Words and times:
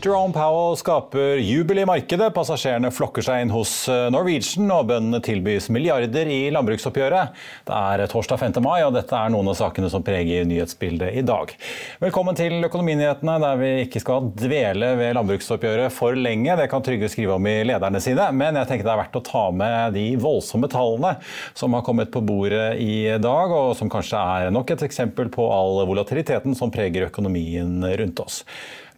Jerome 0.00 0.32
Powell 0.32 0.76
skaper 0.80 1.36
jubel 1.36 1.78
i 1.78 1.84
markedet. 1.84 2.30
Passasjerene 2.32 2.88
flokker 2.94 3.24
seg 3.24 3.42
inn 3.44 3.50
hos 3.52 3.72
eh, 3.92 4.06
Norwegian, 4.08 4.70
og 4.72 4.86
bøndene 4.88 5.20
tilbys 5.20 5.66
milliarder 5.68 6.30
i 6.32 6.38
landbruksoppgjøret. 6.54 7.34
Det 7.68 7.76
er 7.76 8.04
torsdag 8.08 8.40
5. 8.40 8.56
mai, 8.64 8.78
og 8.86 8.94
dette 8.96 9.12
er 9.12 9.34
noen 9.34 9.50
av 9.52 9.58
sakene 9.58 9.90
som 9.92 10.04
preger 10.06 10.48
nyhetsbildet 10.48 11.18
i 11.20 11.26
dag. 11.28 11.52
Velkommen 12.00 12.38
til 12.38 12.64
Økonominyhetene, 12.70 13.36
der 13.44 13.60
vi 13.60 13.70
ikke 13.84 14.00
skal 14.00 14.32
dvele 14.40 14.94
ved 15.02 15.18
landbruksoppgjøret 15.18 15.92
for 15.92 16.16
lenge. 16.16 16.56
Det 16.56 16.70
kan 16.72 16.86
Trygve 16.86 17.12
skrive 17.12 17.36
om 17.36 17.52
i 17.52 17.58
lederne 17.68 18.00
sine, 18.00 18.32
men 18.32 18.56
jeg 18.56 18.72
tenker 18.72 18.88
det 18.88 18.96
er 18.96 19.02
verdt 19.04 19.20
å 19.20 19.26
ta 19.28 19.46
med 19.52 19.98
de 20.00 20.06
voldsomme 20.22 20.72
tallene 20.72 21.18
som 21.52 21.76
har 21.76 21.84
kommet 21.84 22.08
på 22.14 22.24
bordet 22.24 22.70
i 22.80 23.18
dag, 23.20 23.52
og 23.52 23.76
som 23.76 23.92
kanskje 23.92 24.24
er 24.40 24.54
nok 24.54 24.72
et 24.72 24.88
eksempel 24.88 25.28
på 25.34 25.52
all 25.52 25.82
volatiliteten 25.90 26.56
som 26.56 26.72
preger 26.72 27.10
økonomien 27.12 27.84
rundt 28.00 28.24
oss. 28.24 28.46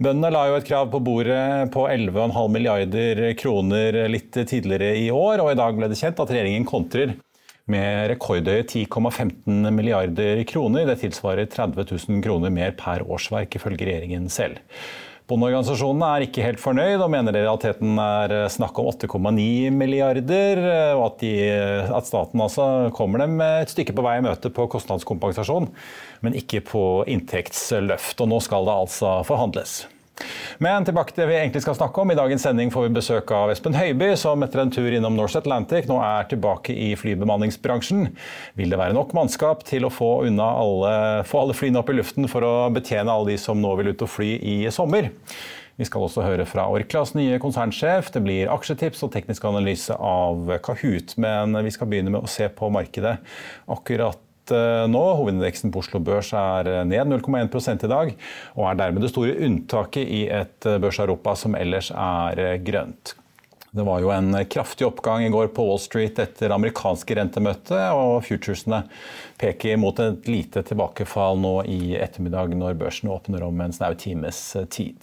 Bøndene 0.03 0.33
la 0.34 0.47
jo 0.48 0.55
et 0.58 0.67
krav 0.67 0.89
på 0.91 0.98
bordet 1.05 1.69
på 1.70 1.84
11,5 1.86 2.33
milliarder 2.50 3.20
kroner 3.39 3.98
litt 4.11 4.34
tidligere 4.34 4.97
i 4.98 5.11
år, 5.14 5.42
og 5.44 5.53
i 5.53 5.59
dag 5.61 5.77
ble 5.78 5.91
det 5.92 5.98
kjent 6.00 6.19
at 6.22 6.33
regjeringen 6.33 6.67
kontrer 6.67 7.12
med 7.70 8.09
rekordhøye 8.11 8.64
10,15 8.64 9.70
milliarder 9.70 10.42
kroner. 10.48 10.89
Det 10.89 10.98
tilsvarer 11.05 11.47
30 11.47 11.86
000 11.92 12.25
kroner 12.25 12.50
mer 12.50 12.75
per 12.78 13.05
årsverk, 13.06 13.55
ifølge 13.61 13.86
regjeringen 13.86 14.27
selv. 14.33 14.59
Bondeorganisasjonene 15.31 16.09
er 16.16 16.27
ikke 16.27 16.42
helt 16.48 16.61
fornøyd 16.61 16.98
og 16.98 17.12
mener 17.14 17.37
i 17.39 17.44
realiteten 17.44 17.94
er 18.03 18.34
snakk 18.50 18.83
om 18.83 18.91
8,9 18.91 19.70
milliarder, 19.70 20.64
og 20.97 21.05
at, 21.06 21.22
de, 21.22 21.33
at, 21.87 22.11
staten 22.11 22.42
altså 22.42 22.66
kommer 22.97 23.22
dem 23.22 23.39
et 23.47 23.70
stykke 23.70 23.94
på 23.94 24.05
vei 24.05 24.19
i 24.19 24.27
møte 24.27 24.50
på 24.50 24.66
kostnadskompensasjon, 24.75 25.70
men 26.27 26.42
ikke 26.42 26.64
på 26.75 26.84
inntektsløft. 27.06 28.19
Og 28.19 28.34
nå 28.34 28.42
skal 28.42 28.66
det 28.66 28.78
altså 28.83 29.20
forhandles. 29.31 29.84
Men 30.62 30.87
tilbake 30.87 31.15
til 31.15 31.25
det 31.25 31.31
vi 31.31 31.38
egentlig 31.38 31.62
skal 31.65 31.77
snakke 31.78 32.03
om. 32.03 32.12
I 32.12 32.19
dagens 32.19 32.44
sending 32.47 32.72
får 32.75 32.87
vi 32.87 32.94
besøk 32.99 33.33
av 33.34 33.53
Espen 33.53 33.77
Høiby, 33.78 34.12
som 34.21 34.43
etter 34.44 34.62
en 34.62 34.72
tur 34.75 34.91
innom 34.93 35.16
Norse 35.19 35.41
Atlantic 35.41 35.88
nå 35.91 35.99
er 36.05 36.28
tilbake 36.31 36.75
i 36.75 36.93
flybemanningsbransjen. 36.99 38.10
Vil 38.59 38.72
det 38.72 38.81
være 38.81 38.97
nok 38.97 39.15
mannskap 39.16 39.65
til 39.69 39.88
å 39.88 39.93
få, 39.93 40.12
alle, 40.27 40.94
få 41.28 41.43
alle 41.44 41.56
flyene 41.59 41.83
opp 41.83 41.91
i 41.93 41.99
luften 41.99 42.31
for 42.31 42.47
å 42.47 42.55
betjene 42.75 43.12
alle 43.12 43.34
de 43.34 43.41
som 43.41 43.60
nå 43.60 43.75
vil 43.81 43.93
ut 43.93 44.06
og 44.06 44.12
fly 44.12 44.37
i 44.38 44.56
sommer? 44.75 45.10
Vi 45.81 45.87
skal 45.88 46.05
også 46.05 46.25
høre 46.25 46.44
fra 46.47 46.66
Orklas 46.71 47.15
nye 47.16 47.39
konsernsjef. 47.43 48.10
Det 48.12 48.21
blir 48.22 48.50
aksjetips 48.53 49.03
og 49.06 49.15
teknisk 49.15 49.47
analyse 49.49 49.97
av 49.97 50.53
Kahoot. 50.65 51.16
Men 51.22 51.56
vi 51.65 51.72
skal 51.72 51.89
begynne 51.91 52.12
med 52.12 52.27
å 52.27 52.31
se 52.31 52.47
på 52.53 52.69
markedet 52.71 53.16
akkurat 53.72 54.21
nå. 54.50 55.03
Hovedindeksen 55.19 55.72
på 55.72 55.82
Oslo 55.82 56.00
Børs 56.03 56.32
er 56.34 56.70
eh, 56.70 56.82
ned 56.88 57.12
0,1% 57.12 57.86
i 57.86 57.91
dag, 57.92 58.14
og 58.56 58.69
er 58.69 58.78
dermed 58.80 59.04
det 59.04 59.12
store 59.12 59.36
unntaket 59.47 60.08
i 60.08 60.22
et 60.28 60.69
eh, 60.69 60.80
børs-Europa 60.82 61.36
som 61.38 61.54
ellers 61.58 61.92
er 61.94 62.58
grønt. 62.64 63.14
Det 63.72 63.83
var 63.83 64.03
jo 64.05 64.10
en 64.12 64.34
kraftig 64.53 64.84
oppgang 64.84 65.22
i 65.25 65.31
går 65.33 65.47
på 65.56 65.65
Wall 65.65 65.78
Street 65.81 66.19
etter 66.21 66.53
amerikanske 66.53 67.15
rentemøte, 67.16 67.78
og 67.97 68.19
futuresene 68.27 68.83
peker 69.41 69.78
mot 69.81 69.97
et 70.05 70.28
lite 70.28 70.60
tilbakefall 70.69 71.41
nå 71.41 71.53
i 71.72 71.97
ettermiddag 71.97 72.53
når 72.60 72.77
børsen 72.83 73.09
åpner 73.15 73.41
om 73.47 73.62
en 73.65 73.72
snau 73.72 73.94
times 73.97 74.43
tid. 74.77 75.00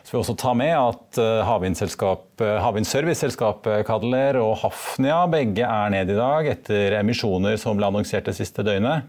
Så 0.00 0.14
vil 0.14 0.22
også 0.22 0.38
ta 0.40 0.54
med 0.56 0.72
at 0.72 1.20
havvindserviceselskapet 1.50 3.84
Kadler 3.90 4.40
og 4.40 4.56
Hafnia 4.62 5.26
begge 5.28 5.68
er 5.68 5.92
ned 5.92 6.08
i 6.08 6.16
dag 6.16 6.48
etter 6.54 6.96
emisjoner 7.02 7.60
som 7.60 7.76
ble 7.76 7.92
annonsert 7.92 8.24
det 8.32 8.38
siste 8.40 8.64
døgnet. 8.64 9.04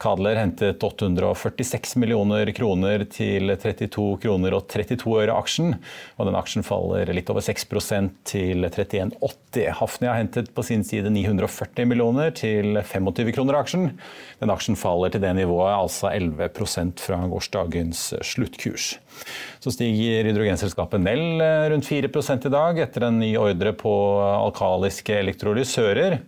Kadler 0.00 0.38
hentet 0.40 0.80
846 0.82 1.98
millioner 2.00 2.48
kroner 2.56 3.02
til 3.12 3.52
32 3.52 4.16
kroner 4.22 4.54
og 4.56 4.64
32 4.72 5.16
øre 5.20 5.34
aksjen. 5.36 5.74
Og 6.16 6.28
den 6.28 6.38
aksjen 6.38 6.64
faller 6.64 7.10
litt 7.12 7.28
over 7.32 7.44
6% 7.44 8.14
til 8.30 8.64
31,80. 8.64 9.66
Hafnia 9.76 10.14
hentet 10.16 10.48
på 10.56 10.64
sin 10.64 10.86
side 10.88 11.12
940 11.12 11.90
millioner 11.90 12.32
til 12.32 12.80
25 12.80 13.34
kroner 13.36 13.60
aksjen. 13.60 13.90
Den 14.40 14.54
aksjen 14.54 14.78
faller 14.80 15.12
til 15.12 15.20
det 15.20 15.34
nivået, 15.36 15.74
altså 15.74 16.14
11% 16.14 17.04
fra 17.04 17.20
gårsdagens 17.28 18.06
sluttkurs. 18.24 18.94
Så 19.60 19.74
stiger 19.76 20.30
hydrogenselskapet 20.30 21.04
Nell 21.04 21.44
rundt 21.74 21.92
4 21.92 22.08
i 22.08 22.56
dag 22.56 22.82
etter 22.86 23.04
en 23.10 23.20
ny 23.20 23.34
ordre 23.36 23.76
på 23.76 23.92
alkaliske 24.48 25.20
elektrolysører. 25.20 26.20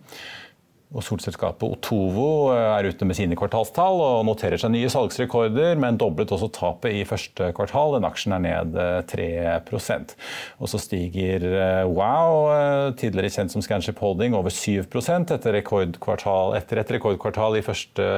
Og 0.93 1.01
Solselskapet 1.01 1.65
Otovo 1.65 2.53
eh, 2.53 2.67
er 2.77 2.87
ute 2.89 3.07
med 3.09 3.17
sine 3.17 3.37
kvartalstall 3.37 3.97
og 3.97 4.25
noterer 4.27 4.61
seg 4.61 4.73
nye 4.75 4.91
salgsrekorder, 4.93 5.73
men 5.81 5.97
doblet 6.01 6.31
også 6.33 6.51
tapet 6.53 6.99
i 6.99 7.05
første 7.09 7.49
kvartal. 7.57 7.95
Den 7.97 8.05
aksjen 8.05 8.35
er 8.37 8.43
ned 8.45 8.77
3 9.09 9.27
eh, 9.41 10.13
Og 10.59 10.69
så 10.69 10.81
stiger 10.81 11.47
eh, 11.49 11.81
Wow, 11.89 12.93
tidligere 12.99 13.33
kjent 13.33 13.55
som 13.55 13.65
Scanship 13.65 14.01
Holding, 14.03 14.37
over 14.37 14.53
7% 14.53 15.33
etter, 15.33 15.57
etter 15.57 16.83
et 16.83 16.93
rekordkvartal 16.97 17.57
i 17.57 17.65
første 17.65 18.09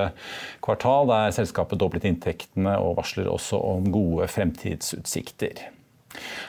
kvartal, 0.65 1.09
der 1.11 1.35
selskapet 1.35 1.79
doblet 1.79 2.07
inntektene 2.07 2.75
og 2.81 2.99
varsler 2.99 3.31
også 3.31 3.59
om 3.75 3.87
gode 3.93 4.27
fremtidsutsikter. 4.31 5.74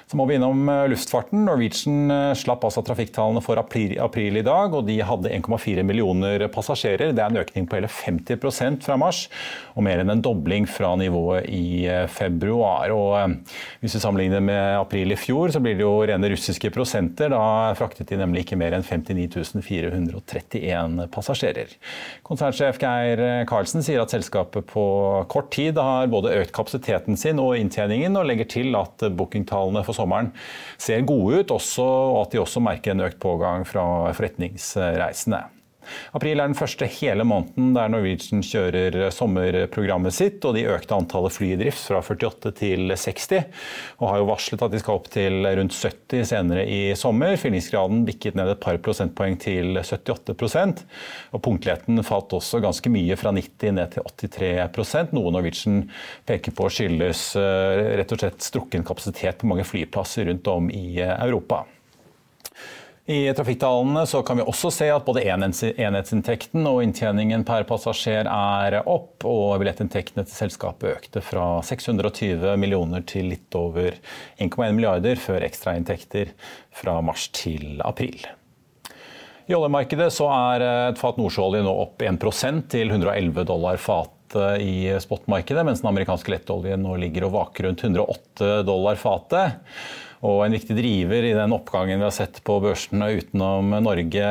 Så 0.06 0.14
må 0.14 0.28
vi 0.28 0.36
innom 0.38 0.68
eh, 0.70 0.84
luftfarten. 0.92 1.40
Norwegian 1.48 2.12
eh, 2.14 2.32
slapp 2.38 2.62
altså 2.68 2.82
trafikktallene 2.86 3.40
for 3.42 3.58
april, 3.58 3.96
april, 3.98 4.38
i 4.38 4.44
dag, 4.46 4.74
og 4.78 4.86
de 4.86 5.00
hadde 5.02 5.32
1,4 5.34 5.82
millioner 5.82 6.44
passasjerer. 6.54 7.10
Det 7.10 7.24
er 7.24 7.32
en 7.32 7.40
økning 7.40 7.66
på 7.66 7.80
hele 7.80 7.90
50% 7.90 8.86
fra 8.86 8.94
mars, 9.02 9.24
og 9.74 9.82
mer 9.82 10.02
enn 10.02 10.12
en 10.14 10.22
dobling 10.22 10.68
fra 10.70 10.92
nivået 11.00 11.48
i 11.50 11.88
eh, 11.90 12.04
februar. 12.06 12.94
Og 12.94 13.34
hvis 13.82 13.96
vi 13.96 14.02
sammenligner 14.04 14.44
med 14.46 14.76
april 14.78 15.10
i 15.10 15.18
fjor, 15.18 15.50
så 15.50 15.62
blir 15.64 15.74
det 15.74 15.82
jo 15.82 15.96
rene 16.06 16.30
russiske 16.30 16.70
prosenter. 16.70 17.34
Da 17.34 17.74
fraktet 17.74 18.12
de 18.12 18.20
nemlig 18.22 18.46
ikke 18.46 18.60
mer 18.62 18.78
enn 18.78 18.86
59 18.86 19.58
431 19.66 21.02
passasjerer. 21.10 21.74
Konsernsjef 22.26 22.78
Geir 22.78 23.24
Karlsen 23.50 23.82
sier 23.82 24.04
at 24.04 24.14
selskapet 24.14 24.70
på 24.70 24.86
kort 25.34 25.50
tid 25.56 25.82
har 25.82 26.06
både 26.14 26.36
økt 26.44 26.54
kapasiteten 26.54 27.18
sin 27.18 27.42
og 27.42 27.56
inntjeningen, 27.58 28.14
og 28.14 28.30
legger 28.30 28.52
til 28.54 28.78
at 28.78 29.02
bookingtallene 29.18 29.55
tallene 29.56 29.84
for 29.86 29.96
sommeren 29.96 30.32
ser 30.76 31.06
gode 31.08 31.42
ut, 31.42 31.56
og 31.56 32.22
at 32.22 32.32
de 32.32 32.44
også 32.44 32.62
merker 32.64 32.94
en 32.94 33.06
økt 33.08 33.20
pågang 33.22 33.66
fra 33.68 33.86
forretningsreisende. 34.16 35.46
April 36.16 36.40
er 36.40 36.50
den 36.50 36.58
første 36.58 36.88
hele 36.98 37.26
måneden 37.26 37.74
der 37.76 37.90
Norwegian 37.92 38.44
kjører 38.46 39.10
sommerprogrammet 39.14 40.14
sitt, 40.16 40.44
og 40.46 40.56
de 40.56 40.66
økte 40.70 40.96
antallet 40.96 41.34
fly 41.34 41.52
i 41.54 41.60
drift 41.60 41.82
fra 41.88 42.00
48 42.02 42.52
til 42.60 42.94
60, 42.94 43.46
og 44.00 44.10
har 44.10 44.22
jo 44.22 44.28
varslet 44.30 44.64
at 44.66 44.74
de 44.74 44.80
skal 44.82 44.98
opp 44.98 45.10
til 45.12 45.46
rundt 45.46 45.76
70 45.76 46.30
senere 46.32 46.66
i 46.66 46.80
sommer. 46.98 47.36
Fyllingsgraden 47.40 48.04
bikket 48.08 48.38
ned 48.38 48.52
et 48.54 48.62
par 48.62 48.78
prosentpoeng 48.82 49.38
til 49.42 49.78
78% 49.82 50.84
og 51.32 51.42
punktligheten 51.44 52.02
falt 52.06 52.34
også 52.36 52.60
ganske 52.64 52.92
mye, 52.92 53.16
fra 53.18 53.32
90 53.34 53.76
ned 53.76 53.94
til 53.94 54.30
83% 54.36 55.14
noe 55.16 55.32
Norwegian 55.34 55.84
peker 56.28 56.54
på 56.56 56.68
skyldes 56.72 57.28
eh, 57.38 57.96
rett 58.00 58.12
og 58.14 58.22
slett 58.22 58.44
strukken 58.44 58.84
kapasitet 58.86 59.40
på 59.40 59.50
mange 59.50 59.66
flyplasser 59.66 60.28
rundt 60.30 60.52
om 60.52 60.70
i 60.72 61.00
Europa. 61.00 61.64
I 63.06 63.32
trafikktallene 63.38 64.02
kan 64.26 64.40
vi 64.40 64.44
også 64.50 64.70
se 64.74 64.86
at 64.90 65.04
både 65.06 65.22
enhetsinntekten 65.30 66.64
og 66.66 66.80
inntjeningen 66.82 67.44
per 67.46 67.62
passasjer 67.68 68.26
er 68.26 68.80
opp, 68.82 69.22
og 69.22 69.60
billettinntektene 69.62 70.24
til 70.26 70.34
selskapet 70.34 70.90
økte 70.90 71.20
fra 71.22 71.44
620 71.62 72.56
millioner 72.58 73.04
til 73.06 73.28
litt 73.30 73.54
over 73.54 73.94
1,1 74.42 74.74
milliarder 74.74 75.22
før 75.22 75.46
ekstrainntekter 75.46 76.32
fra 76.74 76.96
mars 77.06 77.28
til 77.30 77.78
april. 77.86 78.26
I 79.46 79.54
oljemarkedet 79.54 80.08
så 80.10 80.26
er 80.34 80.64
et 80.66 80.98
fat 80.98 81.20
nordsjøolje 81.20 81.62
nå 81.62 81.76
opp 81.84 82.02
1% 82.02 82.66
til 82.74 82.90
111 82.90 83.46
dollar 83.46 83.78
fatet 83.78 84.58
i 84.58 84.90
spotmarkedet, 84.98 85.62
mens 85.62 85.84
den 85.84 85.92
amerikanske 85.92 86.34
lettoljen 86.34 86.82
nå 86.82 86.98
ligger 86.98 87.28
og 87.28 87.36
vaker 87.38 87.68
rundt 87.68 87.86
108 87.86 88.50
dollar 88.66 88.98
fatet. 88.98 89.62
Og 90.24 90.40
en 90.46 90.54
viktig 90.56 90.76
driver 90.78 91.26
i 91.28 91.34
den 91.36 91.52
oppgangen 91.52 92.00
vi 92.00 92.06
har 92.06 92.14
sett 92.14 92.38
på 92.46 92.56
børsene 92.64 93.10
utenom 93.18 93.74
Norge 93.84 94.28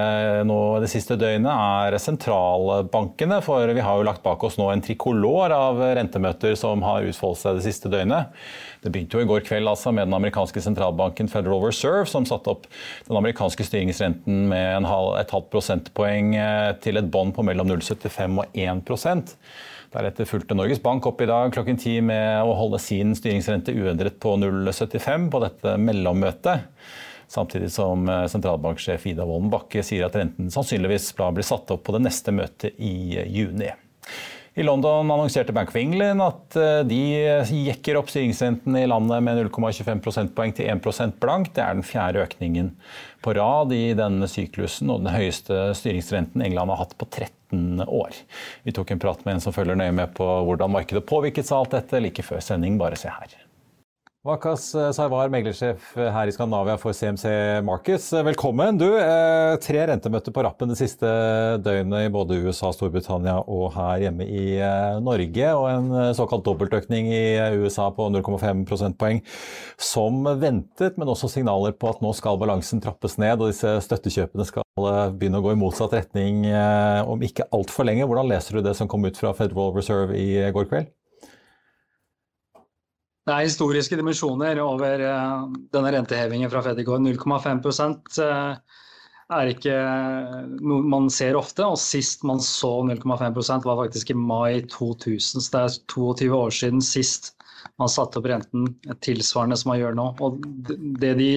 nå 0.48 0.60
det 0.82 0.90
siste 0.90 1.18
døgnet, 1.22 1.52
er 1.52 1.98
sentralbankene. 2.02 3.38
For 3.46 3.70
vi 3.70 3.84
har 3.86 4.00
jo 4.00 4.08
lagt 4.08 4.24
bak 4.26 4.42
oss 4.48 4.58
nå 4.58 4.72
en 4.72 4.82
trikolor 4.86 5.54
av 5.54 5.84
rentemøter 6.00 6.58
som 6.58 6.82
har 6.86 7.06
utfoldet 7.06 7.44
seg 7.44 7.60
det 7.60 7.68
siste 7.68 7.92
døgnet. 7.94 8.34
Det 8.82 8.92
begynte 8.94 9.18
jo 9.18 9.26
i 9.26 9.30
går 9.30 9.46
kveld 9.46 9.70
altså 9.70 9.94
med 9.94 10.10
den 10.10 10.18
amerikanske 10.18 10.62
sentralbanken 10.62 11.30
Federal 11.30 11.64
Reserve, 11.64 12.06
som 12.10 12.26
satte 12.30 12.54
opp 12.54 12.68
den 13.08 13.18
amerikanske 13.18 13.66
styringsrenten 13.66 14.44
med 14.52 14.90
halv, 14.90 15.16
et 15.22 15.34
halvt 15.34 15.50
prosentpoeng 15.54 16.36
eh, 16.38 16.74
til 16.86 17.02
et 17.02 17.10
bånd 17.14 17.34
på 17.38 17.46
mellom 17.46 17.70
0,75 17.72 18.42
og 18.42 18.60
1 18.62 18.86
Deretter 19.94 20.28
fulgte 20.30 20.58
Norges 20.58 20.82
Bank 20.84 21.06
opp 21.10 21.22
i 21.22 21.30
dag 21.30 21.54
klokken 21.54 21.80
ti 21.82 21.98
med 22.04 22.44
å 22.44 22.56
holde 22.58 22.80
sin 22.82 23.14
styringsrente 23.18 23.76
uendret 23.76 24.20
på 24.24 24.36
0,75 24.42 25.30
på 25.34 25.42
dette 25.44 25.76
mellommøtet. 25.82 26.70
Samtidig 27.32 27.72
som 27.74 28.06
eh, 28.10 28.26
sentralbanksjef 28.30 29.08
Ida 29.10 29.26
Wolden 29.26 29.50
Bakke 29.54 29.84
sier 29.86 30.08
at 30.08 30.18
renten 30.18 30.52
sannsynligvis 30.54 31.10
blir 31.18 31.46
satt 31.48 31.72
opp 31.74 31.86
på 31.88 31.96
det 31.96 32.04
neste 32.06 32.34
møtet 32.36 32.78
i 32.78 33.18
juni. 33.34 33.72
I 34.56 34.64
London 34.64 35.12
annonserte 35.12 35.52
Bank 35.52 35.70
of 35.70 35.76
England 35.76 36.22
at 36.24 36.56
eh, 36.56 36.80
de 36.88 37.00
jekker 37.68 37.98
opp 38.00 38.08
styringsrenten 38.08 38.78
i 38.80 38.86
landet 38.88 39.24
med 39.26 39.42
0,25 39.50 40.00
prosentpoeng 40.06 40.54
til 40.56 40.70
1% 40.72 41.18
blank. 41.20 41.50
Det 41.52 41.64
er 41.64 41.76
den 41.76 41.84
fjerde 41.84 42.24
økningen 42.24 42.70
på 43.26 43.34
rad 43.36 43.74
i 43.76 43.90
denne 44.00 44.30
syklusen 44.32 44.94
og 44.94 45.04
den 45.04 45.12
høyeste 45.12 45.74
styringsrenten 45.76 46.46
England 46.46 46.72
har 46.72 46.86
hatt 46.86 46.96
på 46.96 47.10
13 47.10 47.84
år. 47.84 48.16
Vi 48.64 48.76
tok 48.76 48.96
en 48.96 49.04
prat 49.04 49.28
med 49.28 49.36
en 49.36 49.44
som 49.44 49.56
følger 49.56 49.76
nøye 49.76 49.96
med 50.00 50.16
på 50.16 50.30
hvordan 50.48 50.72
markedet 50.72 51.04
påvirket 51.10 51.52
seg 51.52 51.60
alt 51.60 51.76
dette 51.76 52.06
like 52.08 52.24
før 52.24 52.40
sending. 52.40 52.80
Bare 52.80 53.00
se 53.00 53.12
her. 53.12 53.36
Wakas 54.26 54.72
Saivar, 54.98 55.30
meglersjef 55.30 55.92
her 55.94 56.26
i 56.26 56.32
Skandinavia 56.34 56.80
for 56.82 56.96
CMC 56.98 57.30
Markets. 57.62 58.08
Eh, 58.10 58.24
velkommen. 58.26 58.80
Du, 58.82 58.88
eh, 58.98 59.54
tre 59.62 59.84
rentemøter 59.86 60.34
på 60.34 60.42
rappen 60.42 60.72
det 60.72 60.80
siste 60.80 61.06
døgnet 61.62 62.08
i 62.08 62.10
både 62.10 62.40
USA, 62.42 62.72
Storbritannia 62.74 63.36
og 63.46 63.76
her 63.76 64.08
hjemme 64.08 64.26
i 64.26 64.58
Norge. 65.06 65.52
Og 65.54 65.68
en 65.70 65.94
såkalt 66.18 66.42
dobbeltøkning 66.48 67.12
i 67.14 67.38
USA 67.62 67.92
på 67.94 68.10
0,5 68.10 68.66
prosentpoeng 68.66 69.22
som 69.78 70.26
ventet, 70.42 70.98
men 70.98 71.14
også 71.14 71.30
signaler 71.30 71.78
på 71.78 71.94
at 71.94 72.02
nå 72.02 72.10
skal 72.18 72.42
balansen 72.42 72.82
trappes 72.82 73.20
ned 73.22 73.38
og 73.38 73.54
disse 73.54 73.78
støttekjøpene 73.86 74.50
skal 74.50 74.66
begynne 75.14 75.38
å 75.38 75.46
gå 75.46 75.54
i 75.54 75.62
motsatt 75.62 75.94
retning 75.94 76.50
om 77.06 77.22
ikke 77.22 77.46
altfor 77.54 77.86
lenge. 77.86 78.10
Hvordan 78.10 78.34
leser 78.34 78.58
du 78.58 78.66
det 78.66 78.74
som 78.74 78.90
kom 78.90 79.06
ut 79.06 79.22
fra 79.22 79.38
Federal 79.38 79.76
Reserve 79.78 80.18
i 80.18 80.50
går 80.50 80.74
kveld? 80.74 80.96
Det 83.26 83.34
er 83.34 83.48
historiske 83.48 83.98
dimensjoner 83.98 84.60
over 84.62 85.02
uh, 85.02 85.46
denne 85.74 85.92
rentehevingen 85.96 86.50
fra 86.52 86.62
Fed 86.62 86.78
i 86.78 86.84
går. 86.86 87.00
0,5 87.02 87.64
uh, 88.22 88.82
er 89.34 89.50
ikke 89.50 89.78
noe 90.62 90.86
man 90.86 91.08
ser 91.10 91.38
ofte. 91.40 91.66
og 91.66 91.80
Sist 91.82 92.22
man 92.28 92.38
så 92.44 92.70
0,5% 92.86 93.66
var 93.66 93.80
faktisk 93.80 94.14
i 94.14 94.18
mai 94.20 94.62
2000. 94.70 95.42
Så 95.42 95.56
det 95.56 95.64
er 95.64 95.80
22 95.96 96.30
år 96.38 96.54
siden 96.54 96.86
sist 96.86 97.32
man 97.82 97.90
satte 97.90 98.22
opp 98.22 98.30
renten 98.30 98.68
tilsvarende 99.02 99.58
som 99.58 99.72
man 99.74 99.80
gjør 99.82 99.98
nå. 99.98 100.06
Og 100.22 100.46
det 101.02 101.16
de 101.18 101.32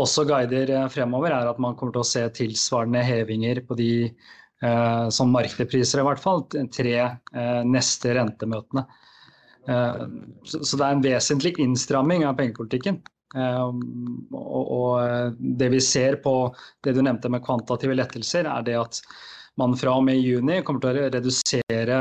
også 0.00 0.24
guider 0.24 0.72
eh, 0.72 0.86
fremover, 0.94 1.34
er 1.34 1.50
at 1.50 1.60
man 1.60 1.76
kommer 1.76 1.92
til 1.92 2.06
å 2.06 2.08
se 2.08 2.22
tilsvarende 2.38 3.02
hevinger 3.04 3.60
på 3.68 3.76
de 3.76 3.92
som 5.14 5.28
markedspriser, 5.30 6.00
i 6.00 6.02
hvert 6.02 6.18
fall, 6.18 6.40
tre 6.74 6.94
neste 7.62 8.10
rentemøtene. 8.16 8.82
Eh, 9.68 10.02
så 10.44 10.76
det 10.76 10.84
er 10.84 10.96
en 10.96 11.04
vesentlig 11.04 11.54
innstramming 11.60 12.24
av 12.26 12.38
pengepolitikken. 12.38 13.00
Eh, 13.36 13.64
og 14.38 14.92
eh, 15.02 15.32
det 15.60 15.72
vi 15.74 15.80
ser 15.84 16.20
på 16.24 16.36
det 16.86 16.96
du 16.96 17.02
nevnte 17.04 17.30
med 17.32 17.44
kvantitative 17.44 17.98
lettelser, 17.98 18.48
er 18.48 18.64
det 18.66 18.78
at 18.80 19.02
man 19.58 19.74
fra 19.74 19.96
og 19.98 20.04
med 20.06 20.20
juni 20.22 20.60
kommer 20.62 20.84
til 20.84 20.94
å 21.00 21.06
redusere 21.10 21.96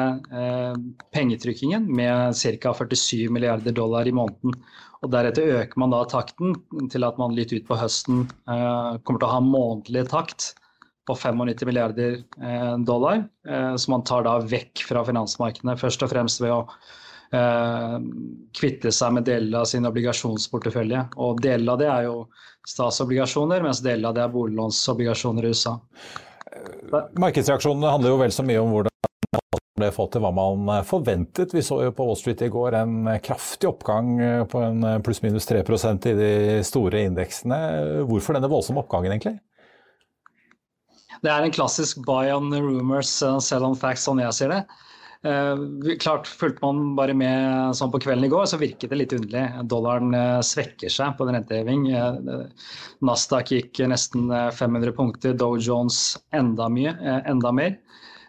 pengetrykkingen 1.15 1.87
med 1.89 2.37
ca. 2.61 2.73
47 2.77 3.31
milliarder 3.33 3.73
dollar 3.73 4.05
i 4.05 4.13
måneden. 4.13 4.53
Og 5.01 5.09
Deretter 5.09 5.63
øker 5.63 5.81
man 5.81 5.89
da 5.89 6.03
takten 6.05 6.53
til 6.93 7.07
at 7.07 7.17
man 7.17 7.33
litt 7.33 7.55
ut 7.55 7.65
på 7.65 7.79
høsten 7.81 8.27
kommer 8.45 9.17
til 9.17 9.25
å 9.25 9.31
ha 9.31 9.41
månedlig 9.41 10.05
takt 10.13 10.51
på 11.09 11.17
95 11.17 11.65
milliarder 11.65 12.19
dollar, 12.85 13.25
som 13.73 13.95
man 13.95 14.05
tar 14.05 14.29
da 14.29 14.37
vekk 14.53 14.85
fra 14.91 15.01
finansmarkedene. 15.09 15.79
Først 15.81 16.05
og 16.05 16.13
fremst 16.13 16.45
ved 16.45 16.53
å 16.53 16.61
eh, 16.61 16.93
kvitte 18.57 18.91
seg 18.95 19.15
med 19.17 19.27
deler 19.27 19.61
av 19.61 19.67
sin 19.69 19.87
obligasjonsportefølje. 19.89 21.05
Og 21.19 21.41
deler 21.43 21.73
av 21.73 21.81
det 21.81 21.89
er 21.91 22.07
jo 22.07 22.19
statsobligasjoner, 22.67 23.63
mens 23.63 23.83
deler 23.83 24.09
av 24.09 24.17
det 24.17 24.23
er 24.25 24.33
boliglånsobligasjoner 24.35 25.47
i 25.47 25.51
USA. 25.55 25.77
Markedsreaksjonene 27.19 27.91
handler 27.93 28.15
jo 28.15 28.21
vel 28.21 28.33
så 28.33 28.45
mye 28.47 28.61
om 28.63 28.71
hvordan 28.73 28.93
ble 29.77 29.91
fått 29.93 30.15
til 30.15 30.23
hva 30.23 30.31
man 30.33 30.71
forventet. 30.89 31.53
Vi 31.53 31.61
så 31.61 31.83
jo 31.85 31.91
på 31.93 32.07
Wall 32.07 32.17
Street 32.17 32.41
i 32.41 32.49
går 32.49 32.79
en 32.79 32.95
kraftig 33.23 33.69
oppgang 33.69 34.15
på 34.49 34.63
en 34.65 34.87
pluss-minus 35.05 35.45
3% 35.51 36.07
i 36.09 36.15
de 36.17 36.31
store 36.65 37.03
indeksene. 37.05 37.59
Hvorfor 38.09 38.33
denne 38.37 38.49
voldsomme 38.49 38.81
oppgangen, 38.81 39.13
egentlig? 39.13 39.37
Det 41.21 41.29
er 41.33 41.45
en 41.45 41.53
klassisk 41.53 42.01
buy 42.05 42.31
on 42.33 42.49
rumors, 42.53 43.09
sell 43.21 43.65
on 43.65 43.77
facts, 43.77 44.05
sånn 44.09 44.21
jeg 44.21 44.33
sier 44.37 44.53
det. 44.53 44.63
Eh, 45.21 45.57
klart, 45.99 46.27
Fulgte 46.27 46.61
man 46.61 46.95
bare 46.95 47.13
med 47.17 47.75
sånn 47.77 47.91
på 47.93 48.01
kvelden 48.03 48.27
i 48.27 48.31
går, 48.31 48.45
så 48.49 48.59
virket 48.61 48.91
det 48.91 48.99
litt 48.99 49.15
underlig. 49.17 49.45
Dollaren 49.71 50.13
eh, 50.13 50.41
svekker 50.45 50.93
seg 50.93 51.15
på 51.17 51.25
en 51.25 51.33
renteheving. 51.37 51.87
Eh, 51.89 52.67
Nasdaq 53.07 53.53
gikk 53.55 53.81
nesten 53.89 54.29
500 54.29 54.93
punkter, 54.97 55.33
Dow 55.37 55.57
Jones 55.57 56.17
enda, 56.35 56.69
mye, 56.69 56.93
enda 57.25 57.53
mer. 57.53 57.77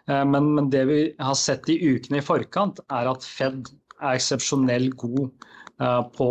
Men, 0.08 0.54
men, 0.56 0.70
det 0.72 0.86
vi 0.88 1.00
har 1.20 1.34
sett 1.36 1.66
i 1.68 1.74
ukene 1.84 2.22
i 2.22 2.24
forkant, 2.24 2.78
er 2.96 3.10
at 3.10 3.26
Fed 3.28 3.66
er 3.98 4.14
eksepsjonell 4.14 4.86
god 4.96 5.26
på 6.16 6.28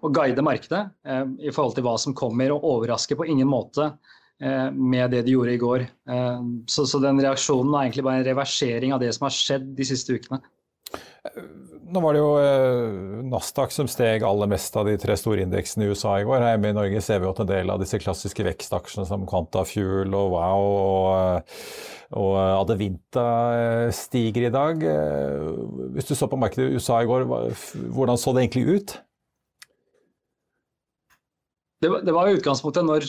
å 0.00 0.10
guide 0.16 0.44
markedet 0.46 0.80
i 1.44 1.52
forhold 1.52 1.76
til 1.76 1.84
hva 1.84 1.92
som 2.00 2.16
kommer, 2.16 2.54
og 2.54 2.64
overrasker 2.64 3.20
på 3.20 3.28
ingen 3.28 3.50
måte 3.52 3.90
med 4.38 5.10
det 5.10 5.24
de 5.26 5.34
gjorde 5.34 5.54
i 5.54 5.60
går. 5.62 5.86
Eh, 6.10 6.42
så, 6.70 6.86
så, 6.86 7.00
den 7.02 7.20
reaksjonen 7.22 7.72
er 7.74 7.88
egentlig 7.88 8.06
bare 8.06 8.22
en 8.22 8.28
reversering 8.28 8.94
av 8.94 9.02
det 9.02 9.10
som 9.16 9.26
har 9.26 9.34
skjedd 9.34 9.72
de 9.78 9.86
siste 9.88 10.14
ukene. 10.14 10.42
Nå 11.88 12.00
var 12.04 12.14
det 12.14 12.20
jo 12.20 12.28
eh, 12.36 13.24
Nasdaq 13.28 13.72
som 13.72 13.88
steg 13.88 14.24
aller 14.24 14.50
mest 14.50 14.76
av 14.76 14.86
de 14.88 14.94
tre 15.00 15.16
store 15.18 15.42
indeksene 15.46 15.86
i 15.86 15.90
USA 15.92 16.18
i 16.20 16.26
går. 16.28 16.44
Hjemme 16.52 16.72
i 16.72 16.76
Norge 16.76 17.02
ser 17.04 17.22
vi 17.22 17.30
at 17.30 17.42
en 17.42 17.48
del 17.48 17.72
av 17.72 17.80
disse 17.80 18.00
klassiske 18.00 18.44
vekstaksjene 18.44 19.08
som 19.08 19.24
Quantafuel 19.28 20.12
og 20.16 20.34
Wow 20.36 20.68
og, 20.68 21.56
og 22.20 22.38
Adevinta 22.44 23.26
stiger 23.96 24.48
i 24.48 24.54
dag. 24.54 24.84
Hvis 25.96 26.12
du 26.12 26.14
så 26.14 26.28
på 26.28 26.40
markedet 26.40 26.68
i 26.68 26.78
USA 26.78 27.00
i 27.02 27.08
går, 27.08 27.24
hvordan 27.96 28.20
så 28.20 28.36
det 28.36 28.46
egentlig 28.46 28.78
ut? 28.78 28.98
Det, 31.78 32.10
var 32.10 32.26
utgangspunktet 32.34 32.82
når 32.82 33.04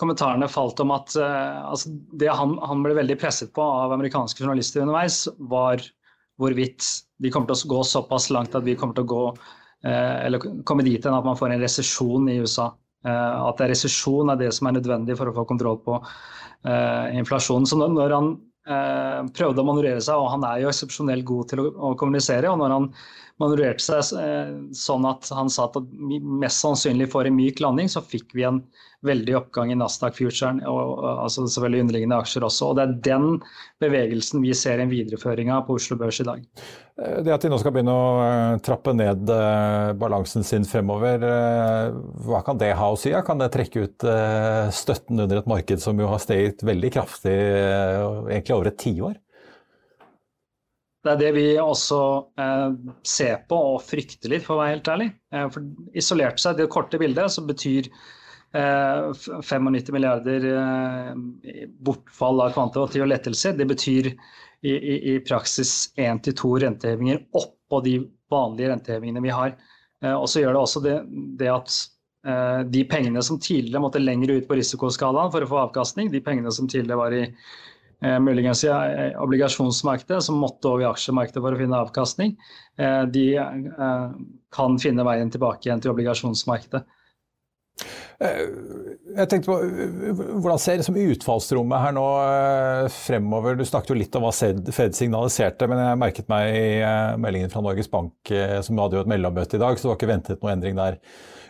kommentarene 0.00 0.46
falt 0.48 0.78
om 0.80 0.92
at 0.94 1.12
uh, 1.20 1.68
altså 1.68 1.90
det 2.16 2.30
han, 2.32 2.54
han, 2.64 2.80
ble 2.84 2.94
veldig 2.96 3.18
presset 3.20 3.50
på 3.52 3.60
av 3.60 3.92
amerikanske 3.92 4.40
journalister 4.40 4.80
underveis, 4.80 5.26
var 5.52 5.84
hvorvidt 6.40 6.86
de 7.20 7.32
kommer 7.32 7.50
til 7.50 7.68
å 7.68 7.74
gå 7.74 7.82
såpass 7.90 8.30
langt 8.32 8.56
at 8.56 8.64
vi 8.64 8.76
kommer 8.80 8.96
til 8.96 9.04
å 9.04 9.10
gå 9.12 9.26
uh, 9.34 10.16
eller 10.24 10.40
komme 10.64 10.86
dit 10.86 11.04
hen 11.04 11.16
at 11.16 11.28
man 11.28 11.36
får 11.36 11.52
en 11.52 11.64
resesjon 11.66 12.32
i 12.32 12.38
USA. 12.40 12.70
Uh, 13.04 13.50
at 13.50 13.60
resesjon 13.68 14.32
er 14.32 14.40
det 14.40 14.48
som 14.56 14.70
er 14.70 14.78
nødvendig 14.78 15.18
for 15.20 15.28
å 15.28 15.36
få 15.36 15.44
kontroll 15.52 15.82
på 15.84 16.00
inflasjonen. 16.64 17.66
Så 17.68 17.76
når, 17.76 18.12
han 18.16 18.28
prøvde 19.36 19.60
å 19.60 19.66
manøvrere 19.68 20.00
seg, 20.00 20.16
og 20.16 20.30
han 20.32 20.46
er 20.48 20.62
jo 20.62 20.70
eksepsjonelt 20.70 21.26
god 21.28 21.50
til 21.50 21.60
å 21.68 21.90
kommunisere, 22.00 22.48
og 22.48 22.62
når 22.62 22.72
han 22.72 22.86
manøvrerte 23.42 23.82
seg 23.82 24.14
eh, 24.20 24.54
sånn 24.78 25.06
at 25.08 25.26
han 25.34 25.50
sa 25.50 25.66
at 25.66 25.78
mest 25.98 26.62
sannsynlig 26.62 27.08
for 27.12 27.26
en 27.26 27.34
myk 27.34 27.62
landing, 27.62 27.90
så 27.90 28.04
fikk 28.04 28.34
vi 28.36 28.46
en 28.46 28.62
veldig 29.04 29.34
oppgang 29.36 29.72
i 29.72 29.76
Nasdaq-futuren, 29.76 30.62
og 30.70 31.02
altså 31.10 31.44
selvfølgelig 31.44 31.84
underliggende 31.84 32.20
aksjer 32.22 32.46
også. 32.46 32.70
og 32.70 32.78
Det 32.78 32.84
er 32.84 32.94
den 33.10 33.26
bevegelsen 33.82 34.40
vi 34.44 34.54
ser 34.56 34.80
en 34.80 34.92
videreføring 34.92 35.50
av 35.52 35.66
på 35.66 35.76
Oslo 35.80 35.98
Børs 36.00 36.22
i 36.22 36.28
dag. 36.28 36.46
Eh, 37.02 37.18
det 37.26 37.34
at 37.34 37.44
de 37.44 37.50
nå 37.52 37.58
skal 37.60 37.74
begynne 37.74 37.96
å 37.98 38.06
eh, 38.22 38.62
trappe 38.64 38.94
ned 38.96 39.34
balansen 40.00 40.46
sin 40.46 40.64
fremover, 40.68 41.26
hva 42.24 42.40
kan 42.46 42.60
det 42.60 42.70
ha 42.78 42.92
å 42.92 43.00
si? 43.00 43.12
Kan 43.26 43.42
det 43.42 43.50
trekke 43.56 43.88
ut 43.88 44.08
støtten 44.74 45.26
under 45.26 45.42
et 45.42 45.50
marked 45.50 45.82
som 45.82 45.98
jo 46.00 46.08
har 46.08 46.22
steget 46.22 46.62
veldig 46.64 46.94
kraftig 46.94 47.34
egentlig 47.34 48.56
over 48.56 48.70
et 48.70 48.80
tiår? 48.80 49.18
Det 51.04 51.12
er 51.12 51.20
det 51.20 51.32
vi 51.36 51.48
også 51.60 51.98
eh, 52.40 52.76
ser 53.04 53.42
på 53.48 53.58
og 53.74 53.82
frykter 53.84 54.32
litt, 54.32 54.44
for 54.46 54.56
å 54.56 54.62
være 54.62 54.76
helt 54.78 54.88
ærlig. 54.88 55.08
Eh, 55.36 55.48
for 55.52 55.66
Isolert 56.00 56.40
seg, 56.40 56.56
det 56.56 56.70
korte 56.72 57.00
bildet, 57.00 57.32
så 57.34 57.44
betyr 57.44 57.90
95 58.54 59.68
eh, 59.68 59.90
milliarder 59.92 60.46
bortfall 61.84 62.40
av 62.46 62.54
kvantitative 62.56 63.08
lettelser. 63.10 63.56
Det 63.58 63.66
betyr 63.68 64.08
i, 64.14 64.72
i, 64.72 64.94
i 65.12 65.18
praksis 65.26 65.92
én 66.00 66.22
til 66.24 66.36
to 66.40 66.54
rentehevinger 66.62 67.20
oppå 67.36 67.82
de 67.84 67.98
vanlige 68.32 68.72
rentehevingene 68.72 69.24
vi 69.26 69.34
har. 69.34 69.58
Og 70.14 70.24
så 70.28 70.40
gjør 70.40 70.54
det 70.54 70.60
også 70.60 70.80
det, 70.84 70.94
det 71.40 71.50
at 71.52 71.76
de 72.72 72.82
pengene 72.88 73.20
som 73.24 73.36
tidligere 73.40 73.82
måtte 73.84 74.00
lenger 74.00 74.32
ut 74.38 74.48
på 74.48 74.56
risikoskalaen 74.56 75.32
for 75.32 75.44
å 75.44 75.48
få 75.48 75.60
avkastning, 75.66 76.08
de 76.12 76.22
pengene 76.24 76.52
som 76.52 76.68
tidligere 76.70 77.00
var 77.00 77.16
i 77.16 77.22
muligens 78.00 78.64
i 78.66 78.70
obligasjonsmarkedet, 79.22 80.22
som 80.26 80.40
måtte 80.42 80.68
over 80.70 80.84
i 80.84 80.88
aksjemarkedet 80.88 81.42
for 81.42 81.54
å 81.54 81.60
finne 81.60 81.78
avkastning, 81.78 82.34
de 83.14 83.26
kan 84.54 84.76
finne 84.82 85.06
veien 85.06 85.30
tilbake 85.32 85.68
igjen 85.68 85.82
til 85.84 85.94
obligasjonsmarkedet. 85.94 86.82
Eh, 88.22 88.42
jeg 89.16 89.28
tenkte 89.30 89.50
på, 89.50 89.56
Hvordan 90.44 90.60
ser 90.62 90.78
liksom 90.78 90.98
utfallsrommet 91.00 91.82
her 91.82 91.94
nå 91.96 92.06
eh, 92.22 92.88
fremover? 92.94 93.58
Du 93.58 93.64
snakket 93.66 93.90
jo 93.90 93.98
litt 93.98 94.18
om 94.18 94.26
hva 94.26 94.32
Fed 94.34 94.96
signaliserte, 94.96 95.68
men 95.70 95.82
jeg 95.82 96.00
merket 96.00 96.30
meg 96.30 96.54
i 96.54 96.66
eh, 96.78 97.14
meldingen 97.20 97.52
fra 97.52 97.64
Norges 97.64 97.90
Bank, 97.90 98.14
som 98.64 98.82
hadde 98.82 98.98
jo 98.98 99.04
et 99.04 99.10
mellommøte 99.10 99.58
i 99.58 99.62
dag, 99.62 99.76
så 99.76 99.86
det 99.86 99.92
var 99.92 99.98
ikke 99.98 100.12
ventet 100.12 100.44
noen 100.44 100.54
endring 100.56 100.78
der 100.78 101.00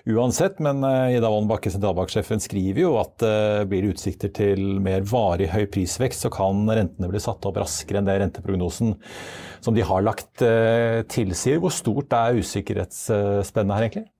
uansett. 0.08 0.58
Men 0.64 0.84
Ida 0.84 1.28
Wolden 1.32 1.48
Bakke, 1.48 1.72
sentralbanksjefen, 1.72 2.42
skriver 2.44 2.82
jo 2.82 2.94
at 3.00 3.14
det 3.22 3.68
blir 3.70 3.88
utsikter 3.92 4.32
til 4.36 4.80
mer 4.84 5.04
varig 5.08 5.48
høy 5.52 5.64
prisvekst, 5.72 6.26
så 6.26 6.32
kan 6.32 6.64
rentene 6.68 7.08
bli 7.12 7.22
satt 7.24 7.44
opp 7.48 7.60
raskere 7.60 8.00
enn 8.00 8.08
det 8.08 8.18
renteprognosen 8.20 8.96
som 9.64 9.76
de 9.76 9.84
har 9.86 10.04
lagt 10.04 10.44
tilsier. 11.12 11.60
Hvor 11.62 11.72
stort 11.72 12.12
er 12.16 12.40
usikkerhetsspennet 12.40 13.76
her, 13.76 13.88
egentlig? 13.88 14.13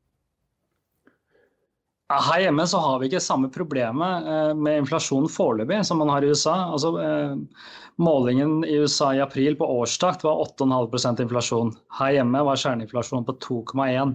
Her 2.12 2.42
hjemme 2.42 2.66
så 2.68 2.78
har 2.84 2.98
vi 3.00 3.08
ikke 3.08 3.22
samme 3.24 3.48
problemet 3.52 4.26
eh, 4.28 4.50
med 4.52 4.82
inflasjon 4.82 5.24
foreløpig 5.32 5.80
som 5.88 6.02
man 6.02 6.12
har 6.12 6.24
i 6.24 6.34
USA. 6.34 6.56
Altså, 6.74 6.92
eh, 7.00 7.64
målingen 7.96 8.58
i 8.68 8.76
USA 8.82 9.14
i 9.16 9.22
april 9.24 9.56
på 9.56 9.68
årstakt 9.80 10.26
var 10.26 10.42
8,5 10.44 11.24
inflasjon. 11.24 11.72
Her 11.98 12.18
hjemme 12.18 12.44
var 12.44 12.60
kjerneinflasjon 12.60 13.24
på 13.24 13.38
2,1. 13.46 14.14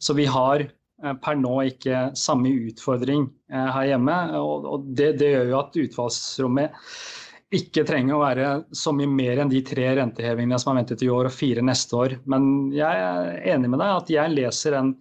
Så 0.00 0.16
vi 0.16 0.24
har 0.32 0.64
eh, 0.64 1.14
per 1.20 1.36
nå 1.36 1.58
ikke 1.68 2.08
samme 2.16 2.54
utfordring 2.70 3.28
her 3.52 3.92
hjemme. 3.92 4.18
Og 4.40 4.88
det, 4.88 5.12
det 5.20 5.34
gjør 5.34 5.52
jo 5.52 5.60
at 5.60 5.80
utfallsrommet 5.84 6.82
ikke 7.52 7.84
trenger 7.84 8.14
å 8.14 8.22
være 8.22 8.50
så 8.78 8.94
mye 8.94 9.10
mer 9.10 9.42
enn 9.42 9.50
de 9.50 9.60
tre 9.66 9.88
rentehevingene 9.98 10.58
som 10.62 10.72
er 10.72 10.84
ventet 10.84 11.02
i 11.02 11.10
år 11.12 11.28
og 11.28 11.34
fire 11.34 11.64
neste 11.66 11.98
år. 11.98 12.20
Men 12.30 12.70
jeg 12.72 13.08
er 13.10 13.40
enig 13.52 13.72
med 13.74 13.82
deg 13.82 13.96
at 13.96 14.12
jeg 14.14 14.38
leser 14.38 14.78
en 14.78 14.94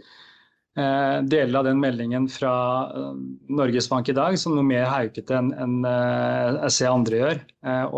deler 1.29 1.59
av 1.59 1.67
den 1.67 1.79
meldingen 1.81 2.27
fra 2.31 2.53
eh, 2.95 3.13
Norges 3.55 3.89
Bank 3.89 4.09
i 4.09 4.15
dag 4.17 4.37
som 4.39 4.55
noe 4.55 4.65
mer 4.65 4.87
haukete 4.89 5.37
enn 5.37 5.51
en, 5.53 5.77
eh, 5.87 6.57
jeg 6.63 6.75
ser 6.77 6.93
andre 6.93 7.21
gjør. 7.21 7.39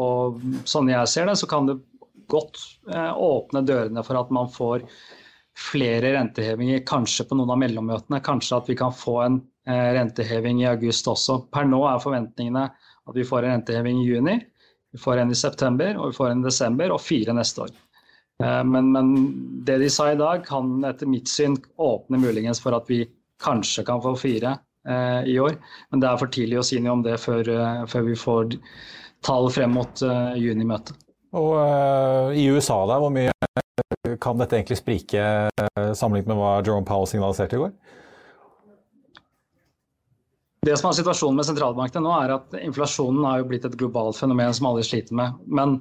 Og 0.02 0.44
sånn 0.70 0.92
jeg 0.92 1.10
ser 1.12 1.30
det, 1.30 1.38
så 1.40 1.50
kan 1.50 1.70
det 1.70 1.80
godt 2.32 2.60
åpne 2.88 3.62
dørene 3.68 4.02
for 4.08 4.16
at 4.16 4.30
man 4.32 4.48
får 4.52 4.86
flere 5.60 6.14
rentehevinger, 6.16 6.86
kanskje 6.88 7.26
på 7.28 7.36
noen 7.36 7.52
av 7.52 7.60
mellommøtene. 7.60 8.22
Kanskje 8.24 8.62
at 8.62 8.70
vi 8.72 8.78
kan 8.80 8.96
få 8.96 9.18
en 9.26 9.42
renteheving 9.68 10.62
i 10.64 10.70
august 10.72 11.10
også. 11.12 11.42
Per 11.52 11.68
nå 11.68 11.82
er 11.90 12.00
forventningene 12.02 12.64
at 12.72 13.20
vi 13.20 13.28
får 13.28 13.44
en 13.44 13.58
renteheving 13.58 14.00
i 14.00 14.08
juni, 14.08 14.38
vi 14.92 15.00
får 15.00 15.22
en 15.22 15.32
i 15.32 15.38
september 15.38 16.00
og 16.00 16.12
vi 16.12 16.18
får 16.18 16.32
en 16.32 16.44
i 16.44 16.48
desember 16.48 16.96
og 16.96 17.04
fire 17.04 17.36
neste 17.36 17.68
år. 17.68 17.76
Eh, 18.44 18.64
men, 18.68 18.92
men, 18.96 19.14
det 19.66 19.78
de 19.84 19.90
sa 19.94 20.12
i 20.12 20.20
dag, 20.20 20.46
kan 20.48 20.80
etter 20.88 21.10
mitt 21.10 21.30
syn 21.32 21.58
åpne 21.78 22.22
muligens 22.22 22.62
for 22.64 22.76
at 22.78 22.90
vi 22.92 23.04
kanskje 23.44 23.86
kan 23.88 24.02
få 24.04 24.16
fire 24.20 24.56
eh, 24.88 25.22
i 25.34 25.38
år. 25.42 25.58
Men 25.92 26.04
det 26.04 26.10
er 26.10 26.20
for 26.22 26.34
tidlig 26.34 26.62
å 26.62 26.66
si 26.66 26.82
noe 26.82 26.98
om 27.00 27.06
det 27.06 27.20
før, 27.22 27.48
eh, 27.54 27.86
før 27.92 28.08
vi 28.10 28.18
får 28.20 28.58
tall 29.26 29.52
frem 29.54 29.78
mot 29.78 30.04
eh, 30.06 30.38
junimøtet. 30.42 30.98
Og 31.38 31.54
eh, 31.62 32.42
I 32.42 32.48
USA, 32.52 32.82
da, 32.90 32.98
hvor 33.00 33.14
mye 33.14 33.32
kan 34.22 34.40
dette 34.40 34.58
egentlig 34.58 34.80
sprike 34.80 35.22
uh, 35.22 35.92
sammenlignet 35.98 36.32
med 36.32 36.40
hva 36.40 36.52
Jerome 36.60 36.88
Powell 36.88 37.08
signaliserte 37.10 37.58
i 37.58 37.62
går? 37.62 37.72
Det 40.62 40.76
som 40.78 40.92
er 40.92 40.94
situasjonen 40.94 41.40
med 41.40 41.46
sentralbankene 41.48 42.04
nå, 42.06 42.10
er 42.22 42.32
at 42.36 42.52
inflasjonen 42.60 43.24
har 43.26 43.40
jo 43.40 43.48
blitt 43.50 43.64
et 43.66 43.76
globalt 43.82 44.20
fenomen 44.20 44.52
som 44.54 44.68
alle 44.70 44.84
sliter 44.86 45.16
med. 45.18 45.40
Men 45.50 45.80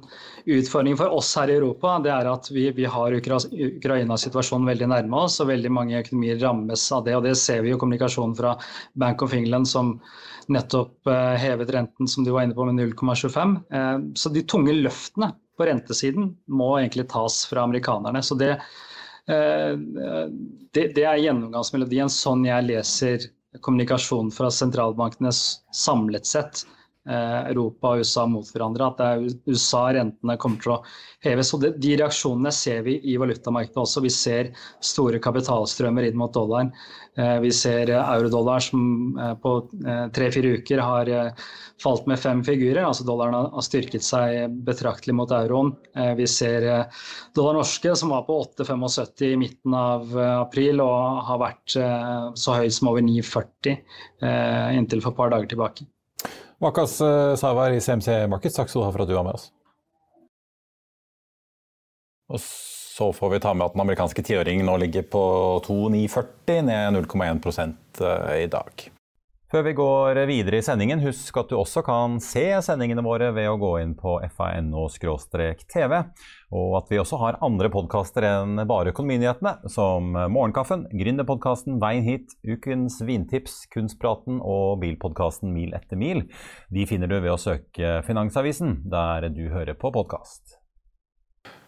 utfordringen 0.49 0.97
for 0.97 1.13
oss 1.13 1.27
her 1.37 1.51
i 1.53 1.57
Europa 1.59 1.99
det 2.01 2.09
er 2.09 2.29
at 2.31 2.47
vi, 2.49 2.63
vi 2.73 2.87
har 2.89 3.13
Ukraina-situasjonen 3.13 4.71
veldig 4.71 4.87
nærme 4.89 5.19
oss, 5.27 5.35
og 5.37 5.51
veldig 5.51 5.69
mange 5.77 5.99
økonomier 5.99 6.39
rammes 6.41 6.85
av 6.97 7.03
det. 7.05 7.13
og 7.13 7.27
Det 7.27 7.35
ser 7.37 7.61
vi 7.61 7.69
jo 7.69 7.77
kommunikasjonen 7.77 8.33
fra 8.39 8.55
Bank 9.03 9.21
of 9.21 9.35
England 9.37 9.69
som 9.69 9.91
nettopp 10.49 11.11
eh, 11.13 11.37
hevet 11.43 11.73
renten 11.75 12.09
som 12.09 12.25
du 12.25 12.31
var 12.33 12.47
inne 12.47 12.57
på 12.57 12.65
med 12.65 12.81
0,25. 12.81 13.53
Eh, 13.77 13.99
så 14.17 14.31
de 14.33 14.43
tunge 14.49 14.73
løftene 14.79 15.29
på 15.61 15.67
rentesiden 15.69 16.31
må 16.49 16.71
egentlig 16.79 17.05
tas 17.13 17.43
fra 17.51 17.67
amerikanerne. 17.69 18.25
så 18.25 18.39
det, 18.41 18.55
eh, 19.29 19.77
det, 20.73 20.87
det 20.97 21.05
er 21.05 21.21
gjennomgangsmelodien 21.21 22.09
sånn 22.09 22.49
jeg 22.49 22.67
leser 22.71 23.29
kommunikasjon 23.59 24.31
fra 24.31 24.51
sentralbankene 24.51 25.31
samlet 25.71 26.25
sett, 26.25 26.65
Europa 27.09 27.95
og 27.95 28.03
USA 28.03 28.27
mot 28.29 28.45
hverandre, 28.53 28.87
at 28.91 28.99
det 28.99 29.05
er 29.09 29.53
USA 29.55 29.87
rentene 29.95 30.35
kommer 30.41 30.61
til 30.61 30.73
å 30.75 30.81
heves. 31.25 31.51
Og 31.55 31.65
De 31.81 31.93
reaksjonene 31.97 32.51
ser 32.53 32.83
vi 32.85 32.97
i 33.09 33.17
valutamarkedet 33.21 33.81
også. 33.81 34.03
Vi 34.05 34.11
ser 34.13 34.51
store 34.85 35.21
kapitalstrømmer 35.23 36.07
inn 36.07 36.19
mot 36.19 36.33
dollaren. 36.33 36.71
Eh, 37.17 37.37
vi 37.43 37.51
ser 37.51 37.89
eurodollar 37.97 38.63
som 38.63 39.17
eh, 39.19 39.33
på 39.41 39.55
tre-fire 40.15 40.53
uker 40.61 40.81
har 40.81 41.11
falt 41.81 42.05
med 42.09 42.19
fem 42.21 42.43
figurer. 42.45 42.83
altså 42.85 43.05
Dollaren 43.07 43.49
har 43.55 43.65
styrket 43.65 44.05
seg 44.05 44.53
betraktelig 44.67 45.15
mot 45.17 45.31
euroen. 45.33 45.73
Vi 46.17 46.27
ser 46.29 46.67
dollar 47.35 47.57
norske 47.57 47.95
som 47.97 48.13
var 48.13 48.27
på 48.27 48.37
8,75 48.43 49.25
i 49.31 49.39
midten 49.41 49.73
av 49.77 50.13
april 50.21 50.83
og 50.85 51.23
har 51.25 51.41
vært 51.41 51.73
så 51.73 52.59
høy 52.59 52.69
som 52.69 52.91
over 52.93 53.01
9,40 53.05 54.77
inntil 54.77 55.01
for 55.01 55.15
et 55.15 55.19
par 55.23 55.33
dager 55.33 55.49
tilbake. 55.55 55.89
Makas 56.61 56.99
Savar 57.41 57.73
i 57.73 57.81
CMC 57.81 58.27
Markets, 58.29 58.55
takk 58.55 58.69
skal 58.69 58.83
du 58.83 58.85
ha 58.85 58.93
for 58.93 59.03
at 59.03 59.09
du 59.09 59.15
var 59.17 59.25
med 59.25 59.39
oss. 59.39 59.49
Og 62.31 62.39
så 62.39 63.13
får 63.13 63.29
vi 63.29 63.39
ta 63.39 63.53
med 63.53 63.65
at 63.65 63.73
den 63.73 63.81
amerikanske 63.81 64.23
tiåringen 64.23 64.65
nå 64.69 64.77
ligger 64.77 65.01
på 65.01 65.23
2,940, 65.65 66.61
ned 66.67 66.93
0,1 66.93 67.73
eh, 68.01 68.43
i 68.43 68.47
dag. 68.51 68.91
Før 69.51 69.65
vi 69.67 69.73
går 69.75 70.15
videre 70.29 70.61
i 70.61 70.63
sendingen, 70.63 71.01
husk 71.03 71.37
at 71.41 71.49
du 71.51 71.57
også 71.59 71.81
kan 71.83 72.19
se 72.23 72.45
sendingene 72.63 73.03
våre 73.03 73.33
ved 73.35 73.49
å 73.51 73.57
gå 73.59 73.73
inn 73.81 73.95
på 73.99 74.21
fano-tv, 74.37 75.97
og 76.51 76.77
at 76.81 76.91
vi 76.91 76.99
også 76.99 77.19
har 77.21 77.39
andre 77.45 77.71
podkaster 77.71 78.27
enn 78.27 78.61
bare 78.67 78.91
Økonominyhetene, 78.91 79.69
som 79.71 80.11
Morgenkaffen, 80.11 80.85
Gründerpodkasten 80.91 81.79
Veien 81.81 82.03
hit, 82.07 82.35
Ukens 82.43 82.99
vintips, 83.07 83.61
Kunstpraten 83.71 84.41
og 84.43 84.81
bilpodkasten 84.83 85.53
Mil 85.55 85.75
etter 85.77 85.99
mil. 85.99 86.25
De 86.69 86.87
finner 86.89 87.11
du 87.11 87.19
ved 87.19 87.31
å 87.33 87.39
søke 87.39 88.01
Finansavisen, 88.07 88.81
der 88.91 89.31
du 89.31 89.47
hører 89.53 89.79
på 89.79 89.93
podkast. 89.95 90.50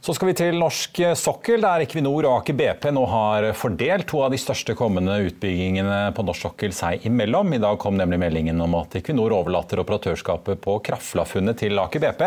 Så 0.03 0.11
skal 0.11 0.27
vi 0.27 0.33
til 0.35 0.57
norsk 0.59 0.97
sokkel, 1.15 1.61
der 1.63 1.85
Equinor 1.85 2.25
og 2.27 2.41
Aker 2.41 2.57
BP 2.59 2.89
nå 2.91 3.05
har 3.07 3.45
fordelt 3.55 4.03
to 4.11 4.19
av 4.25 4.33
de 4.33 4.39
største 4.41 4.73
kommende 4.75 5.13
utbyggingene 5.29 6.09
på 6.11 6.25
norsk 6.27 6.43
sokkel 6.43 6.73
seg 6.75 7.05
imellom. 7.07 7.53
I 7.55 7.59
dag 7.63 7.77
kom 7.79 7.95
nemlig 7.95 8.19
meldingen 8.19 8.59
om 8.65 8.75
at 8.75 8.97
Equinor 8.99 9.31
overlater 9.31 9.79
operatørskapet 9.79 10.59
på 10.59 10.75
Krafla-funnet 10.83 11.61
til 11.61 11.79
Aker 11.79 12.03
BP. 12.03 12.23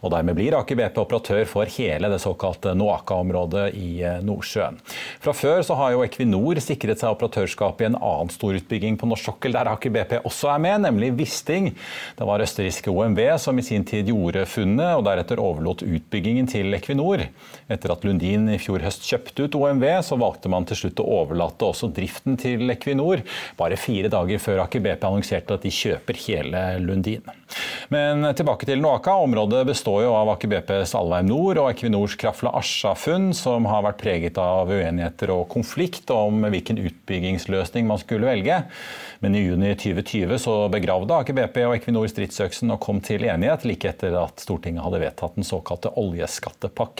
Og 0.00 0.14
dermed 0.14 0.38
blir 0.38 0.56
Aker 0.56 0.78
BP 0.80 1.02
operatør 1.02 1.42
for 1.50 1.74
hele 1.74 2.08
det 2.14 2.22
såkalte 2.24 2.72
Noaka-området 2.80 3.66
i 3.76 3.90
Nordsjøen. 4.24 4.80
Fra 5.20 5.36
før 5.36 5.60
så 5.68 5.76
har 5.82 5.92
jo 5.92 6.06
Equinor 6.06 6.62
sikret 6.64 7.04
seg 7.04 7.12
operatørskap 7.12 7.84
i 7.84 7.90
en 7.90 8.00
annen 8.00 8.32
stor 8.32 8.56
utbygging 8.56 8.96
på 8.96 9.10
norsk 9.12 9.34
sokkel, 9.34 9.52
der 9.58 9.74
Aker 9.74 9.92
BP 9.98 10.16
også 10.22 10.54
er 10.54 10.64
med, 10.64 10.86
nemlig 10.88 11.12
Wisting. 11.20 11.74
Det 12.16 12.32
var 12.32 12.48
østerrikske 12.48 12.88
OMV 12.88 13.22
som 13.44 13.60
i 13.60 13.68
sin 13.68 13.84
tid 13.84 14.08
gjorde 14.14 14.48
funnet, 14.48 14.96
og 14.96 15.04
deretter 15.12 15.44
overlot 15.44 15.84
utbyggingen 15.84 16.48
til 16.48 16.72
Equinor 16.80 17.01
Equinor. 17.02 17.28
Etter 17.68 17.92
at 17.92 18.04
Lundin 18.04 18.48
i 18.52 18.58
fjor 18.60 18.82
høst 18.84 19.06
kjøpte 19.06 19.46
ut 19.46 19.56
OMV, 19.56 19.84
så 20.04 20.18
valgte 20.20 20.50
man 20.52 20.66
til 20.68 20.78
slutt 20.78 21.00
å 21.00 21.06
overlate 21.22 21.66
også 21.66 21.88
driften 21.94 22.36
til 22.36 22.70
Equinor, 22.70 23.22
bare 23.58 23.78
fire 23.80 24.10
dager 24.12 24.38
før 24.42 24.64
Aker 24.66 24.82
BP 24.84 25.06
annonserte 25.06 25.56
at 25.56 25.64
de 25.64 25.72
kjøper 25.72 26.18
hele 26.26 26.62
Lundin. 26.82 27.24
Men 27.92 28.24
tilbake 28.36 28.66
til 28.68 28.80
Noaka. 28.80 29.14
Området 29.24 29.64
består 29.68 30.02
jo 30.06 30.14
av 30.16 30.30
Aker 30.34 30.50
BPs 30.52 30.94
Alvheim 30.96 31.28
Nord 31.28 31.60
og 31.60 31.70
Equinors 31.72 32.16
Krafla 32.20 32.54
Asja-funn, 32.60 33.32
som 33.36 33.66
har 33.68 33.84
vært 33.86 34.00
preget 34.00 34.40
av 34.40 34.70
uenigheter 34.72 35.32
og 35.34 35.48
konflikt 35.52 36.10
om 36.14 36.44
hvilken 36.52 36.80
utbyggingsløsning 36.80 37.88
man 37.88 38.00
skulle 38.00 38.30
velge. 38.30 38.62
Men 39.22 39.36
i 39.38 39.44
juni 39.44 39.74
2020 39.78 40.40
så 40.42 40.56
begravde 40.72 41.14
Aker 41.14 41.36
BP 41.36 41.60
og 41.66 41.76
Equinor 41.76 42.08
stridsøksen 42.10 42.72
og 42.74 42.80
kom 42.82 43.02
til 43.04 43.26
enighet 43.28 43.66
like 43.68 43.92
etter 43.92 44.16
at 44.18 44.42
Stortinget 44.42 44.82
hadde 44.82 45.02
vedtatt 45.04 45.36
den 45.38 45.46
såkalte 45.46 45.92
oljeskattepakken. 46.00 46.91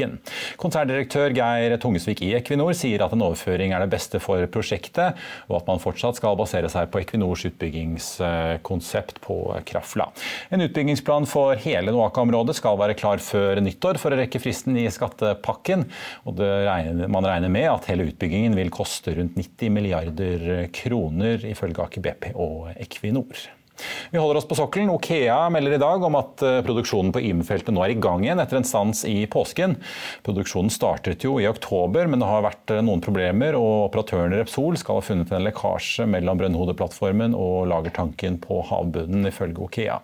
Konserndirektør 0.60 1.32
Geir 1.36 1.76
Tungesvik 1.82 2.22
i 2.26 2.32
Equinor 2.36 2.74
sier 2.76 3.04
at 3.04 3.14
en 3.14 3.24
overføring 3.24 3.72
er 3.72 3.84
det 3.84 3.92
beste 3.92 4.20
for 4.22 4.44
prosjektet, 4.52 5.18
og 5.48 5.56
at 5.60 5.70
man 5.70 5.80
fortsatt 5.82 6.18
skal 6.20 6.36
basere 6.38 6.68
seg 6.72 6.90
på 6.92 7.00
Equinors 7.02 7.46
utbyggingskonsept 7.48 9.22
på 9.24 9.38
Krafla. 9.68 10.10
En 10.52 10.64
utbyggingsplan 10.66 11.28
for 11.30 11.56
hele 11.64 11.94
Noaka-området 11.94 12.58
skal 12.58 12.78
være 12.80 12.98
klar 12.98 13.22
før 13.24 13.62
nyttår 13.64 14.00
for 14.02 14.12
å 14.12 14.20
rekke 14.20 14.42
fristen 14.42 14.76
i 14.76 14.88
skattepakken. 14.92 15.86
og 16.28 16.38
regner, 16.42 17.08
Man 17.08 17.24
regner 17.24 17.48
med 17.48 17.70
at 17.70 17.88
hele 17.90 18.10
utbyggingen 18.10 18.56
vil 18.58 18.70
koste 18.74 19.16
rundt 19.16 19.36
90 19.36 19.72
milliarder 19.72 20.68
kroner, 20.72 21.40
ifølge 21.48 21.82
Aker. 21.82 22.02
BP 22.02 22.32
og 22.34 22.72
Equinor. 22.76 23.61
Vi 24.10 24.18
holder 24.18 24.38
oss 24.38 24.48
på 24.48 24.56
sokkelen. 24.58 24.90
Okea 24.92 25.50
melder 25.50 25.76
i 25.76 25.80
dag 25.80 26.02
om 26.04 26.16
at 26.18 26.42
eh, 26.44 26.58
produksjonen 26.66 27.12
på 27.14 27.22
Ime-feltet 27.24 27.72
nå 27.72 27.82
er 27.84 27.94
i 27.94 28.00
gang 28.02 28.24
igjen 28.24 28.42
etter 28.42 28.58
en 28.58 28.66
stans 28.68 29.04
i 29.08 29.24
påsken. 29.30 29.78
Produksjonen 30.26 30.72
startet 30.72 31.24
jo 31.24 31.38
i 31.40 31.48
oktober, 31.48 32.10
men 32.10 32.20
det 32.20 32.28
har 32.28 32.44
vært 32.44 32.74
eh, 32.74 32.82
noen 32.84 33.02
problemer. 33.04 33.56
og 33.58 33.88
Operatøren 33.88 34.34
Repsol 34.36 34.76
skal 34.80 35.00
ha 35.00 35.06
funnet 35.06 35.32
en 35.32 35.46
lekkasje 35.46 36.06
mellom 36.10 36.42
brønnhodeplattformen 36.42 37.36
og 37.38 37.70
lagertanken 37.72 38.36
på 38.42 38.60
havbunnen, 38.68 39.24
ifølge 39.30 39.64
Okea. 39.64 39.98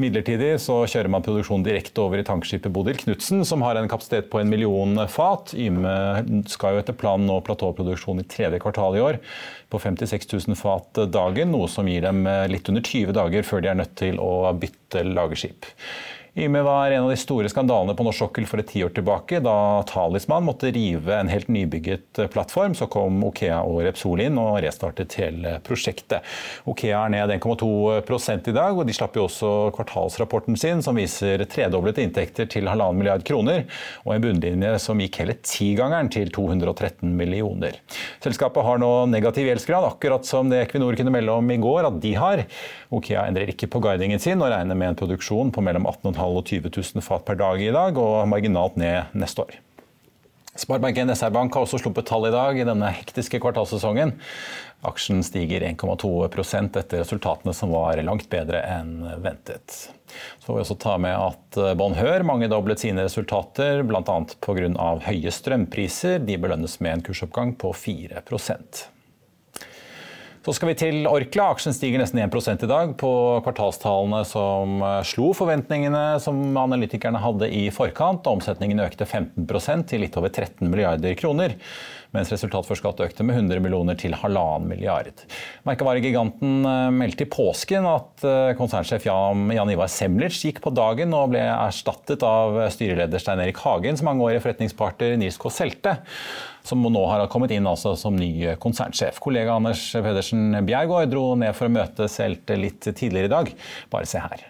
Midlertidig 0.00 0.54
så 0.62 0.82
kjører 0.88 1.12
man 1.12 1.26
produksjonen 1.26 1.66
direkte 1.66 2.04
over 2.04 2.22
i 2.22 2.26
tankskipet 2.26 2.72
Bodil 2.72 2.98
Knutsen, 3.02 3.44
som 3.48 3.64
har 3.66 3.76
en 3.76 3.90
kapasitet 3.90 4.30
på 4.32 4.40
en 4.40 4.50
million 4.50 4.96
fat. 5.12 5.52
Yme 5.56 5.92
skal 6.50 6.76
jo 6.76 6.82
etter 6.82 6.96
planen 6.96 7.28
nå 7.28 7.38
platåproduksjon 7.44 8.22
i 8.22 8.28
tredje 8.30 8.60
kvartal 8.62 8.96
i 8.96 9.04
år 9.04 9.20
på 9.68 9.78
56 9.82 10.32
000 10.32 10.56
fat 10.58 11.00
dagen, 11.10 11.50
noe 11.50 11.66
som 11.70 11.88
gir 11.90 12.04
dem 12.06 12.22
eh, 12.30 12.44
litt 12.50 12.68
under 12.70 12.84
20 12.86 13.14
dager 13.16 13.46
før 13.46 13.64
de 13.64 13.72
er 13.72 13.80
nødt 13.82 13.96
til 13.98 14.20
å 14.22 14.52
bytte 14.60 15.02
lagerskip. 15.06 15.68
Yme 16.38 16.60
var 16.62 16.90
en 16.90 17.02
av 17.02 17.10
de 17.10 17.16
store 17.16 17.48
skandalene 17.48 17.94
på 17.96 18.04
norsk 18.04 18.20
sokkel 18.20 18.44
for 18.44 18.60
et 18.60 18.68
tiår 18.68 18.90
tilbake, 18.92 19.38
da 19.40 19.80
Talisman 19.88 20.44
måtte 20.44 20.68
rive 20.68 21.14
en 21.16 21.30
helt 21.32 21.48
nybygget 21.48 22.20
plattform. 22.28 22.74
Så 22.76 22.90
kom 22.92 23.22
Okea 23.24 23.62
og 23.64 23.78
Repsol 23.86 24.20
inn 24.20 24.36
og 24.36 24.58
restartet 24.60 25.16
hele 25.16 25.54
prosjektet. 25.64 26.26
Okea 26.68 27.06
er 27.06 27.14
ned 27.14 27.32
1,2 27.38 27.70
i 28.36 28.52
dag, 28.52 28.76
og 28.76 28.84
de 28.84 28.96
slapp 28.98 29.16
jo 29.16 29.24
også 29.30 29.52
kvartalsrapporten 29.78 30.60
sin, 30.60 30.82
som 30.84 31.00
viser 31.00 31.40
tredoblete 31.48 32.04
inntekter 32.04 32.50
til 32.52 32.68
halvannen 32.68 33.00
milliard 33.00 33.24
kroner, 33.24 33.64
og 34.04 34.12
en 34.18 34.28
bunnlinje 34.28 34.74
som 34.84 35.00
gikk 35.00 35.22
hele 35.22 35.38
tigangeren 35.40 36.12
til 36.12 36.28
213 36.36 37.16
millioner. 37.16 37.80
Selskapet 38.20 38.68
har 38.68 38.84
nå 38.84 38.92
negativ 39.08 39.48
gjeldsgrad, 39.48 39.88
akkurat 39.88 40.28
som 40.28 40.52
det 40.52 40.66
Equinor 40.66 41.00
kunne 41.00 41.16
melde 41.16 41.40
om 41.40 41.48
i 41.48 41.58
går 41.64 41.88
at 41.88 41.98
de 42.04 42.12
har. 42.20 42.44
Okea 42.92 43.24
endrer 43.24 43.56
ikke 43.56 43.72
på 43.72 43.80
guidingen 43.88 44.20
sin 44.20 44.44
og 44.44 44.52
regner 44.52 44.76
med 44.76 44.92
en 44.92 45.00
produksjon 45.00 45.48
på 45.48 45.64
mellom 45.64 45.88
18,5 45.88 46.25
og 46.26 46.46
20 46.48 46.72
000 46.72 47.04
fat 47.04 47.24
per 47.28 47.38
dag 47.40 47.62
i 47.62 47.72
dag, 47.74 47.98
og 48.00 48.26
marginalt 48.30 48.78
ned 48.80 49.14
neste 49.16 49.46
år. 49.46 49.56
Sparebanken 50.56 51.12
SR-Bank 51.12 51.54
har 51.54 51.66
også 51.66 51.82
sluppet 51.82 52.06
tall 52.08 52.30
i 52.30 52.32
dag 52.32 52.56
i 52.56 52.64
denne 52.64 52.88
hektiske 52.96 53.40
kvartalssesongen. 53.44 54.14
Aksjen 54.88 55.20
stiger 55.24 55.64
1,2% 55.68 56.78
etter 56.80 57.02
resultatene 57.02 57.52
som 57.56 57.74
var 57.74 58.00
langt 58.04 58.28
bedre 58.32 58.62
enn 58.64 59.04
ventet. 59.24 59.76
Så 60.38 60.48
får 60.48 60.56
vi 60.56 60.64
også 60.64 60.78
ta 60.80 60.96
med 61.02 61.12
at 61.12 61.60
Bonheur 61.76 62.24
mangedoblet 62.24 62.80
sine 62.80 63.04
resultater, 63.04 63.84
bl.a. 63.84 64.18
pga. 64.40 64.90
høye 65.10 65.32
strømpriser. 65.32 66.20
De 66.24 66.40
belønnes 66.40 66.80
med 66.80 66.98
en 66.98 67.08
kursoppgang 67.10 67.56
på 67.60 67.74
4 67.76 68.24
så 70.46 70.52
skal 70.54 70.68
vi 70.70 70.74
til 70.78 71.08
Orkla. 71.10 71.48
Aksjen 71.56 71.74
stiger 71.74 71.98
nesten 71.98 72.20
1 72.22 72.62
i 72.62 72.68
dag 72.70 72.92
på 73.00 73.08
kvartalstallene 73.42 74.20
som 74.30 74.76
eh, 74.78 75.00
slo 75.02 75.32
forventningene 75.34 76.20
som 76.22 76.38
analytikerne 76.60 77.18
hadde 77.18 77.48
i 77.50 77.64
forkant. 77.74 78.28
Omsetningen 78.30 78.84
økte 78.84 79.08
15 79.08 79.82
til 79.90 80.04
litt 80.04 80.14
over 80.14 80.30
13 80.30 80.70
milliarder 80.70 81.18
kroner 81.18 81.56
mens 82.14 82.30
resultat 82.32 82.66
for 82.68 82.78
skatt 82.78 83.00
økte 83.04 83.26
med 83.26 83.38
100 83.38 83.62
millioner 83.64 83.98
til 83.98 84.14
halvannen 84.18 84.68
milliard. 84.70 85.24
Merkevaregiganten 85.66 86.66
eh, 86.66 86.88
meldte 86.94 87.26
i 87.26 87.30
påsken 87.30 87.86
at 87.90 88.26
eh, 88.26 88.54
konsernsjef 88.58 89.06
Jan, 89.08 89.72
Ivar 89.72 89.90
Semlitsch 89.92 90.46
gikk 90.46 90.62
på 90.64 90.72
dagen 90.76 91.14
og 91.16 91.32
ble 91.34 91.42
erstattet 91.42 92.24
av 92.26 92.58
styreleder 92.74 93.22
Stein 93.22 93.42
Erik 93.42 93.60
Hagens 93.64 94.04
mangeårige 94.06 94.44
forretningspartner 94.44 95.16
Nils 95.20 95.40
K. 95.40 95.52
Selte 95.52 95.98
som 96.66 96.82
nå 96.82 97.02
har 97.06 97.22
kommet 97.30 97.54
inn 97.54 97.66
altså 97.68 97.94
som 97.98 98.16
ny 98.18 98.56
konsernsjef. 98.62 99.20
Kollega 99.22 99.54
Anders 99.54 99.88
Pedersen 99.94 100.50
Bjergård 100.66 101.12
dro 101.12 101.28
ned 101.38 101.54
for 101.56 101.68
å 101.68 101.74
møte 101.76 102.10
Selte 102.10 102.58
litt 102.58 102.88
tidligere 102.90 103.30
i 103.30 103.34
dag. 103.36 103.52
Bare 103.92 104.08
se 104.10 104.22
her. 104.22 104.48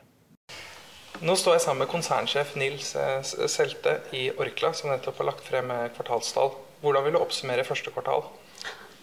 Nå 1.25 1.33
står 1.37 1.57
jeg 1.57 1.64
sammen 1.64 1.85
med 1.85 1.92
konsernsjef 1.92 2.57
Nils 2.61 2.92
eh, 3.01 3.21
Selte 3.49 4.01
i 4.16 4.29
Orkla, 4.37 4.73
som 4.77 4.92
nettopp 4.92 5.23
har 5.23 5.31
lagt 5.33 5.45
frem 5.49 5.73
kvartalstall. 5.97 6.53
Hvordan 6.87 7.03
vil 7.03 7.16
du 7.16 7.18
oppsummere 7.18 7.66
første 7.66 7.90
kvartal? 7.90 8.22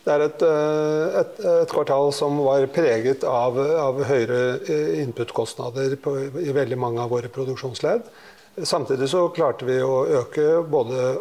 Det 0.03 0.11
er 0.11 0.21
et, 0.25 0.43
eh, 0.43 1.17
et, 1.19 1.37
et, 1.39 1.71
kvartal 1.71 2.11
som 2.15 2.37
var 2.43 2.63
preget 2.75 3.23
av, 3.27 3.59
av 3.59 4.01
høyere 4.07 4.39
input-kostnader 5.03 5.95
i 6.43 6.55
veldig 6.55 6.79
mange 6.79 7.03
av 7.03 7.11
våre 7.11 7.31
produksjonsledd. 7.31 8.07
Samtidig 8.67 9.07
så 9.11 9.25
klarte 9.35 9.67
vi 9.67 9.79
å 9.83 10.03
øke 10.21 10.47
både, 10.67 11.13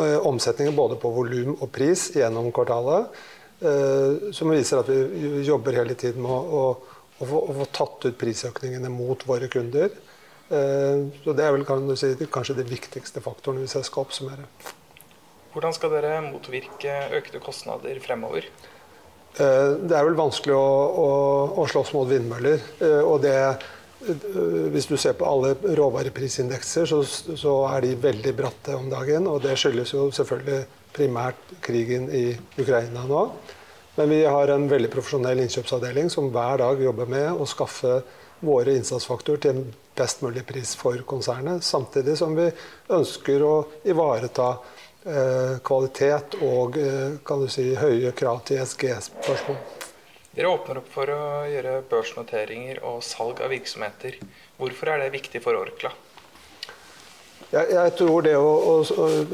eh, 0.00 0.16
omsetningen 0.28 0.76
både 0.76 0.96
på 1.00 1.12
volum 1.16 1.54
og 1.58 1.68
pris 1.72 2.10
gjennom 2.16 2.52
kvartalet. 2.52 3.20
Som 4.32 4.54
viser 4.54 4.78
at 4.80 4.88
vi 4.88 5.42
jobber 5.44 5.76
hele 5.76 5.92
tiden 5.92 6.22
med 6.24 6.32
å, 6.32 6.38
å, 6.40 6.94
å, 7.20 7.26
få, 7.28 7.42
å 7.44 7.56
få 7.58 7.66
tatt 7.76 8.06
ut 8.08 8.16
prisøkningene 8.16 8.88
mot 8.88 9.20
våre 9.28 9.50
kunder. 9.52 9.92
Så 10.48 11.34
det 11.36 11.44
er 11.44 11.52
vel 11.52 11.68
kan 11.68 11.84
si, 11.92 12.14
kanskje 12.24 12.56
de 12.62 12.64
viktigste 12.72 13.20
faktorene 13.20 13.66
hvis 13.66 13.76
jeg 13.76 13.90
skal 13.90 14.08
oppsummere. 14.08 14.48
Hvordan 15.50 15.74
skal 15.74 15.90
dere 15.96 16.20
motvirke 16.22 16.92
økte 17.18 17.40
kostnader 17.42 17.98
fremover? 18.04 18.46
Eh, 19.38 19.68
det 19.82 19.94
er 19.96 20.06
vel 20.06 20.18
vanskelig 20.18 20.54
å, 20.54 20.70
å, 21.02 21.10
å 21.62 21.66
slåss 21.70 21.92
mot 21.94 22.08
vindmøller. 22.10 22.62
Eh, 22.82 23.02
og 23.02 23.22
det, 23.24 23.36
eh, 24.06 24.26
hvis 24.74 24.88
du 24.90 24.96
ser 24.98 25.16
på 25.18 25.26
alle 25.26 25.54
råvareprisindekser, 25.58 26.86
så, 26.90 27.02
så, 27.04 27.56
er 27.70 27.86
de 27.86 27.96
veldig 28.02 28.34
bratte 28.38 28.78
om 28.78 28.90
dagen. 28.90 29.26
Og 29.30 29.42
det 29.46 29.56
skyldes 29.58 29.94
jo 29.94 30.08
selvfølgelig 30.14 30.64
primært 30.94 31.54
krigen 31.62 32.08
i 32.14 32.28
Ukraina 32.58 33.06
nå. 33.06 33.26
Men 33.98 34.10
vi 34.10 34.22
har 34.24 34.50
en 34.54 34.70
veldig 34.70 34.90
profesjonell 34.90 35.42
innkjøpsavdeling 35.42 36.10
som 36.14 36.30
hver 36.32 36.62
dag 36.62 36.82
jobber 36.82 37.10
med 37.10 37.42
å 37.42 37.46
skaffe 37.48 38.00
våre 38.40 38.74
innsatsfaktorer 38.78 39.42
til 39.42 39.58
en 39.58 39.64
best 39.98 40.22
mulig 40.24 40.44
pris 40.48 40.72
for 40.78 40.96
konsernet. 41.08 41.64
Samtidig 41.66 42.14
som 42.18 42.38
vi 42.38 42.46
ønsker 42.96 43.42
å 43.44 43.54
ivareta 43.84 44.54
kvalitet 45.64 46.36
og 46.44 46.76
eh, 46.76 47.16
kan 47.24 47.40
du 47.40 47.48
si, 47.48 47.70
høye 47.78 48.12
krav 48.16 48.42
til 48.44 48.60
ESG-spørsmål. 48.60 49.56
Dere 50.30 50.52
åpner 50.52 50.78
opp 50.78 50.90
for 50.92 51.10
å 51.10 51.22
gjøre 51.50 51.80
børsnoteringer 51.90 52.82
og 52.86 53.00
salg 53.02 53.40
av 53.42 53.50
virksomheter. 53.50 54.20
Hvorfor 54.60 54.92
er 54.92 55.02
det 55.02 55.10
viktig 55.16 55.42
for 55.42 55.58
Orkla? 55.58 55.90
Jeg, 57.50 57.66
jeg 57.74 57.94
tror 57.98 58.22
det, 58.22 58.36
å, 58.38 58.76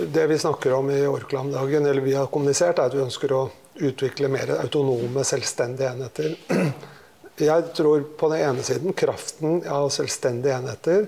det, 0.08 0.24
vi 0.30 0.38
snakker 0.40 0.72
om 0.78 0.88
i 0.94 1.02
Orkla 1.04 1.42
om 1.42 1.50
dagen, 1.52 1.84
eller 1.84 2.00
vi 2.00 2.14
har 2.16 2.30
kommunisert, 2.32 2.78
er 2.78 2.88
at 2.88 2.96
vi 2.96 3.04
ønsker 3.04 3.34
å 3.36 3.42
utvikle 3.76 4.30
mer 4.32 4.54
autonome, 4.56 5.24
selvstendige 5.26 5.90
enheter. 5.92 6.36
Jeg 7.36 7.66
tror 7.76 8.06
på 8.16 8.30
den 8.32 8.40
ene 8.46 8.62
siden 8.64 8.94
kraften 8.96 9.58
av 9.68 9.90
selvstendige 9.92 10.56
enheter 10.56 11.02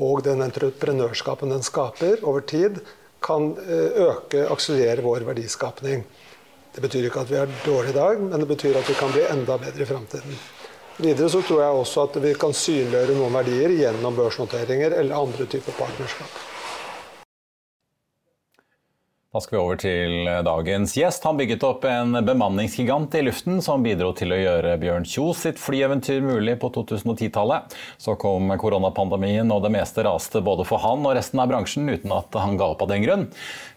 og 0.00 0.22
den 0.24 0.40
entreprenørskapen 0.40 1.52
den 1.52 1.66
skaper 1.66 2.22
over 2.22 2.40
tid, 2.48 2.78
kan 3.24 3.50
eh, 3.64 4.02
øke, 4.08 4.46
akselerere 4.50 5.04
vår 5.04 5.26
verdiskapning. 5.28 6.04
Det 6.74 6.82
betyr 6.84 7.08
ikke 7.08 7.24
at 7.24 7.30
vi 7.32 7.38
er 7.40 7.52
dårlige 7.64 7.94
i 7.94 7.96
dag, 7.96 8.20
men 8.22 8.40
det 8.40 8.48
betyr 8.48 8.76
at 8.78 8.88
vi 8.88 8.94
kan 8.98 9.12
bli 9.12 9.24
enda 9.26 9.56
bedre 9.58 9.82
i 9.82 9.88
framtiden. 9.88 10.38
Videre 10.98 11.30
så 11.30 11.40
tror 11.46 11.62
jeg 11.62 11.80
også 11.80 12.04
at 12.08 12.16
vi 12.22 12.34
kan 12.34 12.54
synliggjøre 12.54 13.16
noen 13.18 13.34
verdier 13.38 13.74
gjennom 13.74 14.16
børsnoteringer 14.18 14.96
eller 14.98 15.18
andre 15.18 15.46
typer 15.46 15.76
partnerskap. 15.78 16.38
Da 19.38 19.42
skal 19.42 19.54
vi 19.54 19.60
over 19.62 19.76
til 19.78 20.28
dagens 20.42 20.96
gjest. 20.98 21.22
Han 21.28 21.36
bygget 21.38 21.62
opp 21.62 21.84
en 21.86 22.16
bemanningsgigant 22.26 23.12
i 23.14 23.20
luften 23.22 23.60
som 23.62 23.84
bidro 23.86 24.08
til 24.18 24.34
å 24.34 24.38
gjøre 24.40 24.72
Bjørn 24.82 25.06
Kjos 25.06 25.44
sitt 25.44 25.60
flyeventyr 25.62 26.24
mulig 26.26 26.56
på 26.58 26.72
2010-tallet. 26.74 27.76
Så 28.02 28.16
kom 28.18 28.50
koronapandemien 28.58 29.46
og 29.54 29.62
det 29.62 29.70
meste 29.76 30.02
raste 30.02 30.42
både 30.42 30.66
for 30.66 30.82
han 30.82 31.06
og 31.06 31.14
resten 31.14 31.38
av 31.38 31.52
bransjen 31.52 31.86
uten 31.86 32.16
at 32.16 32.34
han 32.34 32.58
ga 32.58 32.72
opp 32.74 32.82
av 32.82 32.90
den 32.90 33.06
grunn. 33.06 33.24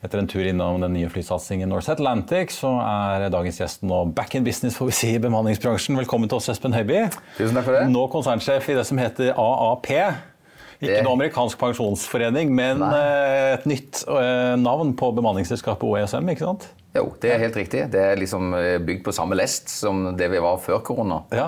Etter 0.01 0.23
en 0.23 0.31
tur 0.33 0.49
innom 0.49 0.81
den 0.81 0.97
nye 0.97 1.13
flysatsingen 1.13 1.69
North 1.69 1.93
Atlantic, 1.93 2.57
så 2.57 2.73
er 2.81 3.29
dagens 3.29 3.61
gjest 3.61 3.85
nå 3.85 4.07
back 4.17 4.33
in 4.33 4.49
business 4.49 4.81
får 4.81 4.89
vi 4.89 4.97
si, 5.03 5.13
i 5.19 5.21
bemanningsbransjen. 5.21 6.01
Velkommen 6.01 6.31
til 6.31 6.41
oss, 6.41 6.49
Espen 6.55 6.73
Høiby. 6.73 7.05
Tusen 7.37 7.53
takk 7.53 7.69
for 7.69 7.77
det. 7.77 7.85
Nå 7.93 8.09
konsernsjef 8.17 8.73
i 8.73 8.81
det 8.81 8.89
som 8.89 9.05
heter 9.05 9.35
AAP. 9.37 9.93
Ikke 10.81 11.01
noe 11.05 11.13
amerikansk 11.13 11.59
pensjonsforening, 11.61 12.53
men 12.57 12.81
Nei. 12.81 12.91
Eh, 12.97 13.47
et 13.53 13.67
nytt 13.69 14.01
eh, 14.09 14.53
navn 14.57 14.95
på 14.97 15.11
bemanningsselskapet 15.17 15.85
OESM, 15.85 16.31
ikke 16.33 16.47
sant? 16.47 16.69
Jo, 16.95 17.05
det 17.23 17.31
er 17.31 17.39
helt 17.45 17.55
riktig. 17.55 17.85
Det 17.93 18.01
er 18.03 18.19
liksom 18.19 18.51
eh, 18.57 18.75
bygd 18.83 19.05
på 19.05 19.13
samme 19.15 19.37
lest 19.39 19.71
som 19.71 20.09
det 20.19 20.27
vi 20.33 20.41
var 20.43 20.59
før 20.59 20.81
korona. 20.83 21.21
Ja. 21.31 21.47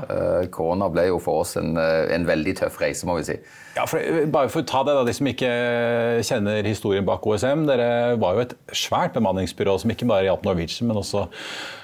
Korona 0.53 0.87
ble 0.93 1.09
jo 1.09 1.19
for 1.23 1.43
oss 1.43 1.57
en, 1.59 1.75
en 1.77 2.27
veldig 2.27 2.55
tøff 2.61 2.79
reise, 2.81 3.07
må 3.09 3.19
vi 3.19 3.27
si. 3.33 3.37
Ja, 3.73 3.87
for, 3.89 3.97
bare 4.29 4.51
for 4.53 4.61
å 4.61 4.67
ta 4.69 4.83
det, 4.85 4.93
da, 4.93 5.03
De 5.07 5.13
som 5.17 5.27
ikke 5.29 5.49
kjenner 6.25 6.67
historien 6.67 7.05
bak 7.07 7.25
OSM. 7.25 7.65
Dere 7.65 8.15
var 8.21 8.37
jo 8.37 8.43
et 8.45 8.53
svært 8.77 9.15
bemanningsbyrå 9.17 9.79
som 9.81 9.93
ikke 9.93 10.07
bare 10.09 10.27
hjalp 10.27 10.45
Norwegian, 10.45 10.91
men 10.91 10.99
også 11.01 11.25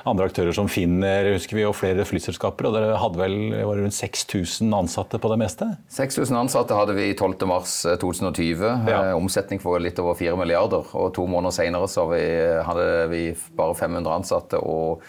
andre 0.09 0.27
aktører 0.29 0.53
som 0.55 0.69
Finner 0.69 1.31
husker 1.33 1.57
vi, 1.57 1.65
og 1.65 1.75
flere 1.77 2.05
flyselskaper. 2.07 2.69
og 2.69 2.77
Dere 2.77 2.99
hadde 3.01 3.21
vel 3.21 3.37
var 3.55 3.81
rundt 3.81 3.97
6000 3.97 4.69
ansatte 4.77 5.19
på 5.21 5.31
det 5.33 5.39
meste? 5.41 5.71
6000 5.95 6.37
ansatte 6.43 6.77
hadde 6.77 6.93
vi 6.97 7.09
12.3.2020. 7.17 8.37
Eh, 8.69 8.91
ja. 8.93 9.01
Eh, 9.09 9.17
omsetning 9.17 9.61
for 9.63 9.81
litt 9.81 9.99
over 10.01 10.17
4 10.19 10.37
milliarder. 10.39 10.85
og 10.93 11.13
To 11.17 11.25
måneder 11.29 11.57
senere 11.57 11.89
så 11.89 12.05
hadde 12.09 12.89
vi 13.09 13.23
bare 13.57 13.75
500 13.75 14.15
ansatte. 14.15 14.57
og 14.59 15.03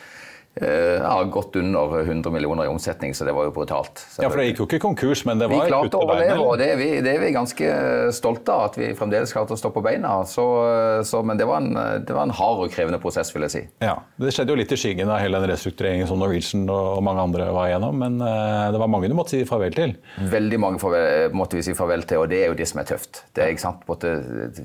ja, 0.59 1.23
godt 1.31 1.57
under 1.57 2.01
100 2.01 2.33
millioner 2.35 2.65
i 2.65 2.69
omsetning, 2.69 3.15
så 3.15 3.25
det 3.25 3.33
var 3.33 3.47
jo 3.47 3.53
brutalt. 3.55 4.03
Så 4.11 4.25
ja, 4.25 4.31
For 4.31 4.41
det 4.41 4.49
gikk 4.51 4.61
jo 4.61 4.67
ikke 4.67 4.81
konkurs, 4.83 5.23
men 5.29 5.39
det 5.39 5.47
var 5.51 5.63
Vi 5.63 5.71
klarte 5.71 5.99
å 6.01 6.05
overleve, 6.05 6.41
og 6.43 6.59
det 6.59 6.67
er, 6.73 6.81
vi, 6.81 6.89
det 7.05 7.13
er, 7.15 7.21
vi, 7.23 7.31
ganske 7.35 7.71
stolte 8.17 8.55
av. 8.55 8.65
At 8.71 8.79
vi 8.81 8.91
fremdeles 8.99 9.33
klarte 9.35 9.55
å 9.55 9.61
stå 9.61 9.71
på 9.73 9.83
beina. 9.85 10.13
Så, 10.29 10.45
så, 11.07 11.23
men 11.27 11.39
det 11.41 11.47
var, 11.49 11.63
en, 11.63 12.03
det 12.05 12.17
var, 12.17 12.27
en, 12.27 12.35
hard 12.35 12.65
og 12.67 12.75
krevende 12.75 13.01
prosess, 13.03 13.31
vil 13.35 13.47
jeg 13.47 13.55
si. 13.55 13.63
Ja, 13.85 13.97
Det 14.21 14.35
skjedde 14.35 14.55
jo 14.55 14.59
litt 14.61 14.75
i 14.75 14.81
skyggen 14.81 15.11
av 15.11 15.23
hele 15.23 15.41
den 15.43 15.53
restruktureringen 15.53 16.11
som 16.11 16.21
Norwegian 16.21 16.67
og 16.71 17.01
mange 17.07 17.25
andre 17.29 17.49
var 17.55 17.71
igjennom, 17.71 18.03
men 18.03 18.21
eh, 18.27 18.67
det 18.75 18.83
var 18.83 18.91
mange 18.91 19.11
du 19.11 19.17
måtte 19.17 19.37
si 19.37 19.47
farvel 19.49 19.75
til? 19.77 19.97
Veldig 20.35 20.61
mange 20.63 20.83
farvel, 20.83 21.35
måtte 21.37 21.61
vi 21.61 21.65
si 21.67 21.77
farvel 21.79 22.05
til, 22.11 22.25
og 22.25 22.31
det 22.33 22.43
er 22.43 22.53
jo 22.53 22.59
det 22.59 22.69
som 22.69 22.83
er 22.83 22.91
tøft. 22.91 23.25
Det 23.37 23.47
er, 23.47 23.55
ikke 23.55 23.69
sant, 23.69 23.87
måtte, 23.89 24.17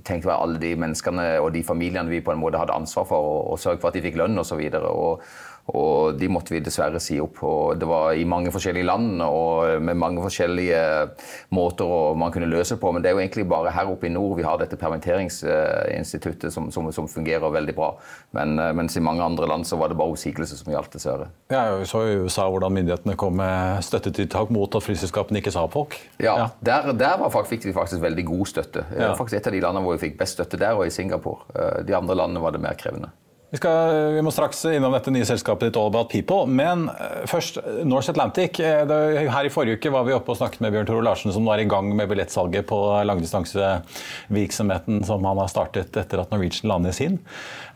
Tenk 0.05 0.25
på 0.25 0.33
alle 0.33 0.59
de 0.61 0.73
menneskene 0.79 1.25
og 1.41 1.51
de 1.55 1.61
familiene 1.65 2.09
vi 2.09 2.23
på 2.25 2.33
en 2.33 2.41
måte 2.41 2.59
hadde 2.59 2.75
ansvar 2.75 3.05
for, 3.09 3.25
og, 3.35 3.51
og 3.53 3.61
sørge 3.61 3.81
for 3.81 3.91
at 3.91 3.97
de 3.97 4.03
fikk 4.05 4.17
lønn 4.19 4.41
osv. 4.41 4.61
Og 4.89 5.23
de 6.19 6.27
måtte 6.29 6.53
vi 6.53 6.61
dessverre 6.61 6.99
si 7.01 7.17
opp. 7.21 7.41
og 7.43 7.79
Det 7.81 7.87
var 7.89 8.13
i 8.13 8.25
mange 8.25 8.51
forskjellige 8.53 8.85
land 8.85 9.21
og 9.25 9.81
med 9.81 9.97
mange 9.97 10.21
forskjellige 10.21 10.81
måter 11.57 12.13
man 12.17 12.31
kunne 12.31 12.49
løse 12.51 12.75
det 12.75 12.81
på. 12.83 12.91
Men 12.93 13.01
det 13.01 13.09
er 13.09 13.17
jo 13.17 13.23
egentlig 13.23 13.47
bare 13.49 13.73
her 13.73 13.89
oppe 13.89 14.07
i 14.07 14.13
nord 14.13 14.37
vi 14.37 14.45
har 14.45 14.59
dette 14.61 14.77
permitteringsinstituttet 14.77 16.53
som, 16.53 16.69
som, 16.71 16.91
som 16.93 17.09
fungerer 17.09 17.49
veldig 17.49 17.75
bra. 17.75 17.91
Men, 18.37 18.55
mens 18.77 18.97
i 18.97 19.03
mange 19.03 19.25
andre 19.25 19.49
land 19.49 19.65
så 19.67 19.79
var 19.81 19.89
det 19.89 19.97
bare 19.97 20.13
oppsigelse 20.13 20.59
som 20.59 20.71
gjaldt, 20.71 20.93
dessverre. 20.95 21.31
Ja, 21.49 21.65
vi 21.79 21.89
så 21.89 22.05
i 22.05 22.15
USA 22.21 22.45
hvordan 22.51 22.73
myndighetene 22.75 23.17
kom 23.19 23.37
med 23.41 23.81
støttetiltak 23.85 24.53
mot 24.53 24.77
at 24.77 24.85
flyselskapene 24.85 25.41
ikke 25.41 25.53
sa 25.55 25.65
opp 25.65 25.97
Ja, 26.21 26.35
ja. 26.37 26.47
Der, 26.61 26.93
der 26.93 27.17
var, 27.19 27.33
fikk 27.49 27.65
vi 27.65 27.73
faktisk 27.75 28.01
veldig 28.05 28.25
god 28.29 28.45
støtte. 28.53 28.85
Ja. 28.93 29.13
Faktisk 29.17 29.41
et 29.41 29.49
av 29.49 29.55
de 29.55 29.65
landene 29.65 29.85
hvor 29.85 29.97
vi 29.97 30.05
fikk 30.07 30.19
best 30.21 30.37
støtte 30.37 30.59
der, 30.61 30.77
og 30.77 30.87
i 30.87 30.93
Singapore. 30.93 31.45
Eh, 31.55 31.85
de 31.87 31.95
andre 31.97 32.15
landene 32.17 32.43
var 32.43 32.55
det 32.55 32.61
mer 32.63 32.77
krevende. 32.79 33.11
Vi, 33.49 33.57
skal, 33.57 34.13
vi, 34.15 34.21
må 34.25 34.31
straks 34.33 34.63
innom 34.65 34.93
dette 34.95 35.11
nye 35.13 35.25
selskapet 35.27 35.69
ditt 35.69 35.77
All 35.77 35.91
About 35.91 36.09
People. 36.09 36.47
Men 36.49 36.87
eh, 36.89 37.25
først 37.29 37.59
Norse 37.85 38.09
Atlantic. 38.11 38.57
Eh, 38.57 38.93
her 39.29 39.45
i 39.45 39.51
forrige 39.53 39.77
uke 39.77 39.91
var 39.93 40.07
vi 40.07 40.15
oppe 40.15 40.33
og 40.33 40.39
snakket 40.39 40.63
med 40.65 40.73
Bjørn 40.73 40.87
Tore 40.89 41.05
Larsen, 41.05 41.33
som 41.35 41.45
var 41.45 41.61
i 41.61 41.67
gang 41.69 41.91
med 41.93 42.09
billettsalget 42.09 42.65
på 42.71 42.79
langdistansevirksomheten 43.05 45.03
som 45.05 45.27
han 45.29 45.41
har 45.43 45.51
startet 45.51 45.93
etter 46.01 46.23
at 46.23 46.33
Norwegian 46.33 46.71
landet 46.71 46.97
sin. 46.97 47.19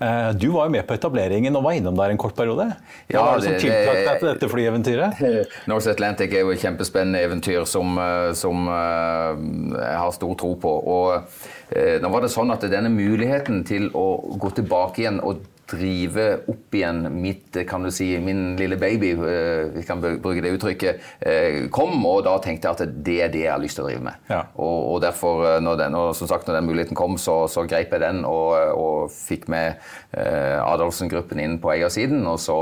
Eh, 0.02 0.32
du 0.34 0.48
var 0.56 0.66
jo 0.68 0.74
med 0.74 0.88
på 0.90 0.98
etableringen 0.98 1.60
og 1.60 1.68
var 1.68 1.78
innom 1.78 2.02
der 2.02 2.16
en 2.16 2.22
kort 2.22 2.34
periode. 2.40 2.66
Hva 3.14 3.28
var 3.28 3.38
det 3.38 3.46
som 3.46 3.62
tiltrakk 3.62 4.02
deg 4.08 4.18
til 4.24 4.32
dette 4.32 4.50
flyeventyret? 4.56 5.22
Norse 5.70 5.94
Atlantic 5.94 6.34
er 6.34 6.48
jo 6.48 6.56
et 6.56 6.66
kjempespennende 6.66 7.22
eventyr 7.30 7.70
som, 7.70 7.94
som 8.34 8.66
jeg 8.74 10.02
har 10.02 10.12
stor 10.18 10.34
tro 10.42 10.56
på. 10.66 10.76
Og 10.98 12.02
nå 12.02 12.10
var 12.10 12.26
det 12.26 12.34
sånn 12.34 12.50
at 12.56 12.66
denne 12.66 12.90
muligheten 12.90 13.62
til 13.70 13.92
å 13.94 14.08
gå 14.42 14.50
tilbake 14.58 15.06
igjen 15.06 15.22
og 15.22 15.46
drive 15.72 16.26
opp 16.50 16.76
igjen 16.76 17.04
mitt, 17.22 17.58
kan 17.70 17.84
du 17.84 17.92
si, 17.94 18.12
min 18.24 18.56
lille 18.60 18.78
baby, 18.80 19.12
eh, 19.12 19.70
vi 19.76 19.84
kan 19.88 20.02
bruke 20.02 20.42
det 20.44 20.54
uttrykket, 20.56 21.02
eh, 21.20 21.60
kom. 21.72 22.06
Og 22.06 22.24
da 22.28 22.38
tenkte 22.44 22.70
jeg 22.70 22.78
at 22.78 23.04
det 23.06 23.18
er 23.22 23.34
det 23.34 23.44
jeg 23.46 23.54
har 23.54 23.62
lyst 23.62 23.80
til 23.80 23.86
å 23.86 23.90
drive 23.90 24.06
med. 24.10 24.22
Ja. 24.30 24.44
Og, 24.56 24.78
og, 24.94 25.02
derfor, 25.06 25.46
eh, 25.48 25.60
når 25.64 25.82
den, 25.84 26.00
og 26.00 26.16
som 26.18 26.32
sagt, 26.32 26.48
når 26.48 26.60
den 26.60 26.70
muligheten 26.70 27.00
kom, 27.00 27.18
så, 27.18 27.42
så 27.52 27.66
greip 27.70 27.94
jeg 27.94 28.04
den 28.06 28.24
og, 28.28 28.56
og 28.76 29.14
fikk 29.14 29.48
med 29.52 29.80
Adolfsen-gruppen 30.14 31.40
inn 31.42 31.60
på 31.62 31.72
eiersiden. 31.74 32.26
Og 32.28 32.40
så 32.42 32.58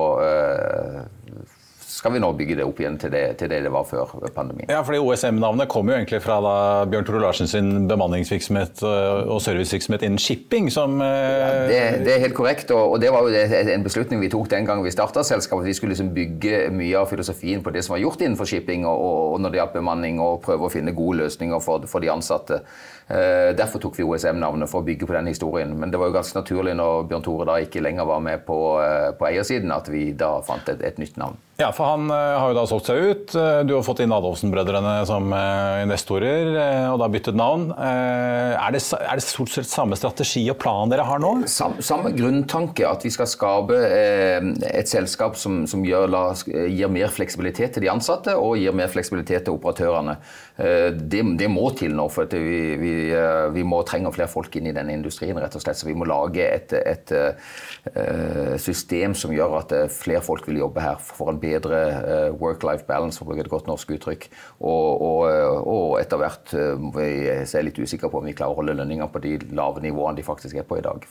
skal 1.98 2.14
vi 2.14 2.20
nå 2.22 2.30
bygge 2.38 2.60
det 2.60 2.66
opp 2.68 2.78
igjen 2.82 2.98
til 3.02 3.10
det 3.14 3.24
til 3.40 3.50
det, 3.50 3.64
det 3.66 3.72
var 3.74 3.86
før 3.90 4.12
pandemien. 4.36 4.70
Ja, 4.70 4.84
fordi 4.86 5.00
OSM-navnet 5.02 5.70
kommer 5.72 5.96
jo 5.96 6.02
egentlig 6.02 6.20
fra 6.22 6.38
da 6.46 6.56
Bjørn 6.90 7.08
Tore 7.08 7.22
Larsen 7.24 7.50
sin 7.50 7.88
bemanningsvirksomhet 7.90 8.84
øh, 8.86 9.32
og 9.34 9.42
servicevirksomhet 9.42 10.06
innen 10.06 10.22
shipping, 10.22 10.70
som 10.74 11.02
øh, 11.02 11.08
ja, 11.08 11.48
det, 11.68 11.80
det, 12.06 12.14
er 12.14 12.22
helt 12.28 12.38
korrekt, 12.38 12.72
og, 12.72 12.92
og 12.94 13.02
det 13.02 13.10
var 13.14 13.26
jo 13.26 13.48
en 13.74 13.86
beslutning 13.86 14.22
vi 14.22 14.30
tok 14.30 14.52
den 14.54 14.70
gang 14.70 14.84
vi 14.86 14.94
starta 14.94 15.24
selskapet. 15.26 15.66
Vi 15.66 15.74
skulle 15.74 15.96
liksom 15.96 16.14
bygge 16.14 16.68
mye 16.74 17.02
av 17.02 17.10
filosofien 17.10 17.64
på 17.66 17.74
det 17.74 17.86
som 17.86 17.96
var 17.96 18.04
gjort 18.04 18.22
innenfor 18.22 18.50
shipping 18.50 18.86
og, 18.86 19.02
og 19.34 19.42
når 19.42 19.56
det 19.56 19.62
gjaldt 19.62 19.80
bemanning, 19.80 20.22
og 20.22 20.44
prøve 20.46 20.70
å 20.70 20.74
finne 20.74 20.94
gode 20.98 21.24
løsninger 21.24 21.64
for, 21.64 21.90
for 21.90 22.04
de 22.04 22.14
ansatte. 22.14 22.62
Uh, 23.08 23.56
derfor 23.56 23.80
tok 23.80 23.98
vi 23.98 24.06
OSM-navnet 24.06 24.70
for 24.70 24.84
å 24.84 24.88
bygge 24.88 25.08
på 25.08 25.16
den 25.16 25.32
historien. 25.32 25.74
Men 25.80 25.92
det 25.94 26.00
var 26.02 26.12
jo 26.12 26.18
ganske 26.20 26.38
naturlig 26.38 26.76
når 26.78 27.08
Bjørn 27.10 27.26
Tore 27.26 27.48
da 27.48 27.58
ikke 27.64 27.82
lenger 27.84 28.10
var 28.10 28.24
med 28.24 28.44
på, 28.46 28.62
uh, 28.84 29.12
på 29.18 29.30
eiersiden, 29.32 29.72
at 29.74 29.88
vi 29.92 30.10
da 30.18 30.38
fant 30.46 30.68
et, 30.74 30.84
et 30.84 31.00
nytt 31.02 31.18
navn. 31.18 31.40
Ja, 31.58 31.72
for 31.74 31.90
han 31.90 32.12
uh, 32.12 32.38
har 32.38 32.52
jo 32.52 32.58
da 32.58 32.66
solgt 32.70 32.90
seg 32.90 33.02
ut. 33.02 33.36
Du 33.68 33.74
har 33.74 33.86
fått 33.86 34.04
inn 34.04 34.14
Adolfsen-brødrene 34.14 34.94
som 35.10 35.32
investorer, 35.82 36.52
og 36.92 37.00
da 37.02 37.08
byttet 37.12 37.38
navn. 37.38 37.70
Er 37.78 38.74
det, 38.74 38.82
er 38.98 39.18
det, 39.18 39.26
stort 39.26 39.52
sett 39.54 39.70
samme 39.70 39.98
strategi 39.98 40.44
og 40.52 40.60
plan 40.62 40.92
dere 40.92 41.06
har 41.08 41.22
nå? 41.22 41.34
Sam, 41.50 41.78
samme 41.84 42.14
grunntanke, 42.16 42.86
at 42.88 43.06
vi 43.06 43.12
skal 43.14 43.30
skape 43.30 43.78
et 43.78 44.90
selskap 44.90 45.38
som, 45.40 45.64
som 45.70 45.86
gjør, 45.86 46.08
la, 46.14 46.24
gir 46.46 46.92
mer 46.94 47.12
fleksibilitet 47.14 47.76
til 47.76 47.88
de 47.88 47.92
ansatte 47.92 48.38
og 48.38 48.58
gir 48.62 48.76
mer 48.78 48.92
fleksibilitet 48.94 49.48
til 49.48 49.58
operatørene. 49.58 50.18
Det, 50.58 51.24
det 51.38 51.50
må 51.54 51.68
til 51.78 51.94
nå. 51.98 52.08
for 52.14 52.30
vi, 52.34 52.62
vi 52.82 52.94
Eh, 53.28 53.50
vi, 53.52 53.64
må 53.68 53.82
trenge 53.88 54.12
flere 54.16 54.30
folk 54.32 54.56
inn 54.58 54.70
i 54.70 54.76
denne 54.76 54.96
industrien, 54.96 55.38
rett 55.40 55.56
og 55.58 55.64
slett. 55.64 55.80
Så 55.80 55.88
vi 55.90 55.96
må 55.98 56.08
lage 56.10 56.46
et, 56.46 56.74
et, 56.78 57.12
et 57.12 57.94
eh, 57.94 58.56
system 58.62 59.16
som 59.18 59.34
gjør 59.36 59.58
at 59.62 59.76
eh, 59.76 59.88
flere 59.92 60.24
folk 60.26 60.48
vil 60.50 60.62
jobbe 60.64 60.84
her 60.84 61.00
for 61.02 61.32
en 61.32 61.40
bedre 61.42 61.47
work-life 62.38 62.88
balance, 62.90 63.20
for 63.20 63.28
å 63.28 63.32
bruke 63.32 63.46
et 63.46 63.52
godt 63.52 63.70
norsk 63.70 63.96
uttrykk. 63.98 64.28
Og, 64.60 65.06
og, 65.08 65.24
og 65.68 65.96
etter 66.02 66.22
hvert 66.22 66.54
er 66.58 67.46
jeg 67.46 67.70
litt 67.70 67.80
usikker 67.80 68.12
på 68.12 68.22
om 68.22 68.28
vi 68.28 68.36
klarer 68.38 68.56
å 68.56 68.62
holde 68.62 68.78
lønninger 68.78 69.10
på 69.14 69.24
de 69.24 69.38
lave 69.56 69.84
nivåene 69.86 70.20
de 70.20 70.28
faktisk 70.28 70.60
er 70.60 70.68
på 70.68 70.82
i 70.82 70.86
dag. 70.86 71.08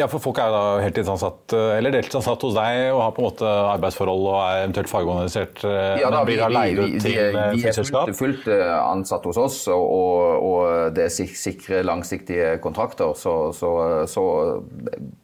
Ja, 0.00 0.06
for 0.08 0.22
Folk 0.22 0.38
er 0.40 0.52
da 0.52 0.62
heltidsansatt 0.80 1.52
eller 1.56 1.92
deltidsansatt 1.92 2.44
hos 2.46 2.54
deg 2.56 2.92
og 2.94 3.00
har 3.02 3.14
på 3.16 3.22
en 3.22 3.26
måte 3.26 3.48
arbeidsforhold 3.50 4.28
og 4.30 4.36
er 4.38 4.62
eventuelt 4.62 4.90
fagorganisert? 4.90 5.64
Eh, 5.66 6.00
ja, 6.00 6.12
da, 6.14 6.22
vi, 6.28 6.36
vi, 6.38 7.00
flyselskap? 7.02 8.08
Vi 8.08 8.14
er 8.14 8.16
fullt, 8.16 8.44
fullt 8.44 8.48
eh, 8.54 8.76
ansatt 8.78 9.26
hos 9.28 9.40
oss, 9.40 9.58
og, 9.74 10.46
og 10.46 10.94
det 10.96 11.08
er 11.08 11.34
sikre, 11.42 11.82
langsiktige 11.84 12.54
kontrakter. 12.64 13.12
Så, 13.18 13.34
så, 13.56 13.72
så, 14.10 14.24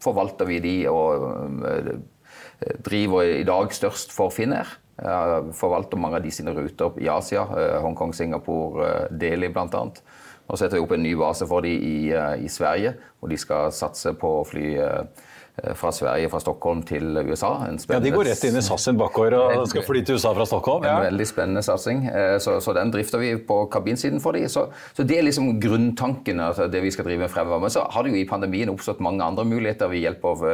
forvalter 0.03 0.51
vi 0.51 0.61
de 0.65 0.77
og 0.91 1.25
eh, 1.71 1.95
driver 2.85 3.23
i 3.41 3.47
dag 3.47 3.73
størst 3.75 4.15
for 4.15 4.33
Finnair. 4.35 4.69
Forvalter 5.57 6.01
mange 6.01 6.21
av 6.21 6.25
de 6.25 6.33
sine 6.33 6.55
ruter 6.57 6.97
i 7.05 7.09
Asia, 7.13 7.45
Hongkong, 7.85 8.15
Singapore, 8.17 9.09
Delhi 9.13 9.51
bl.a. 9.53 9.83
Nå 10.47 10.57
setter 10.57 10.79
vi 10.79 10.85
opp 10.85 10.95
en 10.95 11.03
ny 11.03 11.13
base 11.19 11.47
for 11.51 11.67
dem 11.67 11.83
i, 11.83 12.13
i, 12.15 12.49
Sverige, 12.49 12.95
hvor 13.19 13.33
de 13.33 13.39
skal 13.41 13.75
satse 13.75 14.15
på 14.17 14.31
å 14.39 14.45
fly 14.47 14.77
fra 15.75 15.91
Sverige, 15.95 16.29
fra 16.29 16.41
Stockholm 16.41 16.83
til 16.87 17.17
USA. 17.17 17.53
ja, 17.89 17.99
De 18.01 18.11
går 18.13 18.29
rett 18.29 18.45
inn 18.45 18.59
i 18.59 18.63
SAS 18.65 18.85
sin 18.89 18.99
bakgård 19.01 19.37
og 19.39 19.65
skal 19.71 19.87
fly 19.87 20.03
til 20.05 20.19
USA 20.19 20.35
fra 20.37 20.45
Stockholm? 20.49 20.85
Ja. 20.85 20.99
En 20.99 21.07
veldig 21.09 21.27
spennende 21.29 21.63
satsing. 21.65 22.03
Så, 22.45 22.59
så, 22.61 22.75
den 22.77 22.93
drifter 22.93 23.23
vi 23.23 23.33
på 23.41 23.63
kabinsiden 23.73 24.21
for 24.21 24.37
de. 24.37 24.45
Så, 24.53 24.67
så, 24.93 25.07
det 25.07 25.17
er 25.17 25.25
liksom 25.25 25.55
grunntanken, 25.63 26.43
altså 26.45 26.69
det 26.69 26.83
vi 26.85 26.93
skal 26.93 27.09
drive 27.09 27.25
med 27.25 27.33
fremover. 27.33 27.65
Men 27.65 27.73
så 27.73 27.87
har 27.89 28.05
det 28.05 28.13
jo 28.13 28.21
i 28.21 28.29
pandemien 28.29 28.73
oppstått 28.73 29.01
mange 29.05 29.25
andre 29.25 29.47
muligheter 29.49 29.97
hjelp 29.97 30.29
av 30.29 30.45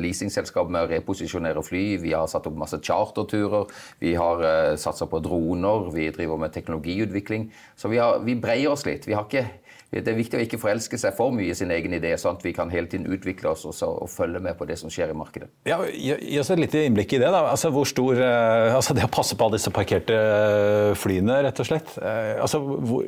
leasingselskap 0.00 0.68
med 0.68 0.84
å 0.84 0.92
reposisjonere 0.92 1.64
fly. 1.64 1.84
Vi 2.02 2.12
har 2.12 2.28
satt 2.30 2.46
opp 2.50 2.58
masse 2.60 2.80
charterturer. 2.84 3.72
Vi 4.04 4.14
har 4.20 4.44
satsa 4.76 5.08
på 5.08 5.22
droner. 5.24 5.88
Vi 5.94 6.10
driver 6.14 6.40
med 6.40 6.52
teknologiutvikling. 6.52 7.48
Så 7.76 7.88
vi, 7.88 8.00
har, 8.02 8.20
vi 8.24 8.36
breier 8.36 8.72
oss 8.72 8.86
litt. 8.86 9.08
Vi 9.08 9.16
har 9.16 9.26
ikke 9.26 9.46
det 9.92 10.08
er 10.08 10.16
viktig 10.16 10.38
å 10.38 10.42
ikke 10.46 10.56
forelske 10.60 10.96
seg 10.96 11.12
for 11.12 11.34
mye 11.36 11.52
i 11.52 11.56
sin 11.56 11.70
egen 11.74 11.92
idé, 11.92 12.14
sånn 12.16 12.38
at 12.38 12.44
vi 12.46 12.54
kan 12.56 12.70
hele 12.72 12.88
tiden 12.88 13.04
utvikle 13.12 13.50
oss 13.52 13.66
og, 13.68 13.74
og 13.84 14.08
følge 14.08 14.40
med 14.40 14.56
på 14.56 14.64
det 14.64 14.78
som 14.80 14.88
skjer 14.92 15.12
i 15.12 15.16
markedet. 15.16 15.50
Ja, 15.68 15.82
Gi 15.84 16.38
oss 16.40 16.48
et 16.54 16.62
lite 16.62 16.86
innblikk 16.86 17.12
i 17.12 17.20
det. 17.20 17.28
da. 17.28 17.42
Altså, 17.50 17.68
hvor 17.74 17.84
stor, 17.88 18.16
eh, 18.16 18.72
altså 18.72 18.96
Det 18.96 19.04
å 19.04 19.10
passe 19.12 19.36
på 19.36 19.44
alle 19.44 19.58
disse 19.60 19.72
parkerte 19.74 20.16
eh, 20.16 20.92
flyene, 20.96 21.42
rett 21.44 21.60
og 21.60 21.68
slett. 21.68 21.92
Eh, 22.00 22.40
altså, 22.40 22.62
hvor, 22.62 23.04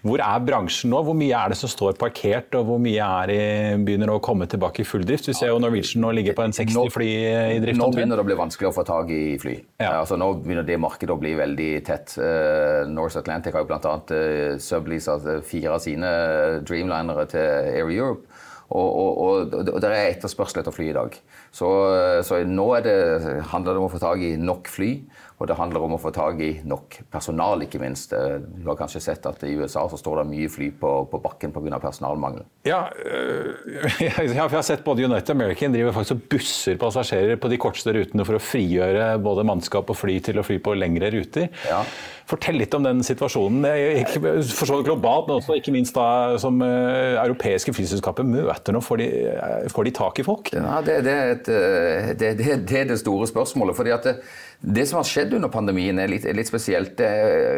hvor, 0.00 0.22
er 0.24 0.46
bransjen 0.46 0.92
nå? 0.94 1.02
Hvor 1.04 1.18
mye 1.18 1.36
er 1.36 1.52
det 1.52 1.60
som 1.60 1.68
står 1.68 1.98
parkert, 2.00 2.56
og 2.56 2.70
hvor 2.70 2.80
mye 2.80 3.10
er 3.22 3.34
i, 3.34 3.42
begynner 3.84 4.14
å 4.14 4.18
komme 4.24 4.48
tilbake 4.48 4.86
i 4.86 4.88
full 4.88 5.04
drift? 5.04 5.28
Vi 5.28 5.36
ser 5.36 5.52
jo 5.52 5.60
Norwegian 5.60 6.06
nå 6.06 6.14
ligger 6.16 6.38
på 6.38 6.46
en 6.46 6.56
60 6.56 6.88
fly 6.94 7.10
i 7.58 7.60
drift. 7.66 7.80
Nå 7.82 7.90
begynner 7.92 8.16
det 8.16 8.24
å 8.24 8.30
bli 8.30 8.38
vanskelig 8.40 8.70
å 8.70 8.74
få 8.78 8.86
tak 8.88 9.12
i 9.12 9.36
fly. 9.42 9.58
Ja. 9.76 9.98
Altså, 10.00 10.16
nå 10.16 10.30
begynner 10.40 10.64
det 10.64 10.80
markedet 10.80 11.12
å 11.12 11.20
bli 11.20 11.36
veldig 11.36 11.70
tett. 11.84 12.16
North 12.88 13.20
Atlantic 13.20 13.52
har 13.52 13.66
jo 13.66 13.68
bl.a. 13.68 13.94
Uh, 14.12 14.56
subleasa 14.62 15.18
fire 15.44 15.81
sine 15.84 16.12
Dreamlinere 16.68 17.26
til 17.30 17.42
Air 17.42 17.90
Europe. 17.90 18.26
Og, 18.72 18.88
og, 18.88 19.18
og, 19.20 19.54
og 19.74 19.80
det 19.84 19.90
er 19.90 20.14
etterspørsel 20.14 20.62
etter 20.62 20.74
fly 20.74 20.88
i 20.88 20.96
dag. 20.96 21.18
Så, 21.52 21.68
så 22.24 22.38
nå 22.48 22.64
det, 22.80 22.96
handler 23.52 23.74
det 23.74 23.80
om 23.82 23.84
å 23.84 23.92
få 23.92 24.00
tak 24.00 24.22
i 24.24 24.34
nok 24.40 24.70
fly. 24.72 24.92
Og 25.42 25.48
det 25.50 25.56
handler 25.58 25.82
om 25.82 25.96
å 25.96 25.98
få 25.98 26.12
tak 26.14 26.38
i 26.44 26.52
nok 26.70 27.00
personal, 27.10 27.64
ikke 27.64 27.80
minst. 27.82 28.12
Eh, 28.14 28.36
du 28.38 28.68
har 28.68 28.76
kanskje 28.78 29.02
sett 29.02 29.26
at 29.26 29.42
i 29.42 29.56
USA 29.58 29.82
så 29.90 29.98
står 29.98 30.20
det 30.20 30.26
mye 30.30 30.50
fly 30.52 30.68
på, 30.78 30.92
på 31.10 31.20
bakken 31.24 31.50
pga. 31.50 31.80
personalmangel. 31.82 32.44
Ja, 32.68 32.84
øh, 32.94 33.98
jeg 33.98 34.36
har 34.38 34.62
sett 34.62 34.84
både 34.86 35.08
United 35.08 35.34
American 35.34 35.74
driver 35.74 35.96
faktisk 35.96 36.14
og 36.14 36.28
busser 36.36 36.78
passasjerer 36.78 37.40
på 37.42 37.50
de 37.50 37.58
korteste 37.58 37.94
rutene 37.96 38.26
for 38.28 38.38
å 38.38 38.42
frigjøre 38.42 39.16
både 39.24 39.46
mannskap 39.48 39.90
og 39.90 39.98
fly 39.98 40.20
til 40.22 40.38
å 40.38 40.46
fly 40.46 40.60
på 40.62 40.76
lengre 40.78 41.10
ruter. 41.10 41.50
Ja. 41.66 41.82
Fortell 42.30 42.60
litt 42.60 42.74
om 42.78 42.86
den 42.86 43.02
situasjonen. 43.02 43.66
Ikke 43.98 44.20
for 44.46 44.70
så 44.70 44.78
globalt, 44.86 45.26
men 45.26 45.40
også 45.40 45.56
ikke 45.58 45.74
minst 45.74 45.96
da 45.96 46.38
som 46.40 46.62
uh, 46.62 47.18
europeiske 47.18 47.74
flyselskaper 47.74 48.24
møter 48.24 48.76
nå. 48.76 48.80
Får 48.84 49.02
de, 49.02 49.08
får 49.74 49.88
de 49.88 49.94
tak 49.98 50.22
i 50.22 50.24
folk? 50.26 50.52
Ja, 50.54 50.78
det, 50.86 51.00
det, 51.08 51.12
er 51.12 51.34
et, 51.34 51.41
det, 51.48 52.32
det, 52.38 52.56
det, 52.68 52.78
er 52.80 52.88
det 52.90 52.98
store 53.00 53.26
spørsmålet. 53.30 53.76
fordi 53.76 53.94
at 53.94 54.08
det, 54.08 54.16
det 54.62 54.84
som 54.86 55.00
har 55.00 55.06
skjedd 55.08 55.32
under 55.34 55.50
pandemien, 55.50 55.98
er 55.98 56.06
litt, 56.06 56.26
er 56.28 56.36
litt 56.38 56.46
spesielt. 56.46 57.00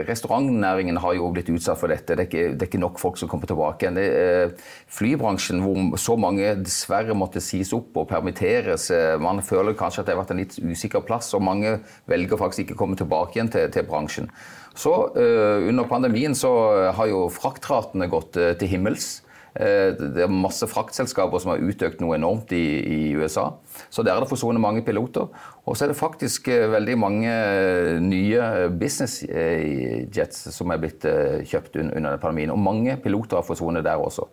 Restaurantnæringen 0.08 0.96
har 1.02 1.16
jo 1.18 1.28
blitt 1.34 1.50
utsatt 1.52 1.76
for 1.76 1.92
dette. 1.92 2.16
Det 2.16 2.24
er 2.24 2.28
ikke, 2.30 2.44
det 2.54 2.64
er 2.64 2.70
ikke 2.70 2.80
nok 2.80 3.00
folk 3.02 3.20
som 3.20 3.28
kommer 3.28 3.50
tilbake 3.50 3.84
igjen. 3.84 3.98
Eh, 4.00 4.70
flybransjen, 4.88 5.60
hvor 5.60 6.00
så 6.00 6.16
mange 6.16 6.54
dessverre 6.62 7.16
måtte 7.18 7.44
sies 7.44 7.74
opp 7.76 8.00
og 8.00 8.08
permitteres. 8.08 8.88
Eh, 8.94 9.18
man 9.20 9.44
føler 9.44 9.76
kanskje 9.76 10.00
at 10.00 10.08
det 10.08 10.16
har 10.16 10.22
vært 10.22 10.32
en 10.32 10.40
litt 10.40 10.56
usikker 10.56 11.04
plass, 11.04 11.34
og 11.36 11.44
mange 11.44 11.76
velger 12.08 12.40
faktisk 12.40 12.64
ikke 12.64 12.78
å 12.78 12.82
komme 12.86 12.96
tilbake 12.96 13.36
igjen 13.36 13.52
til, 13.52 13.68
til 13.74 13.84
bransjen. 13.90 14.32
Så 14.74 14.90
uh, 15.14 15.68
Under 15.68 15.86
pandemien 15.86 16.34
så 16.34 16.50
har 16.96 17.06
jo 17.06 17.28
fraktratene 17.30 18.08
gått 18.10 18.40
uh, 18.40 18.56
til 18.58 18.72
himmels. 18.72 19.20
Eh, 19.54 19.92
det 19.94 20.24
er 20.24 20.32
masse 20.32 20.66
fraktselskaper 20.66 21.38
som 21.42 21.52
har 21.52 21.62
utøkt 21.62 22.00
noe 22.02 22.16
enormt 22.18 22.50
i, 22.56 22.64
i 22.82 22.98
USA. 23.14 23.52
Så 23.86 24.02
der 24.02 24.16
er 24.16 24.24
det 24.24 24.30
forsvunnet 24.32 24.62
mange 24.62 24.82
piloter. 24.86 25.30
Og 25.64 25.76
så 25.76 25.86
er 25.86 25.92
det 25.92 25.98
faktisk 25.98 26.50
eh, 26.50 26.66
veldig 26.72 26.96
mange 26.98 27.30
eh, 27.30 27.94
nye 28.02 28.68
business 28.80 29.20
jets 29.24 30.48
som 30.54 30.74
er 30.74 30.82
blitt 30.82 31.06
kjøpt 31.46 31.78
under 31.84 32.18
pandemien. 32.22 32.54
Og 32.54 32.60
mange 32.60 32.98
piloter 33.02 33.38
har 33.38 33.46
forsvunnet 33.46 33.86
der 33.86 34.02
også. 34.02 34.26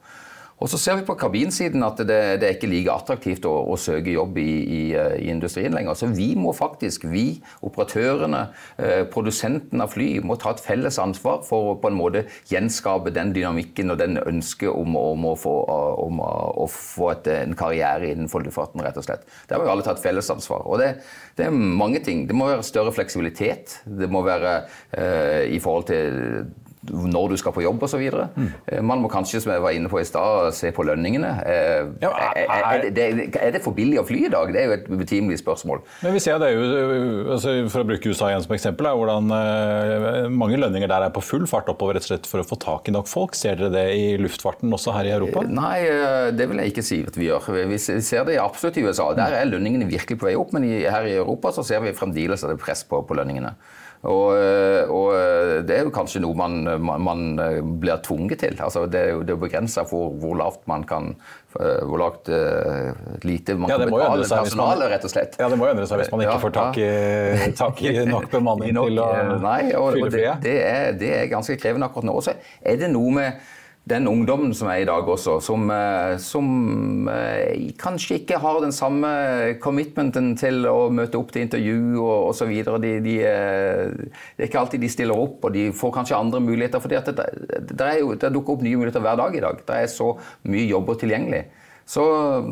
Og 0.61 0.69
så 0.69 0.77
ser 0.77 0.99
vi 0.99 1.05
på 1.07 1.15
kabinsiden 1.17 1.81
at 1.85 1.97
det, 2.05 2.19
det 2.41 2.47
er 2.47 2.55
ikke 2.55 2.69
like 2.69 2.93
attraktivt 2.93 3.47
å, 3.49 3.53
å 3.73 3.77
søke 3.81 4.13
jobb 4.13 4.37
i, 4.37 4.45
i, 4.61 4.81
i, 4.93 5.29
industrien 5.33 5.73
lenger. 5.73 5.97
Så 5.97 6.11
vi 6.13 6.31
må 6.37 6.53
faktisk, 6.53 7.07
vi 7.09 7.41
operatørene, 7.65 8.43
eh, 8.77 9.01
produsenten 9.09 9.81
av 9.81 9.95
fly, 9.95 10.09
må 10.21 10.37
ta 10.41 10.53
et 10.53 10.61
felles 10.61 10.99
ansvar 11.01 11.41
for 11.47 11.71
å 11.71 11.75
på 11.81 11.89
en 11.89 11.97
måte 11.97 12.25
gjenskape 12.51 13.13
den 13.15 13.33
dynamikken 13.33 13.93
og 13.95 14.01
den 14.03 14.21
ønsket 14.21 14.69
om, 14.69 14.97
om, 14.99 15.27
å 15.31 15.35
få, 15.39 15.55
om 16.05 16.21
å 16.21 16.69
få 16.69 17.09
et, 17.15 17.31
en 17.41 17.57
karriere 17.57 18.13
innenfor 18.13 18.45
luftfarten, 18.45 18.85
rett 18.85 19.01
og 19.01 19.07
slett. 19.07 19.25
Der 19.49 19.57
må 19.57 19.65
vi 19.65 19.73
alle 19.73 19.87
ta 19.87 19.95
et 19.97 20.05
felles 20.05 20.29
ansvar. 20.33 20.67
Og 20.69 20.77
det, 20.83 20.93
det, 21.39 21.49
er 21.49 21.55
mange 21.57 22.03
ting. 22.05 22.27
Det 22.29 22.37
må 22.37 22.51
være 22.51 22.67
større 22.67 22.93
fleksibilitet. 22.93 23.79
Det 23.85 24.09
må 24.13 24.21
være 24.29 24.59
eh, 24.93 25.55
i 25.55 25.61
forhold 25.63 25.89
til 25.89 26.51
når 26.89 27.33
du 27.33 27.37
skal 27.37 27.53
på 27.53 27.61
jobb 27.61 27.83
osv. 27.85 28.01
Mm. 28.01 28.47
Eh, 28.65 28.81
man 28.81 29.01
må 29.03 29.09
kanskje, 29.11 29.41
som 29.43 29.53
jeg 29.53 29.61
var 29.61 29.75
inne 29.77 29.89
på 29.91 29.99
i 30.01 30.05
sted, 30.07 30.49
se 30.57 30.71
på 30.73 30.85
lønningene. 30.87 31.29
Eh, 31.45 31.91
ja, 32.01 32.09
er, 32.31 32.47
er, 32.49 32.85
det, 32.89 33.05
er, 33.37 33.51
det, 33.53 33.61
for 33.61 33.77
billig 33.77 33.99
å 34.01 34.05
fly 34.07 34.23
i 34.25 34.31
dag? 34.33 34.49
Det 34.53 34.63
er 34.63 34.69
jo 34.69 34.77
et 34.79 34.87
betimelig 35.03 35.41
spørsmål. 35.43 35.83
Men 36.01 36.15
vi 36.17 36.23
ser 36.23 36.39
det 36.41 36.51
jo, 36.55 36.63
altså 37.35 37.53
For 37.71 37.83
å 37.83 37.89
bruke 37.91 38.09
USA 38.09 38.31
igjen 38.31 38.45
som 38.45 38.55
eksempel, 38.55 38.89
er 38.89 38.97
hvordan 38.97 39.29
uh, 39.29 40.31
mange 40.33 40.57
lønninger 40.57 40.89
der 40.89 41.05
er 41.05 41.13
på 41.13 41.23
full 41.25 41.45
fart 41.49 41.69
oppover 41.71 41.99
rett 41.99 42.07
og 42.07 42.13
slett 42.13 42.29
for 42.29 42.41
å 42.41 42.47
få 42.47 42.57
tak 42.61 42.89
i 42.89 42.95
nok 42.95 43.09
folk. 43.11 43.37
Ser 43.37 43.59
dere 43.59 43.73
det 43.75 43.85
i 43.97 44.07
luftfarten 44.21 44.73
også 44.73 44.95
her 44.97 45.11
i 45.11 45.13
Europa? 45.13 45.45
Nei, 45.45 45.77
det 46.33 46.49
vil 46.49 46.63
jeg 46.63 46.73
ikke 46.73 46.85
si 46.87 47.01
at 47.05 47.19
vi 47.19 47.29
gjør. 47.29 47.51
Vi 47.69 47.77
ser 47.81 48.25
det 48.25 48.39
absolutt 48.41 48.81
i 48.81 48.87
USA. 48.87 49.11
Der 49.17 49.37
er 49.37 49.51
lønningene 49.51 49.89
virkelig 49.91 50.17
på 50.17 50.31
vei 50.31 50.35
opp, 50.39 50.55
men 50.57 50.65
her 50.65 51.05
i 51.05 51.19
Europa 51.19 51.53
så 51.53 51.65
ser 51.67 51.85
vi 51.85 51.93
fremdeles 51.97 52.41
at 52.41 52.49
det 52.49 52.57
er 52.57 52.65
press 52.65 52.81
på, 52.87 53.03
på 53.05 53.21
lønningene. 53.21 53.53
Og, 54.01 54.33
eh, 54.33 54.89
og, 54.89 55.11
eh, 55.13 55.59
det 55.61 55.75
er 55.75 55.83
jo 55.85 55.91
kanskje 55.93 56.23
noe 56.23 56.33
man, 56.37 56.63
man, 56.81 57.03
man 57.05 57.19
eh, 57.37 57.59
blir 57.61 58.01
tvunget 58.01 58.41
til. 58.41 58.55
Altså 58.57 58.87
det 58.89 59.01
er 59.01 59.11
jo, 59.13 59.21
det 59.27 59.37
begrensa 59.37 59.83
for 59.89 60.15
hvor 60.21 60.33
lavt 60.39 60.65
man 60.71 60.87
kan 60.89 61.13
hvor 61.51 61.99
lavt 61.99 62.29
lite 63.27 63.57
man 63.59 63.67
ja, 63.67 63.75
kan 63.75 63.89
betale 63.91 64.23
personalet, 64.23 64.85
rett 64.93 65.03
og 65.03 65.11
slett. 65.11 65.33
Ja, 65.35 65.49
det 65.51 65.57
må 65.59 65.67
jo 65.67 65.73
endre 65.73 65.87
seg 65.89 65.99
hvis 65.99 66.11
man 66.13 66.21
ikke 66.23 66.37
får 66.45 66.53
tak 66.55 66.77
i, 66.79 66.85
tak 67.59 67.81
i 67.83 67.91
nok 68.07 68.29
bemanning 68.31 68.71
nok, 68.77 68.87
til 68.87 69.01
å 69.03 69.09
nei, 69.43 69.57
og, 69.75 69.89
fylle 69.97 70.13
flyet. 70.13 70.45
Det, 70.45 70.53
det, 70.53 70.61
er, 70.69 70.95
det 71.01 71.09
er 71.17 71.27
ganske 71.33 71.57
krevende 71.59 71.91
akkurat 71.91 72.07
nå. 72.07 72.15
Så 72.23 72.37
er 72.63 72.79
det 72.79 72.87
noe 72.95 73.11
med 73.17 73.51
den 73.89 74.07
ungdommen 74.07 74.53
som 74.53 74.69
er 74.69 74.83
i 74.83 74.85
dag 74.85 75.07
også, 75.09 75.39
som, 75.41 75.63
eh, 75.73 76.17
som 76.21 77.07
eh, 77.09 77.71
kanskje 77.81 78.19
ikke 78.19 78.37
har 78.43 78.59
den 78.61 78.73
samme 78.75 79.09
commitmenten 79.63 80.35
til 80.37 80.67
å 80.69 80.91
møte 80.93 81.17
opp 81.17 81.33
til 81.33 81.47
intervju 81.47 81.97
og 81.97 82.29
osv. 82.29 82.51
De, 82.83 82.91
de, 83.01 83.15
eh, 83.25 84.11
det 84.37 84.45
er 84.45 84.51
ikke 84.51 84.61
alltid 84.61 84.85
de 84.85 84.91
stiller 84.93 85.17
opp, 85.17 85.41
og 85.43 85.55
de 85.57 85.71
får 85.73 85.95
kanskje 85.97 86.19
andre 86.19 86.43
muligheter. 86.45 86.83
For 86.83 86.93
det, 86.93 87.01
det, 87.73 87.89
det 88.21 88.31
dukker 88.35 88.53
opp 88.53 88.63
nye 88.67 88.77
muligheter 88.77 89.01
hver 89.01 89.17
dag 89.17 89.35
i 89.35 89.43
dag. 89.47 89.65
Det 89.65 89.81
er 89.81 89.91
så 89.91 90.13
mye 90.45 90.69
jobber 90.69 91.01
tilgjengelig. 91.01 91.43
Så, 91.89 92.05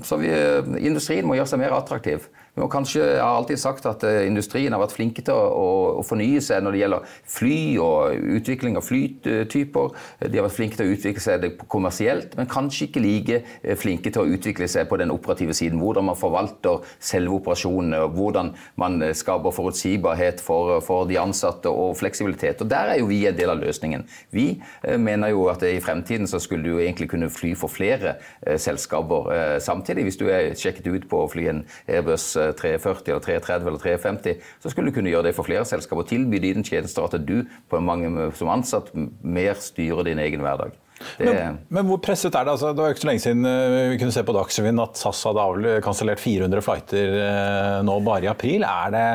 så 0.04 0.18
vi, 0.20 0.34
industrien 0.82 1.30
må 1.30 1.38
gjøre 1.38 1.54
seg 1.54 1.62
mer 1.62 1.78
attraktiv. 1.78 2.26
Må 2.60 2.68
kanskje, 2.68 3.04
Jeg 3.06 3.24
har 3.24 3.38
alltid 3.38 3.60
sagt 3.60 3.86
at 3.88 4.04
eh, 4.04 4.26
industrien 4.28 4.74
har 4.76 4.82
vært 4.82 4.96
flinke 4.98 5.24
til 5.24 5.36
å, 5.36 6.00
å, 6.00 6.04
fornye 6.04 6.42
seg 6.44 6.64
når 6.64 6.76
det 6.76 6.82
gjelder 6.82 7.14
fly 7.32 7.60
og 7.80 8.26
utvikling 8.36 8.76
av 8.76 8.84
flytyper. 8.84 9.94
De 10.26 10.40
har 10.40 10.48
vært 10.48 10.58
flinke 10.58 10.80
til 10.80 10.90
å 10.90 10.96
utvikle 10.98 11.24
seg 11.24 11.46
kommersielt, 11.72 12.36
men 12.36 12.50
kanskje 12.52 12.90
ikke 12.90 13.04
like 13.04 13.38
eh, 13.40 13.78
flinke 13.80 14.12
til 14.12 14.26
å 14.26 14.36
utvikle 14.36 14.68
seg 14.72 14.90
på 14.92 15.00
den 15.00 15.14
operative 15.14 15.56
siden. 15.56 15.80
Hvordan 15.80 16.10
man 16.10 16.20
forvalter 16.20 16.84
selve 17.00 17.38
operasjonene, 17.38 18.02
og 18.04 18.20
hvordan 18.20 18.52
man 18.82 19.00
eh, 19.08 19.16
skaper 19.16 19.56
forutsigbarhet 19.56 20.44
for, 20.44 20.82
for, 20.84 21.08
de 21.10 21.16
ansatte 21.22 21.72
og 21.72 21.96
fleksibilitet. 22.02 22.60
Og 22.60 22.70
Der 22.70 22.92
er 22.92 23.00
jo 23.00 23.08
vi 23.08 23.22
en 23.30 23.38
del 23.40 23.54
av 23.54 23.64
løsningen. 23.64 24.04
Vi 24.36 24.50
mener 25.00 25.32
jo 25.32 25.46
at 25.50 25.64
i 25.66 25.80
fremtiden 25.82 26.28
så 26.28 26.42
skulle 26.44 26.68
du 26.68 26.82
egentlig 26.82 27.08
kunne 27.10 27.30
fly 27.32 27.54
for 27.58 27.72
flere 27.72 28.18
selskaper 28.60 29.58
samtidig. 29.64 30.06
Hvis 30.10 30.20
du 30.20 30.28
er 30.30 30.52
sjekket 30.60 30.90
ut 30.92 31.08
på 31.10 31.24
å 31.24 31.30
fly 31.32 31.48
en 31.50 31.64
Airbus 31.88 32.28
340 32.58 33.14
eller 33.14 33.24
330 33.26 33.68
eller 33.68 33.82
350, 33.84 34.44
så 34.64 34.72
skulle 34.72 34.90
du 34.90 34.96
kunne 34.96 35.14
gjøre 35.14 35.30
det 35.30 35.36
for 35.38 35.48
flere 35.48 35.66
selskaper. 35.68 36.08
Tilby 36.10 36.42
dine 36.44 36.64
tjenester 36.66 37.06
at 37.06 37.18
du 37.28 37.44
mange 37.86 38.30
som 38.38 38.52
ansatt 38.54 38.94
mer 38.96 39.60
styrer 39.60 40.08
din 40.10 40.22
egen 40.24 40.46
hverdag. 40.46 40.74
Men, 41.20 41.60
men, 41.70 41.88
hvor 41.88 42.00
presset 42.04 42.36
er 42.36 42.48
det? 42.48 42.56
Altså, 42.56 42.72
det 42.76 42.84
var 42.84 42.94
ikke 42.94 43.04
så 43.04 43.10
lenge 43.10 43.24
siden 43.24 43.48
eh, 43.48 43.92
vi 43.94 44.00
kunne 44.02 44.16
se 44.16 44.24
på 44.26 44.36
Dagsrevyen 44.36 44.82
at 44.84 45.00
SAS 45.00 45.22
hadde 45.28 45.76
kansellert 45.86 46.22
400 46.22 46.64
flighter 46.66 47.16
eh, 47.24 47.78
nå 47.88 47.98
bare 48.06 48.28
i 48.28 48.32
april. 48.32 48.66
Er 48.68 48.94
det, 48.94 49.06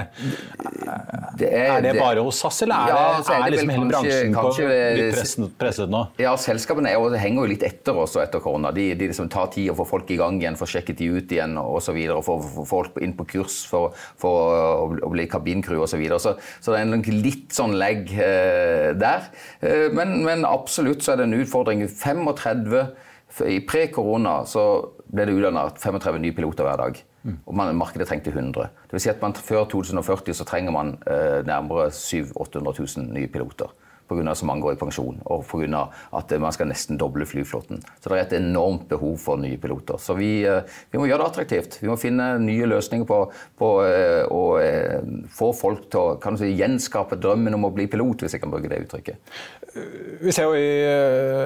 det 1.40 1.50
er, 1.50 1.70
er 1.76 1.84
det, 1.84 1.94
bare 1.98 2.24
hos 2.24 2.40
SAS, 2.42 2.62
eller 2.66 2.76
er, 2.76 2.92
ja, 2.94 3.02
det, 3.18 3.34
er, 3.36 3.46
er 3.46 3.54
liksom 3.54 3.72
hele 3.74 3.88
bransjen 3.90 4.36
kanskje, 4.36 4.66
på, 4.68 4.78
litt 4.98 5.16
presset, 5.16 5.56
presset, 5.60 5.92
nå? 5.92 6.02
Ja, 6.22 6.34
selskapene 6.40 6.92
er, 6.92 7.18
henger 7.20 7.44
jo 7.44 7.52
litt 7.54 7.66
etter 7.66 7.98
også 8.04 8.22
etter 8.24 8.42
korona. 8.44 8.72
De, 8.74 8.90
de 8.98 9.10
liksom 9.10 9.30
tar 9.32 9.50
tid 9.54 9.72
å 9.72 9.78
få 9.78 9.88
folk 9.94 10.12
i 10.14 10.18
gang 10.20 10.40
igjen, 10.40 10.58
få 10.60 10.68
sjekket 10.70 11.00
de 11.00 11.10
ut 11.16 11.36
igjen 11.36 11.58
osv. 11.60 12.00
Få 12.24 12.38
folk 12.68 13.00
inn 13.04 13.16
på 13.18 13.28
kurs 13.36 13.60
for, 13.70 13.96
for 14.20 14.94
å, 14.94 15.12
bli 15.14 15.28
kabincrew 15.30 15.82
osv. 15.82 15.94
Så, 15.94 16.00
videre. 16.00 16.18
så 16.18 16.34
Så 16.58 16.72
det 16.72 16.80
er 16.80 16.88
en 16.90 17.22
litt 17.22 17.54
sånn 17.54 17.76
legg 17.78 18.10
eh, 18.18 18.90
der. 18.98 19.28
Eh, 19.62 19.86
men, 19.94 20.16
men 20.26 20.42
absolutt 20.48 21.04
så 21.04 21.14
er 21.14 21.20
det 21.20 21.28
en 21.28 21.36
utfordring 21.38 21.73
utfordring. 21.82 22.26
35 22.34 23.48
I 23.50 23.60
pre-korona 23.66 24.44
så 24.46 24.62
ble 25.10 25.26
det 25.26 25.34
utdanna 25.34 25.66
35 25.74 26.20
nye 26.22 26.32
piloter 26.36 26.64
hver 26.64 26.78
dag. 26.78 27.00
Mm. 27.24 27.38
Og 27.46 27.56
man, 27.56 27.76
markedet 27.76 28.06
trengte 28.08 28.30
100. 28.30 28.68
Det 28.84 28.92
vil 28.92 29.00
si 29.00 29.10
at 29.10 29.22
man, 29.22 29.34
Før 29.34 29.64
2040 29.64 30.34
så 30.34 30.44
trenger 30.44 30.72
man 30.72 30.98
eh, 31.06 31.40
nærmere 31.46 31.90
700 31.90 32.36
800 32.36 32.86
000 32.96 33.12
nye 33.16 33.28
piloter 33.28 33.72
pga. 34.08 34.34
så 34.34 34.46
mange 34.46 34.62
går 34.64 34.76
i 34.76 34.80
pensjon, 34.80 35.18
og 35.24 35.44
pga. 35.48 35.88
at 36.12 36.34
man 36.40 36.52
skal 36.52 36.68
nesten 36.70 36.98
doble 37.00 37.26
flyflåten. 37.26 37.82
Så 38.00 38.10
det 38.10 38.18
er 38.18 38.24
et 38.24 38.36
enormt 38.40 38.88
behov 38.88 39.16
for 39.18 39.40
nye 39.40 39.58
piloter. 39.60 39.98
Så 39.98 40.16
vi, 40.18 40.44
eh, 40.44 40.62
vi 40.90 40.98
må 40.98 41.08
gjøre 41.08 41.24
det 41.24 41.30
attraktivt. 41.32 41.78
Vi 41.82 41.88
må 41.88 41.96
finne 42.00 42.38
nye 42.42 42.68
løsninger 42.70 43.06
på, 43.08 43.20
på 43.58 43.70
eh, 43.86 44.24
å 44.28 44.42
eh, 44.60 45.00
få 45.34 45.52
folk 45.56 45.88
til 45.90 46.16
å 46.16 46.36
si, 46.40 46.52
gjenskape 46.54 47.18
drømmen 47.20 47.54
om 47.54 47.68
å 47.68 47.74
bli 47.74 47.86
pilot, 47.90 48.24
hvis 48.24 48.36
jeg 48.36 48.44
kan 48.44 48.52
bruke 48.52 48.70
det 48.70 48.84
uttrykket. 48.86 49.36
Vi 49.74 50.30
ser 50.30 50.46
jo 50.46 50.54
i 50.54 50.84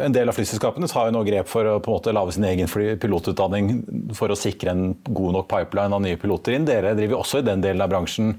En 0.05 0.13
del 0.13 0.29
av 0.29 0.37
flyselskapene 0.37 0.89
tar 0.91 1.09
jo 1.09 1.15
nå 1.15 1.23
grep 1.25 1.49
for 1.49 1.65
å 1.65 1.79
på 1.81 1.89
en 1.89 1.97
måte 1.97 2.13
lage 2.13 2.35
sin 2.37 2.45
egen 2.45 2.69
pilotutdanning 2.69 3.71
for 4.17 4.29
å 4.29 4.37
sikre 4.37 4.75
en 4.75 4.83
god 5.07 5.39
nok 5.39 5.49
pipeline 5.49 5.97
av 5.97 6.03
nye 6.05 6.19
piloter 6.21 6.57
inn. 6.57 6.67
Dere 6.69 6.93
driver 6.99 7.23
også 7.23 7.41
i 7.41 7.47
den 7.47 7.65
delen 7.65 7.81
av 7.85 7.89
bransjen. 7.93 8.35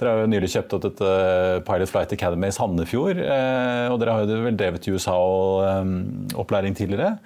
Dere 0.00 0.14
har 0.14 0.24
jo 0.24 0.32
nylig 0.32 0.50
kjøpt 0.56 0.74
opp 0.74 0.88
et 0.90 1.04
Pilot 1.68 1.92
Flight 1.92 2.14
Academy 2.16 2.50
i 2.50 2.56
Sandefjord. 2.56 3.20
Eh, 3.22 3.57
og 3.92 4.00
dere 4.00 4.16
har 4.16 4.24
jo 4.24 4.40
vel 4.46 4.58
drevet 4.58 4.88
i 4.88 4.94
USA 4.94 5.14
og 5.18 5.84
um, 5.84 5.94
opplæring 6.38 6.76
tidligere. 6.78 7.16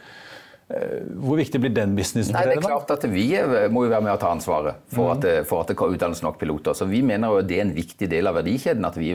Eh, 0.73 1.01
hvor 1.21 1.37
viktig 1.37 1.59
blir 1.61 1.73
den 1.75 1.97
businessen 1.97 2.33
for 2.33 2.47
dere? 2.47 2.57
Det 2.57 2.63
er 2.63 2.71
klart 2.71 2.93
at 2.95 3.05
Vi 3.11 3.27
må 3.73 3.85
jo 3.85 3.91
være 3.93 4.05
med 4.07 4.15
å 4.15 4.21
ta 4.21 4.31
ansvaret 4.33 4.79
for, 4.93 5.11
mm. 5.11 5.13
at, 5.17 5.49
for 5.49 5.65
at 5.65 5.73
det 5.73 5.77
utdannes 5.77 6.23
nok 6.25 6.39
piloter. 6.41 6.77
Så 6.79 6.87
Vi 6.89 7.03
mener 7.05 7.35
jo 7.35 7.43
det 7.45 7.59
er 7.59 7.67
en 7.67 7.75
viktig 7.77 8.09
del 8.09 8.31
av 8.31 8.39
verdikjeden 8.39 8.87
at 8.89 8.97
vi, 9.01 9.13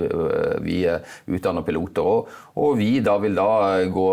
vi 0.66 0.78
utdanner 1.38 1.66
piloter. 1.66 2.06
Og, 2.06 2.34
og, 2.54 2.76
vi 2.78 3.00
da 3.06 3.18
vil 3.24 3.38
da 3.38 3.50
gå, 3.94 4.08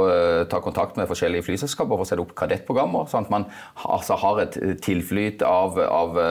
ta 0.51 0.63
kontakt 0.65 0.97
med 1.01 1.11
forskjellige 1.11 1.49
flyselskaper 1.51 1.99
for 1.99 2.07
å 2.07 2.09
sette 2.09 2.25
opp 2.25 2.37
kadettprogrammer, 2.39 3.11
sånn 3.11 3.27
at 3.27 3.35
man 3.35 3.49
altså, 3.83 4.17
har 4.23 4.45
et 4.47 4.59
tilflyt 4.85 5.45
av, 5.45 5.81
av 5.85 6.23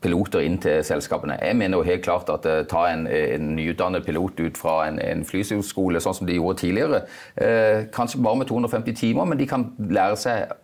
piloter 0.00 0.44
inn 0.44 0.56
til 0.62 0.80
selskapene. 0.86 1.36
Jeg 1.42 1.56
mener 1.60 1.78
jo 1.78 1.86
helt 1.86 2.04
klart 2.04 2.30
at 2.32 2.46
uh, 2.48 2.62
ta 2.68 2.86
en, 2.88 3.06
en, 3.06 3.50
nyutdannet 3.56 4.06
pilot 4.06 4.40
ut 4.40 4.60
fra 4.60 4.76
en, 4.88 5.00
en 5.02 5.24
flyskole, 5.28 6.00
sånn 6.00 6.16
som 6.16 6.28
de 6.28 6.38
gjorde 6.38 6.62
tidligere, 6.62 7.02
uh, 7.40 7.86
kanskje 7.92 8.22
bare 8.24 8.40
med 8.40 8.48
250 8.48 8.96
timer, 9.00 9.28
men 9.28 9.40
de 9.40 9.48
kan 9.50 9.70
lære 9.78 10.20
seg 10.20 10.56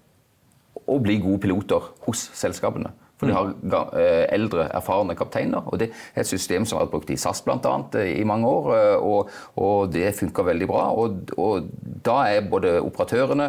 å 0.87 1.01
bli 1.03 1.19
gode 1.21 1.43
piloter 1.43 1.91
hos 2.07 2.29
selskapene. 2.37 2.93
For 3.17 3.31
de 3.31 3.35
har 3.37 3.95
eh, 3.97 4.25
eldre, 4.35 4.67
erfarne 4.77 5.17
kapteiner. 5.17 5.65
og 5.65 5.81
Det 5.81 5.89
er 5.89 6.23
et 6.23 6.29
system 6.29 6.67
som 6.67 6.77
har 6.77 6.87
vært 6.87 6.95
brukt 6.97 7.13
i 7.15 7.19
SAS 7.21 7.43
annet, 7.47 7.97
eh, 8.01 8.13
i 8.21 8.25
mange 8.29 8.49
år, 8.49 8.69
eh, 8.77 8.97
og, 9.01 9.31
og 9.57 9.93
det 9.93 10.11
funker 10.19 10.51
veldig 10.51 10.69
bra. 10.69 10.85
Og, 10.93 11.33
og, 11.37 11.71
Da 12.07 12.19
er 12.31 12.51
både 12.51 12.77
operatørene, 12.81 13.49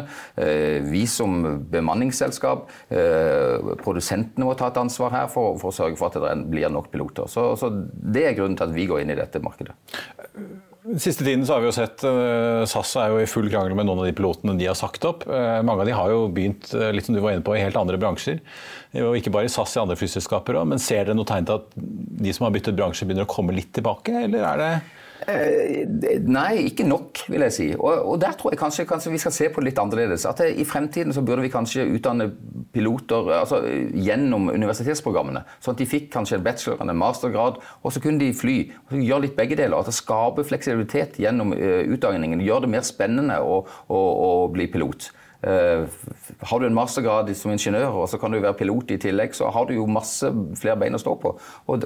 vi 0.88 1.04
som 1.06 1.44
bemanningsselskap, 1.70 2.64
produsentene 3.82 4.46
må 4.46 4.56
ta 4.58 4.70
et 4.72 4.80
ansvar 4.80 5.12
her 5.14 5.28
for, 5.30 5.58
for 5.60 5.70
å 5.70 5.76
sørge 5.76 5.98
for 6.00 6.10
at 6.10 6.18
det 6.18 6.50
blir 6.50 6.72
nok 6.72 6.90
piloter. 6.90 7.30
Så, 7.30 7.52
så 7.60 7.70
Det 7.70 8.24
er 8.26 8.34
grunnen 8.38 8.58
til 8.58 8.66
at 8.66 8.74
vi 8.74 8.88
går 8.90 9.04
inn 9.04 9.14
i 9.14 9.20
dette 9.20 9.42
markedet. 9.44 9.76
Siste 10.96 11.24
tiden 11.24 11.44
så 11.44 11.56
har 11.56 11.60
vi 11.60 11.68
jo 11.68 11.74
sett 11.76 12.00
SAS 12.70 12.94
er 12.96 13.12
jo 13.12 13.18
i 13.20 13.28
full 13.28 13.50
krangel 13.52 13.74
med 13.76 13.84
noen 13.88 14.00
av 14.00 14.06
de 14.08 14.14
pilotene 14.16 14.54
de 14.56 14.68
har 14.70 14.76
sagt 14.78 15.04
opp. 15.04 15.26
Mange 15.28 15.82
av 15.82 15.88
de 15.88 15.96
har 15.96 16.12
jo 16.12 16.22
begynt 16.32 16.70
litt 16.96 17.04
som 17.04 17.16
du 17.16 17.20
var 17.20 17.34
inne 17.34 17.44
på, 17.44 17.52
i 17.56 17.60
helt 17.60 17.76
andre 17.76 18.00
bransjer 18.00 18.40
og 19.04 19.18
ikke 19.18 19.32
bare 19.34 19.50
i 19.50 19.52
SAS, 19.52 19.74
i 19.76 19.82
andre 19.82 19.98
flyselskaper 20.00 20.56
òg. 20.56 20.70
Men 20.70 20.80
ser 20.80 21.04
dere 21.04 21.18
noe 21.18 21.28
tegn 21.28 21.48
til 21.50 21.58
at 21.58 21.76
de 21.76 22.32
som 22.32 22.46
har 22.46 22.54
byttet 22.54 22.78
bransje, 22.78 23.04
begynner 23.04 23.28
å 23.28 23.32
komme 23.34 23.52
litt 23.56 23.74
tilbake, 23.76 24.14
eller 24.24 24.46
er 24.48 24.62
det 24.62 24.70
Eh, 24.72 24.97
nei, 25.26 26.68
ikke 26.68 26.86
nok, 26.86 27.24
vil 27.28 27.44
jeg 27.48 27.54
si. 27.54 27.66
Og, 27.74 28.04
og 28.12 28.20
der 28.22 28.36
tror 28.38 28.54
jeg 28.54 28.60
kanskje, 28.60 28.86
kanskje, 28.88 29.12
vi 29.12 29.20
skal 29.22 29.34
se 29.34 29.48
på 29.50 29.60
det 29.60 29.70
litt 29.70 29.80
annerledes. 29.82 30.26
At 30.28 30.42
det, 30.42 30.52
I 30.62 30.66
fremtiden 30.68 31.14
så 31.14 31.24
burde 31.26 31.42
vi 31.44 31.52
kanskje 31.52 31.88
utdanne 31.90 32.28
piloter 32.74 33.32
altså, 33.40 33.60
gjennom 33.94 34.50
universitetsprogrammene. 34.52 35.42
Sånn 35.64 35.76
at 35.76 35.82
de 35.82 35.88
fikk 35.90 36.10
kanskje 36.14 36.38
en 36.38 36.46
bachelor 36.46 36.78
eller 36.78 36.94
en 36.94 37.02
mastergrad, 37.02 37.60
og 37.82 37.94
så 37.94 38.02
kunne 38.04 38.22
de 38.22 38.32
fly. 38.36 38.58
og 38.88 38.98
Gjøre 39.02 39.26
litt 39.26 39.38
begge 39.38 39.58
deler. 39.58 39.78
At 39.78 39.90
det 39.90 39.98
skaper 39.98 40.46
fleksibilitet 40.46 41.18
gjennom 41.22 41.54
uh, 41.56 41.82
utdanningen. 41.88 42.44
Gjør 42.44 42.66
det 42.66 42.74
mer 42.76 42.86
spennende 42.86 43.40
å, 43.42 43.62
å, 43.66 44.02
å 44.28 44.30
bli 44.54 44.70
pilot. 44.70 45.10
Uh, 45.38 45.86
har 46.50 46.58
du 46.58 46.66
en 46.66 46.74
mastergrad 46.74 47.30
som 47.38 47.52
ingeniør, 47.54 47.94
og 48.02 48.08
så 48.10 48.18
kan 48.18 48.32
du 48.34 48.40
være 48.40 48.58
pilot 48.58 48.90
i 48.90 49.00
tillegg, 49.02 49.36
så 49.38 49.52
har 49.54 49.68
du 49.68 49.76
jo 49.76 49.86
masse 49.86 50.30
flere 50.58 50.78
bein 50.80 50.98
å 50.98 51.02
stå 51.02 51.14
på. 51.22 51.34
Og 51.70 51.84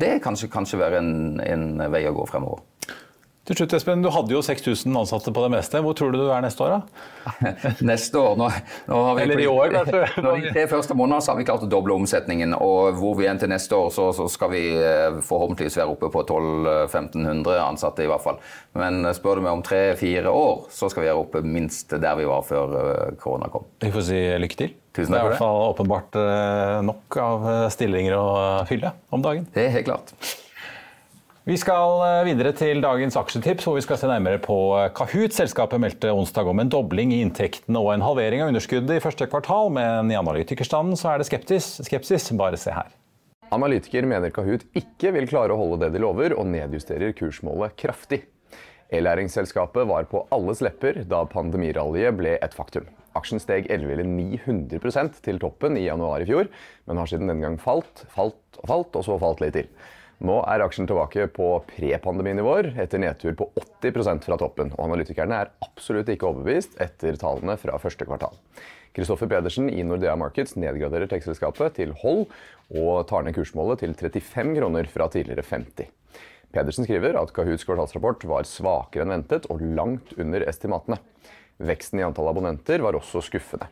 det 0.00 0.14
kan 0.16 0.30
kanskje, 0.30 0.52
kanskje 0.52 0.80
være 0.80 1.02
en, 1.02 1.12
en 1.44 1.66
vei 1.92 2.06
å 2.08 2.14
gå 2.16 2.24
fremover. 2.30 2.64
Til 3.44 3.58
slutt, 3.58 3.74
Espen, 3.76 4.00
Du 4.00 4.08
hadde 4.08 4.32
jo 4.32 4.40
6000 4.40 4.94
ansatte 4.96 5.32
på 5.34 5.42
det 5.44 5.50
meste. 5.52 5.80
Hvor 5.84 5.92
tror 5.96 6.14
du 6.14 6.16
du 6.22 6.30
er 6.32 6.40
neste 6.40 6.64
år? 6.64 6.78
da? 6.78 7.50
neste 7.92 8.16
år? 8.16 8.38
Nå, 8.40 8.46
nå 8.88 9.00
har 9.04 9.18
vi, 9.18 9.24
Eller 9.26 9.42
i 9.42 9.48
år, 9.50 9.74
kanskje? 9.74 9.98
de 10.46 10.52
tre 10.54 10.62
første 10.70 10.96
månedene 10.96 11.24
så 11.26 11.32
har 11.34 11.40
vi 11.42 11.44
klart 11.50 11.66
å 11.66 11.68
doble 11.68 11.92
omsetningen. 11.92 12.54
Og 12.56 12.96
hvor 12.96 13.18
vi 13.18 13.26
er 13.28 13.36
til 13.40 13.50
neste 13.52 13.76
år, 13.76 13.90
så, 13.92 14.06
så 14.16 14.30
skal 14.32 14.48
vi 14.54 14.62
eh, 14.78 15.18
forhåpentligvis 15.28 15.76
være 15.76 15.92
oppe 15.92 16.08
på 16.14 16.22
1200-1500 16.24 17.58
ansatte 17.66 18.06
i 18.06 18.08
hvert 18.08 18.24
fall. 18.24 18.38
Men 18.80 19.04
eh, 19.04 19.12
spør 19.18 19.42
du 19.42 19.44
meg 19.44 19.58
om 19.58 19.64
tre-fire 19.66 20.32
år, 20.32 20.64
så 20.72 20.88
skal 20.88 21.04
vi 21.04 21.10
være 21.10 21.26
oppe 21.26 21.42
minst 21.44 21.92
der 21.92 22.16
vi 22.16 22.30
var 22.30 22.46
før 22.48 22.78
eh, 22.80 23.10
korona 23.20 23.50
kom. 23.52 23.66
Vi 23.84 23.92
får 23.92 24.06
si 24.08 24.22
lykke 24.40 24.60
til. 24.62 24.72
Tusen 24.94 25.10
takk 25.10 25.10
for 25.10 25.12
det. 25.12 25.12
det 25.12 25.20
er 25.20 25.26
i 25.26 25.34
hvert 25.34 25.42
fall 25.42 25.60
åpenbart 25.74 26.18
nok 26.86 27.20
av 27.20 27.46
stillinger 27.74 28.16
å 28.16 28.26
fylle 28.70 28.94
om 29.12 29.26
dagen. 29.26 29.44
Det 29.52 29.66
er 29.66 29.76
helt 29.76 29.90
klart. 29.90 30.16
Vi 31.44 31.58
skal 31.60 31.98
eh, 32.00 32.22
videre 32.24 32.54
til 32.56 32.78
dagens 32.80 33.18
aksjetips, 33.20 33.66
hvor 33.66 33.74
vi 33.76 33.82
skal 33.84 33.98
se 34.00 34.08
nærmere 34.08 34.38
på 34.40 34.54
eh, 34.78 34.86
Kahoot. 34.96 35.34
Selskapet 35.36 35.76
meldte 35.82 36.08
onsdag 36.08 36.48
om 36.48 36.62
en 36.62 36.70
dobling 36.72 37.10
i 37.12 37.18
inntektene 37.20 37.82
og 37.82 37.90
en 37.92 38.04
halvering 38.06 38.40
av 38.40 38.48
underskuddet 38.48 38.96
i 38.96 39.02
første 39.04 39.26
kvartal, 39.28 39.68
men 39.76 40.08
i 40.08 40.16
analytikerstanden 40.16 40.96
så 40.96 41.10
er 41.10 41.20
det 41.20 41.26
skeptis. 41.28 41.66
skepsis. 41.84 42.30
Bare 42.40 42.56
se 42.56 42.72
her. 42.72 42.94
Analytiker 43.52 44.08
mener 44.08 44.32
Kahoot 44.32 44.64
ikke 44.72 45.12
vil 45.12 45.28
klare 45.28 45.52
å 45.52 45.58
holde 45.60 45.82
det 45.82 45.90
de 45.98 46.00
lover, 46.00 46.32
og 46.32 46.48
nedjusterer 46.48 47.12
kursmålet 47.18 47.76
kraftig. 47.76 48.22
E-læringsselskapet 48.88 49.84
var 49.90 50.08
på 50.08 50.22
alles 50.32 50.62
lepper 50.64 51.02
da 51.10 51.26
pandemirallyet 51.28 52.16
ble 52.22 52.38
et 52.38 52.56
faktum. 52.56 52.88
Aksjen 53.20 53.42
steg 53.42 53.68
11 53.68 53.92
eller 53.98 54.08
900% 54.08 55.20
til 55.28 55.42
toppen 55.44 55.76
i 55.76 55.84
januar 55.90 56.24
i 56.24 56.30
fjor, 56.30 56.48
men 56.88 57.02
har 57.02 57.12
siden 57.12 57.28
den 57.28 57.44
gang 57.44 57.60
falt, 57.60 58.06
falt 58.16 58.62
og 58.62 58.72
falt, 58.72 58.96
og 58.96 59.06
så 59.10 59.20
falt 59.20 59.44
litt 59.44 59.58
til. 59.60 59.68
Nå 60.22 60.36
er 60.46 60.62
aksjen 60.62 60.86
tilbake 60.86 61.26
på 61.34 61.48
pre-pandeminivåer 61.72 62.70
etter 62.80 63.02
nedtur 63.02 63.34
på 63.38 63.48
80% 63.82 64.22
fra 64.28 64.38
toppen. 64.38 64.70
Og 64.76 64.84
analytikerne 64.86 65.40
er 65.42 65.52
absolutt 65.64 66.12
ikke 66.12 66.28
overbevist 66.30 66.78
etter 66.82 67.18
tallene 67.20 67.56
fra 67.60 67.80
første 67.82 68.06
kvartal. 68.06 68.36
Kristoffer 68.94 69.26
Pedersen 69.26 69.66
i 69.72 69.82
Nordea 69.82 70.14
Markets 70.14 70.54
nedgraderer 70.54 71.10
tekstselskapet 71.10 71.80
til 71.80 71.96
hold 72.04 72.28
og 72.70 73.08
tar 73.10 73.26
ned 73.26 73.34
kursmålet 73.34 73.82
til 73.82 73.96
35 73.98 74.54
kroner 74.60 74.90
fra 74.90 75.08
tidligere 75.10 75.42
50. 75.48 75.90
Pedersen 76.54 76.86
skriver 76.86 77.18
at 77.18 77.32
Kahoots 77.34 77.66
kvartalsrapport 77.66 78.22
var 78.30 78.46
svakere 78.46 79.02
enn 79.02 79.16
ventet 79.16 79.48
og 79.50 79.64
langt 79.74 80.14
under 80.14 80.46
estimatene. 80.46 81.00
Veksten 81.58 81.98
i 81.98 82.06
antall 82.06 82.30
abonnenter 82.30 82.82
var 82.86 82.94
også 82.94 83.22
skuffende. 83.26 83.66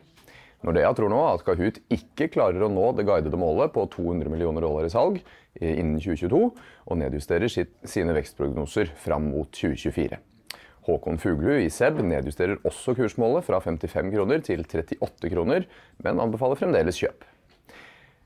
Nordea 0.63 0.93
tror 0.95 1.11
nå 1.11 1.19
at 1.27 1.43
Kahoot 1.43 1.81
ikke 1.91 2.29
klarer 2.31 2.63
å 2.63 2.71
nå 2.71 2.91
det 2.95 3.03
guidede 3.07 3.39
målet 3.39 3.73
på 3.75 3.83
200 3.91 4.31
millioner 4.31 4.63
dollar 4.63 4.87
i 4.87 4.91
salg 4.93 5.19
innen 5.59 5.99
2022, 5.99 6.39
og 6.87 6.99
nedjusterer 6.99 7.51
sitt, 7.51 7.73
sine 7.87 8.15
vekstprognoser 8.15 8.93
fram 9.03 9.27
mot 9.33 9.51
2024. 9.51 10.19
Håkon 10.87 11.19
Fuglu 11.19 11.53
i 11.61 11.69
SEB 11.71 12.01
nedjusterer 12.03 12.63
også 12.67 12.95
kursmålet 12.97 13.45
fra 13.47 13.59
55 13.63 14.09
kroner 14.15 14.41
til 14.43 14.63
38 14.65 15.31
kroner, 15.31 15.67
men 16.03 16.19
anbefaler 16.23 16.59
fremdeles 16.59 16.99
kjøp. 16.99 17.23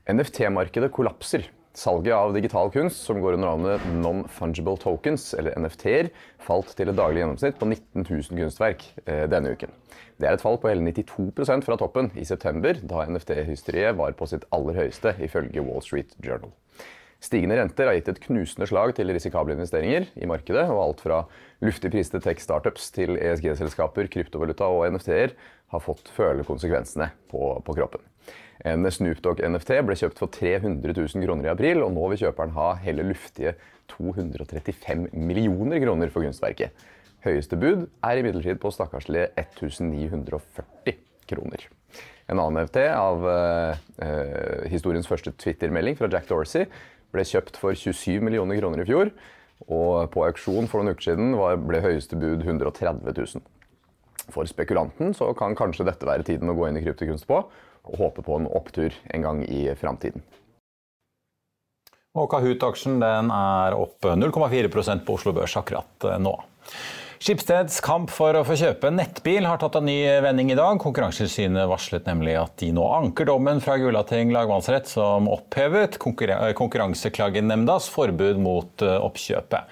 NFT-markedet 0.08 0.90
kollapser. 0.94 1.44
Salget 1.78 2.14
av 2.14 2.32
digital 2.34 2.72
kunst, 2.74 3.04
som 3.06 3.20
går 3.22 3.36
under 3.36 3.52
navnet 3.52 3.84
Non-Fungible 4.02 4.74
Tokens, 4.82 5.28
eller 5.38 5.54
NFT-er, 5.62 6.08
falt 6.42 6.72
til 6.74 6.90
et 6.90 6.98
daglig 6.98 7.22
gjennomsnitt 7.22 7.60
på 7.60 7.68
19 7.68 8.02
000 8.02 8.40
kunstverk 8.40 8.82
eh, 9.04 9.28
denne 9.30 9.52
uken. 9.54 9.70
Det 10.18 10.26
er 10.26 10.34
et 10.34 10.42
fall 10.42 10.58
på 10.58 10.72
hele 10.72 10.82
92% 10.82 11.62
fra 11.68 11.76
toppen 11.78 12.10
i 12.18 12.26
september, 12.26 12.80
da 12.82 13.04
NFT-hysteriet 13.06 13.94
var 14.00 14.16
på 14.18 14.26
sitt 14.26 14.48
aller 14.50 14.80
høyeste, 14.80 15.14
ifølge 15.22 15.62
Wall 15.68 15.84
Street 15.86 16.18
Journal. 16.18 16.50
Stigende 17.22 17.60
renter 17.60 17.86
har 17.86 17.94
gitt 17.94 18.10
et 18.10 18.20
knusende 18.26 18.66
slag 18.70 18.96
til 18.98 19.14
risikable 19.14 19.54
investeringer 19.54 20.10
i 20.18 20.26
markedet, 20.30 20.66
og 20.70 20.82
alt 20.82 21.06
fra 21.06 21.22
luftig 21.62 21.94
priste 21.94 22.18
tech-startups 22.22 22.90
til 22.98 23.14
ESG-selskaper, 23.22 24.10
kryptovaluta 24.10 24.66
og 24.66 24.86
NFT-er 24.96 25.38
har 25.70 25.86
fått 25.86 26.10
føle 26.14 26.46
konsekvensene 26.46 27.12
på, 27.30 27.54
på 27.62 27.78
kroppen. 27.78 28.02
En 28.66 28.86
Snoop 28.90 29.20
Dogg-NFT 29.22 29.76
ble 29.86 29.96
kjøpt 29.98 30.18
for 30.18 30.32
300 30.34 30.94
000 30.96 31.26
kroner 31.26 31.46
i 31.46 31.52
april, 31.52 31.82
og 31.84 31.92
nå 31.94 32.08
vil 32.12 32.24
kjøperen 32.24 32.56
ha 32.56 32.72
hele 32.82 33.06
luftige 33.06 33.54
235 33.92 35.08
millioner 35.14 35.82
kroner 35.84 36.10
for 36.10 36.26
kunstverket. 36.26 36.86
Høyeste 37.26 37.58
bud 37.58 37.86
er 38.06 38.20
imidlertid 38.20 38.60
på 38.62 38.72
stakkarslige 38.74 39.30
1940 39.38 40.98
kroner. 41.30 41.66
En 42.28 42.38
annen 42.42 42.66
NFT 42.66 42.82
av 42.92 43.24
eh, 43.32 44.68
historiens 44.70 45.06
første 45.08 45.32
Twitter-melding 45.40 45.96
fra 45.98 46.10
Jack 46.12 46.28
Dorsey 46.28 46.68
ble 47.14 47.24
kjøpt 47.24 47.56
for 47.56 47.76
27 47.78 48.20
millioner 48.24 48.60
kroner 48.60 48.82
i 48.82 48.88
fjor. 48.88 49.12
Og 49.66 50.10
på 50.14 50.22
auksjon 50.26 50.68
for 50.70 50.82
noen 50.82 50.94
uker 50.94 51.10
siden 51.10 51.32
var, 51.38 51.56
ble 51.58 51.80
høyeste 51.82 52.18
bud 52.20 52.44
130 52.44 53.08
000. 53.10 53.46
For 54.28 54.46
spekulanten 54.46 55.16
kan 55.38 55.56
kanskje 55.58 55.88
dette 55.88 56.06
være 56.06 56.26
tiden 56.26 56.52
å 56.52 56.56
gå 56.58 56.68
inn 56.68 56.78
i 56.78 56.84
kryptokunst 56.84 57.26
på, 57.30 57.40
og 57.84 57.98
håpe 58.00 58.24
på 58.26 58.38
en 58.38 58.48
opptur 58.50 58.94
en 59.14 59.24
gang 59.24 59.42
i 59.46 59.66
framtiden. 59.78 60.24
Kahoot-aksjen 62.18 63.02
er 63.04 63.76
opp 63.78 64.08
0,4 64.18 65.02
på 65.06 65.14
Oslo 65.14 65.34
Børs 65.36 65.54
akkurat 65.60 66.08
nå. 66.18 66.32
Skipsteds 67.18 67.80
kamp 67.82 68.12
for 68.14 68.36
å 68.38 68.44
få 68.46 68.54
kjøpe 68.54 68.92
nettbil 68.94 69.42
har 69.48 69.58
tatt 69.58 69.74
en 69.80 69.88
ny 69.88 69.96
vending 70.22 70.52
i 70.52 70.56
dag. 70.58 70.78
Konkurransetilsynet 70.78 71.66
varslet 71.66 72.06
nemlig 72.06 72.36
at 72.38 72.52
de 72.62 72.68
nå 72.76 72.84
anker 72.94 73.26
dommen 73.26 73.58
fra 73.62 73.74
Gulating 73.80 74.30
lagmannsrett 74.30 74.86
som 74.86 75.26
opphevet 75.32 75.98
Konkurranseklagenemndas 75.98 77.88
forbud 77.90 78.38
mot 78.44 78.86
eh, 78.86 78.94
oppkjøpet. 79.02 79.66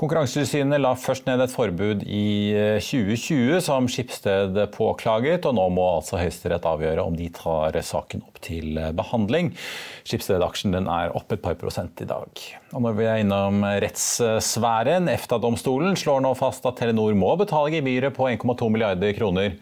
Konkurransetilsynet 0.00 0.80
la 0.80 0.94
først 0.96 1.28
ned 1.28 1.44
et 1.44 1.52
forbud 1.52 2.06
i 2.08 2.56
2020 2.80 3.58
eh, 3.58 3.60
som 3.68 3.84
Skipsted 3.92 4.56
påklaget, 4.72 5.44
og 5.44 5.58
nå 5.60 5.68
må 5.76 5.90
altså 5.98 6.16
Høyesterett 6.22 6.64
avgjøre 6.72 7.04
om 7.04 7.12
de 7.18 7.28
tar 7.36 7.76
saken 7.84 8.24
opp 8.24 8.37
til 8.44 8.78
eh, 8.78 8.92
behandling. 8.96 9.52
Skipsted-aksjen 10.08 10.76
er 10.78 11.14
opp 11.16 11.32
et 11.34 11.42
par 11.44 11.58
prosent 11.60 12.00
i 12.04 12.08
dag. 12.08 12.44
Og 12.76 12.84
når 12.84 12.96
vi 12.98 13.06
er 13.08 13.22
innom 13.22 13.62
rettssfæren, 13.64 15.08
EFTA-domstolen 15.12 15.96
slår 15.98 16.22
nå 16.24 16.34
fast 16.38 16.66
at 16.68 16.78
Telenor 16.80 17.16
må 17.18 17.34
betale 17.40 17.72
gebyret 17.72 18.16
på 18.16 18.28
1,2 18.30 18.70
milliarder 18.72 19.14
kroner 19.16 19.56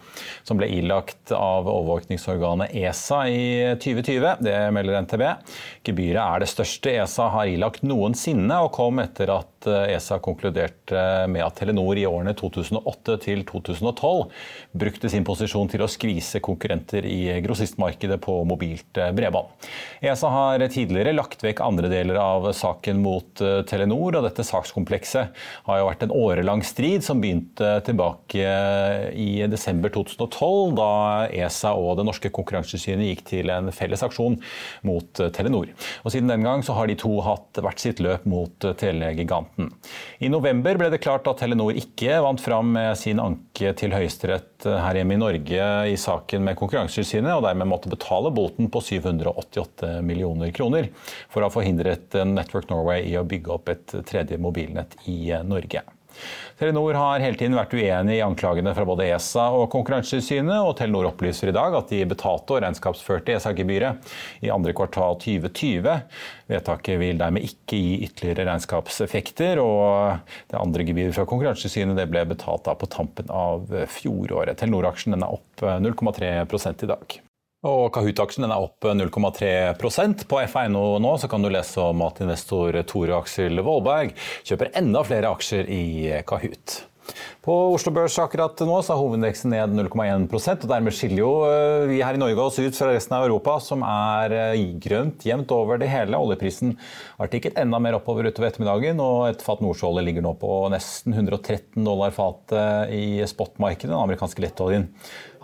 som 0.47 0.59
ble 0.59 0.69
ilagt 0.79 1.33
av 1.35 1.69
overvåkningsorganet 1.71 2.75
ESA 2.77 3.21
i 3.31 3.45
2020. 3.83 4.43
Det 4.47 4.57
melder 4.75 5.03
NTB. 5.07 5.27
Gebyret 5.87 6.23
er 6.23 6.43
det 6.43 6.51
største 6.51 6.97
ESA 6.99 7.31
har 7.35 7.51
ilagt 7.51 7.87
noensinne, 7.87 8.63
og 8.63 8.75
kom 8.77 9.03
etter 9.03 9.33
at 9.39 9.56
ESA 9.67 10.19
konkluderte 10.23 11.27
med 11.31 11.45
at 11.45 11.57
Telenor 11.61 11.99
i 11.99 12.07
årene 12.09 12.35
2008 12.37 13.17
til 13.25 13.45
2012 13.49 14.25
brukte 14.77 15.11
sin 15.13 15.25
posisjon 15.27 15.71
til 15.73 15.85
å 15.85 15.91
skvise 15.91 16.43
konkurrenter 16.45 17.07
i 17.09 17.39
grossistmarkedet 17.45 18.19
på 18.25 18.39
mobilt 18.49 19.01
bredbånd. 19.17 19.69
ESA 20.05 20.31
har 20.33 20.67
tidligere 20.73 21.15
lagt 21.17 21.45
vekk 21.45 21.63
andre 21.65 21.91
deler 21.93 22.21
av 22.21 22.51
saken 22.57 23.01
mot 23.05 23.45
Telenor, 23.69 24.19
og 24.19 24.27
dette 24.27 24.45
sakskomplekset 24.47 25.41
har 25.69 25.81
jo 25.81 25.89
vært 25.89 26.07
en 26.07 26.15
årelang 26.17 26.65
strid 26.67 27.05
som 27.07 27.23
begynte 27.23 27.77
tilbake 27.87 28.51
i 29.17 29.31
desember 29.51 29.93
2012, 29.95 30.77
da 30.77 30.91
ESA 31.31 31.75
og 31.79 31.97
det 32.01 32.07
norske 32.09 32.33
konkurransetilsynet 32.35 33.11
gikk 33.13 33.25
til 33.33 33.55
en 33.55 33.73
felles 33.75 34.05
aksjon 34.07 34.39
mot 34.87 35.25
Telenor. 35.37 35.73
Og 36.05 36.13
Siden 36.17 36.31
den 36.33 36.45
gang 36.47 36.63
har 36.67 36.89
de 36.89 36.97
to 36.99 37.13
hatt 37.25 37.61
hvert 37.63 37.83
sitt 37.83 38.01
løp 38.05 38.25
mot 38.29 38.67
telegiganten. 38.81 39.56
I 39.57 40.29
november 40.29 40.77
ble 40.77 40.91
det 40.93 41.01
klart 41.05 41.29
at 41.31 41.41
Telenor 41.41 41.77
ikke 41.79 42.19
vant 42.25 42.43
fram 42.43 42.75
med 42.77 42.99
sin 43.01 43.21
anke 43.23 43.73
til 43.79 43.95
Høyesterett 43.97 44.67
her 44.69 45.01
hjemme 45.01 45.17
i 45.17 45.21
Norge 45.21 45.69
i 45.93 45.97
saken 46.01 46.45
med 46.45 46.59
Konkurransetilsynet, 46.61 47.33
og 47.39 47.47
dermed 47.47 47.71
måtte 47.71 47.93
betale 47.93 48.33
boten 48.37 48.69
på 48.73 48.85
788 48.85 49.99
millioner 50.05 50.53
kroner 50.57 50.91
for 51.33 51.41
å 51.41 51.49
ha 51.49 51.57
forhindret 51.57 52.19
Network 52.29 52.69
Norway 52.73 53.09
i 53.09 53.17
å 53.17 53.27
bygge 53.29 53.55
opp 53.57 53.73
et 53.73 53.97
tredje 54.09 54.41
mobilnett 54.41 54.99
i 55.09 55.33
Norge. 55.47 55.87
Telenor 56.57 56.97
har 56.97 57.21
hele 57.21 57.37
tiden 57.37 57.57
vært 57.59 57.75
uenig 57.77 58.17
i 58.17 58.25
anklagene 58.25 58.73
fra 58.77 58.87
både 58.89 59.09
ESA 59.11 59.51
og 59.53 59.67
Konkurransetilsynet, 59.75 60.57
og 60.65 60.73
Telenor 60.79 61.11
opplyser 61.11 61.51
i 61.51 61.57
dag 61.57 61.77
at 61.77 61.93
de 61.93 62.01
betalte 62.09 62.57
og 62.57 62.63
regnskapsførte 62.65 63.35
ESA-gebyret 63.37 64.15
i 64.47 64.53
andre 64.55 64.73
kvartal 64.77 65.19
2020. 65.21 65.99
Vedtaket 66.49 67.01
vil 67.03 67.21
dermed 67.21 67.45
ikke 67.45 67.77
gi 67.83 68.01
ytterligere 68.09 68.49
regnskapseffekter, 68.49 69.61
og 69.61 70.25
det 70.49 70.61
andre 70.63 70.89
gebyret 70.89 71.19
fra 71.19 71.29
Konkurransetilsynet 71.29 72.01
ble 72.09 72.25
betalt 72.33 72.73
på 72.81 72.89
tampen 72.91 73.29
av 73.29 73.69
fjoråret. 73.93 74.57
Telenor-aksjen 74.57 75.19
er 75.19 75.29
opp 75.29 75.67
0,3 75.85 76.33
i 76.33 76.93
dag. 76.95 77.21
Og 77.67 77.89
Kahoot-aksjen 77.95 78.47
er 78.47 78.55
opp 78.55 78.87
0,3% 78.87 80.27
På 80.31 80.41
FA.no 80.47 80.85
nå 81.03 81.15
kan 81.31 81.43
du 81.43 81.51
lese 81.51 81.83
om 81.83 82.05
at 82.07 82.21
investor 82.23 82.79
Tore 82.87 83.17
Aksel 83.19 83.63
Vollberg 83.67 84.15
kjøper 84.47 84.71
enda 84.79 85.03
flere 85.07 85.33
aksjer 85.35 85.71
i 85.73 85.83
Kahoot. 86.29 86.83
På 87.47 87.55
Oslo 87.71 87.93
Børs 87.95 88.17
akkurat 88.19 88.59
nå 88.67 88.77
så 88.83 88.95
er 88.95 88.99
hovedindeksen 88.99 89.53
ned 89.53 89.75
0,1% 89.79 90.65
og 90.67 90.71
dermed 90.73 90.95
skiller 90.97 91.21
jo 91.23 91.31
eh, 91.47 91.85
vi 91.93 92.01
her 92.03 92.19
i 92.19 92.21
Norge 92.21 92.43
oss 92.43 92.59
ut 92.59 92.75
fra 92.75 92.89
resten 92.91 93.15
av 93.15 93.27
Europa, 93.29 93.55
som 93.63 93.85
er 93.87 94.35
eh, 94.35 94.65
grønt 94.83 95.23
jevnt 95.27 95.55
over 95.55 95.79
det 95.79 95.91
hele. 95.93 96.19
Oljeprisen 96.19 96.75
har 97.21 97.31
tikket 97.31 97.61
enda 97.63 97.79
mer 97.83 98.01
oppover 98.01 98.27
utover 98.27 98.51
ettermiddagen, 98.51 98.99
og 99.03 99.29
et 99.29 99.47
fat 99.47 99.63
nordsjøolje 99.63 100.03
ligger 100.09 100.27
nå 100.27 100.35
på 100.41 100.51
nesten 100.75 101.15
113 101.15 101.87
dollar 101.87 102.15
fatet 102.17 102.95
i 102.97 103.23
spotmarkedet. 103.31 103.93
Den 103.93 104.01
amerikanske 104.01 104.43
lettoljen 104.43 104.89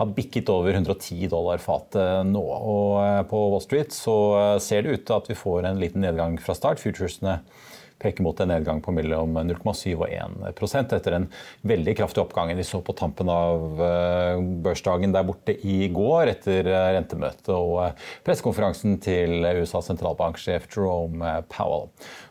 har 0.00 0.14
bikket 0.16 0.50
over 0.50 0.74
110 0.74 1.30
dollar 1.30 1.62
fatet 1.62 2.26
nå. 2.26 2.42
Og 2.42 2.96
eh, 3.04 3.20
på 3.30 3.44
Wall 3.54 3.62
Street 3.62 3.94
så 3.94 4.16
ser 4.64 4.82
det 4.82 4.96
ut 4.96 5.06
til 5.06 5.20
at 5.20 5.30
vi 5.30 5.38
får 5.38 5.70
en 5.70 5.82
liten 5.82 6.02
nedgang 6.02 6.40
fra 6.42 6.58
start. 6.58 6.82
Futuresene 6.82 7.38
peker 8.02 8.24
mot 8.26 8.38
en 8.42 8.50
nedgang 8.52 8.82
på 8.82 8.94
mellom 8.94 9.38
0,7 9.48 9.94
og 9.94 10.08
1% 10.08 10.96
etter 10.96 11.16
en 11.16 11.28
veldig 11.68 11.94
kraftig 12.00 12.22
oppgang 12.24 12.52
vi 12.56 12.66
så 12.66 12.82
på 12.84 12.94
tampen 12.98 13.30
av 13.32 13.80
eh, 13.82 14.42
børsdagen 14.64 15.14
der 15.14 15.26
borte 15.28 15.54
i 15.54 15.86
går 15.92 16.34
etter 16.34 16.68
eh, 16.68 16.90
rentemøtet 16.96 17.52
og 17.54 17.78
eh, 17.86 18.10
pressekonferansen 18.26 18.98
til 19.02 19.46
USAs 19.62 19.90
sentralbanksjef 19.92 20.68
Jerome 20.72 21.38
Powell. 21.52 21.88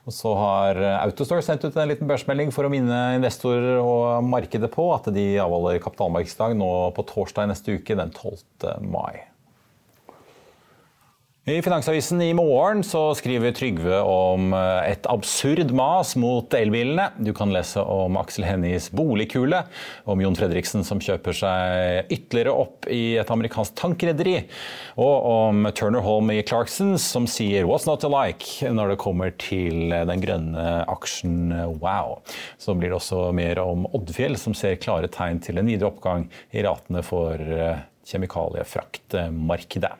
Og 0.09 0.15
så 0.15 0.35
har 0.37 0.79
Autostore 1.01 1.43
sendt 1.45 1.65
ut 1.65 1.77
en 1.77 1.89
liten 1.91 2.09
børsmelding 2.09 2.53
for 2.53 2.67
å 2.67 2.73
minne 2.73 3.01
investorer 3.17 3.79
og 3.81 4.25
markedet 4.27 4.71
på 4.73 4.89
at 4.95 5.11
de 5.13 5.27
avholder 5.41 5.81
kapitalmarkedsdag 5.83 6.57
nå 6.57 6.71
på 6.97 7.05
torsdag 7.13 7.51
neste 7.51 7.77
uke, 7.77 7.97
den 7.97 8.13
12. 8.13 8.81
mai. 8.91 9.30
I 11.49 11.61
Finansavisen 11.61 12.21
i 12.21 12.33
morgen 12.37 12.83
så 12.85 13.15
skriver 13.17 13.49
Trygve 13.57 13.97
om 14.05 14.51
eh, 14.53 14.91
et 14.91 15.07
absurd 15.09 15.71
mas 15.73 16.11
mot 16.13 16.53
elbilene. 16.53 17.07
Du 17.17 17.31
kan 17.33 17.49
lese 17.49 17.81
om 17.81 18.13
Aksel 18.21 18.45
Hennies 18.45 18.91
boligkule, 18.93 19.63
om 20.05 20.21
Jon 20.21 20.37
Fredriksen 20.37 20.85
som 20.85 21.01
kjøper 21.01 21.33
seg 21.33 22.13
ytterligere 22.13 22.53
opp 22.53 22.85
i 22.93 23.17
et 23.17 23.31
amerikansk 23.33 23.73
tankrederi, 23.81 24.35
og 25.01 25.25
om 25.31 25.65
Turner 25.73 26.05
Holm 26.05 26.29
i 26.29 26.43
Clarksons 26.45 27.09
som 27.09 27.25
sier 27.25 27.65
'what's 27.65 27.89
not 27.89 28.05
to 28.05 28.13
like' 28.13 28.69
når 28.69 28.93
det 28.93 29.01
kommer 29.01 29.33
til 29.33 29.89
den 29.89 30.21
grønne 30.21 30.85
aksjen 30.85 31.49
Wow. 31.81 32.21
Så 32.61 32.77
blir 32.77 32.93
det 32.93 33.01
også 33.01 33.33
mer 33.33 33.57
om 33.65 33.89
Oddfjell 33.97 34.37
som 34.37 34.53
ser 34.53 34.77
klare 34.77 35.09
tegn 35.09 35.41
til 35.41 35.57
en 35.57 35.65
videre 35.65 35.89
oppgang 35.89 36.29
i 36.53 36.61
ratene 36.61 37.01
for 37.01 37.33
eh, 37.33 37.81
kjemikaliefraktmarkedet. 38.05 39.97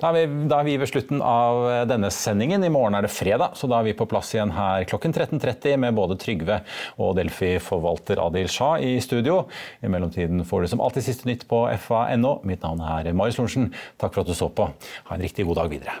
Da 0.00 0.10
er, 0.10 0.26
vi, 0.26 0.48
da 0.50 0.60
er, 0.60 0.68
vi, 0.68 0.76
ved 0.80 0.90
slutten 0.90 1.22
av 1.24 1.62
denne 1.90 2.10
sendingen. 2.14 2.64
I 2.64 2.72
morgen 2.72 2.96
er 2.98 3.06
det 3.06 3.12
fredag, 3.14 3.56
så 3.58 3.70
da 3.70 3.80
er 3.80 3.88
vi 3.88 3.96
på 3.98 4.08
plass 4.10 4.32
igjen 4.34 4.54
her 4.56 4.86
klokken 4.88 5.14
13.30 5.16 5.80
med 5.82 5.96
både 5.96 6.18
Trygve 6.20 6.60
og 7.02 7.16
Delfi-forvalter 7.18 8.22
Adil 8.22 8.50
Shah 8.52 8.80
i 8.82 8.96
studio. 9.04 9.44
I 9.82 9.92
mellomtiden 9.92 10.44
får 10.46 10.64
du 10.64 10.72
som 10.74 10.84
alltid 10.84 11.08
siste 11.08 11.30
nytt 11.30 11.46
på 11.50 11.64
fa.no. 11.86 12.38
Mitt 12.46 12.66
navn 12.66 12.84
er 12.84 13.12
Marius 13.12 13.40
Lorentzen. 13.40 13.72
Takk 14.00 14.16
for 14.16 14.24
at 14.24 14.32
du 14.32 14.36
så 14.38 14.50
på. 14.52 14.70
Ha 15.10 15.16
en 15.16 15.24
riktig 15.26 15.48
god 15.48 15.62
dag 15.64 15.72
videre. 15.72 16.00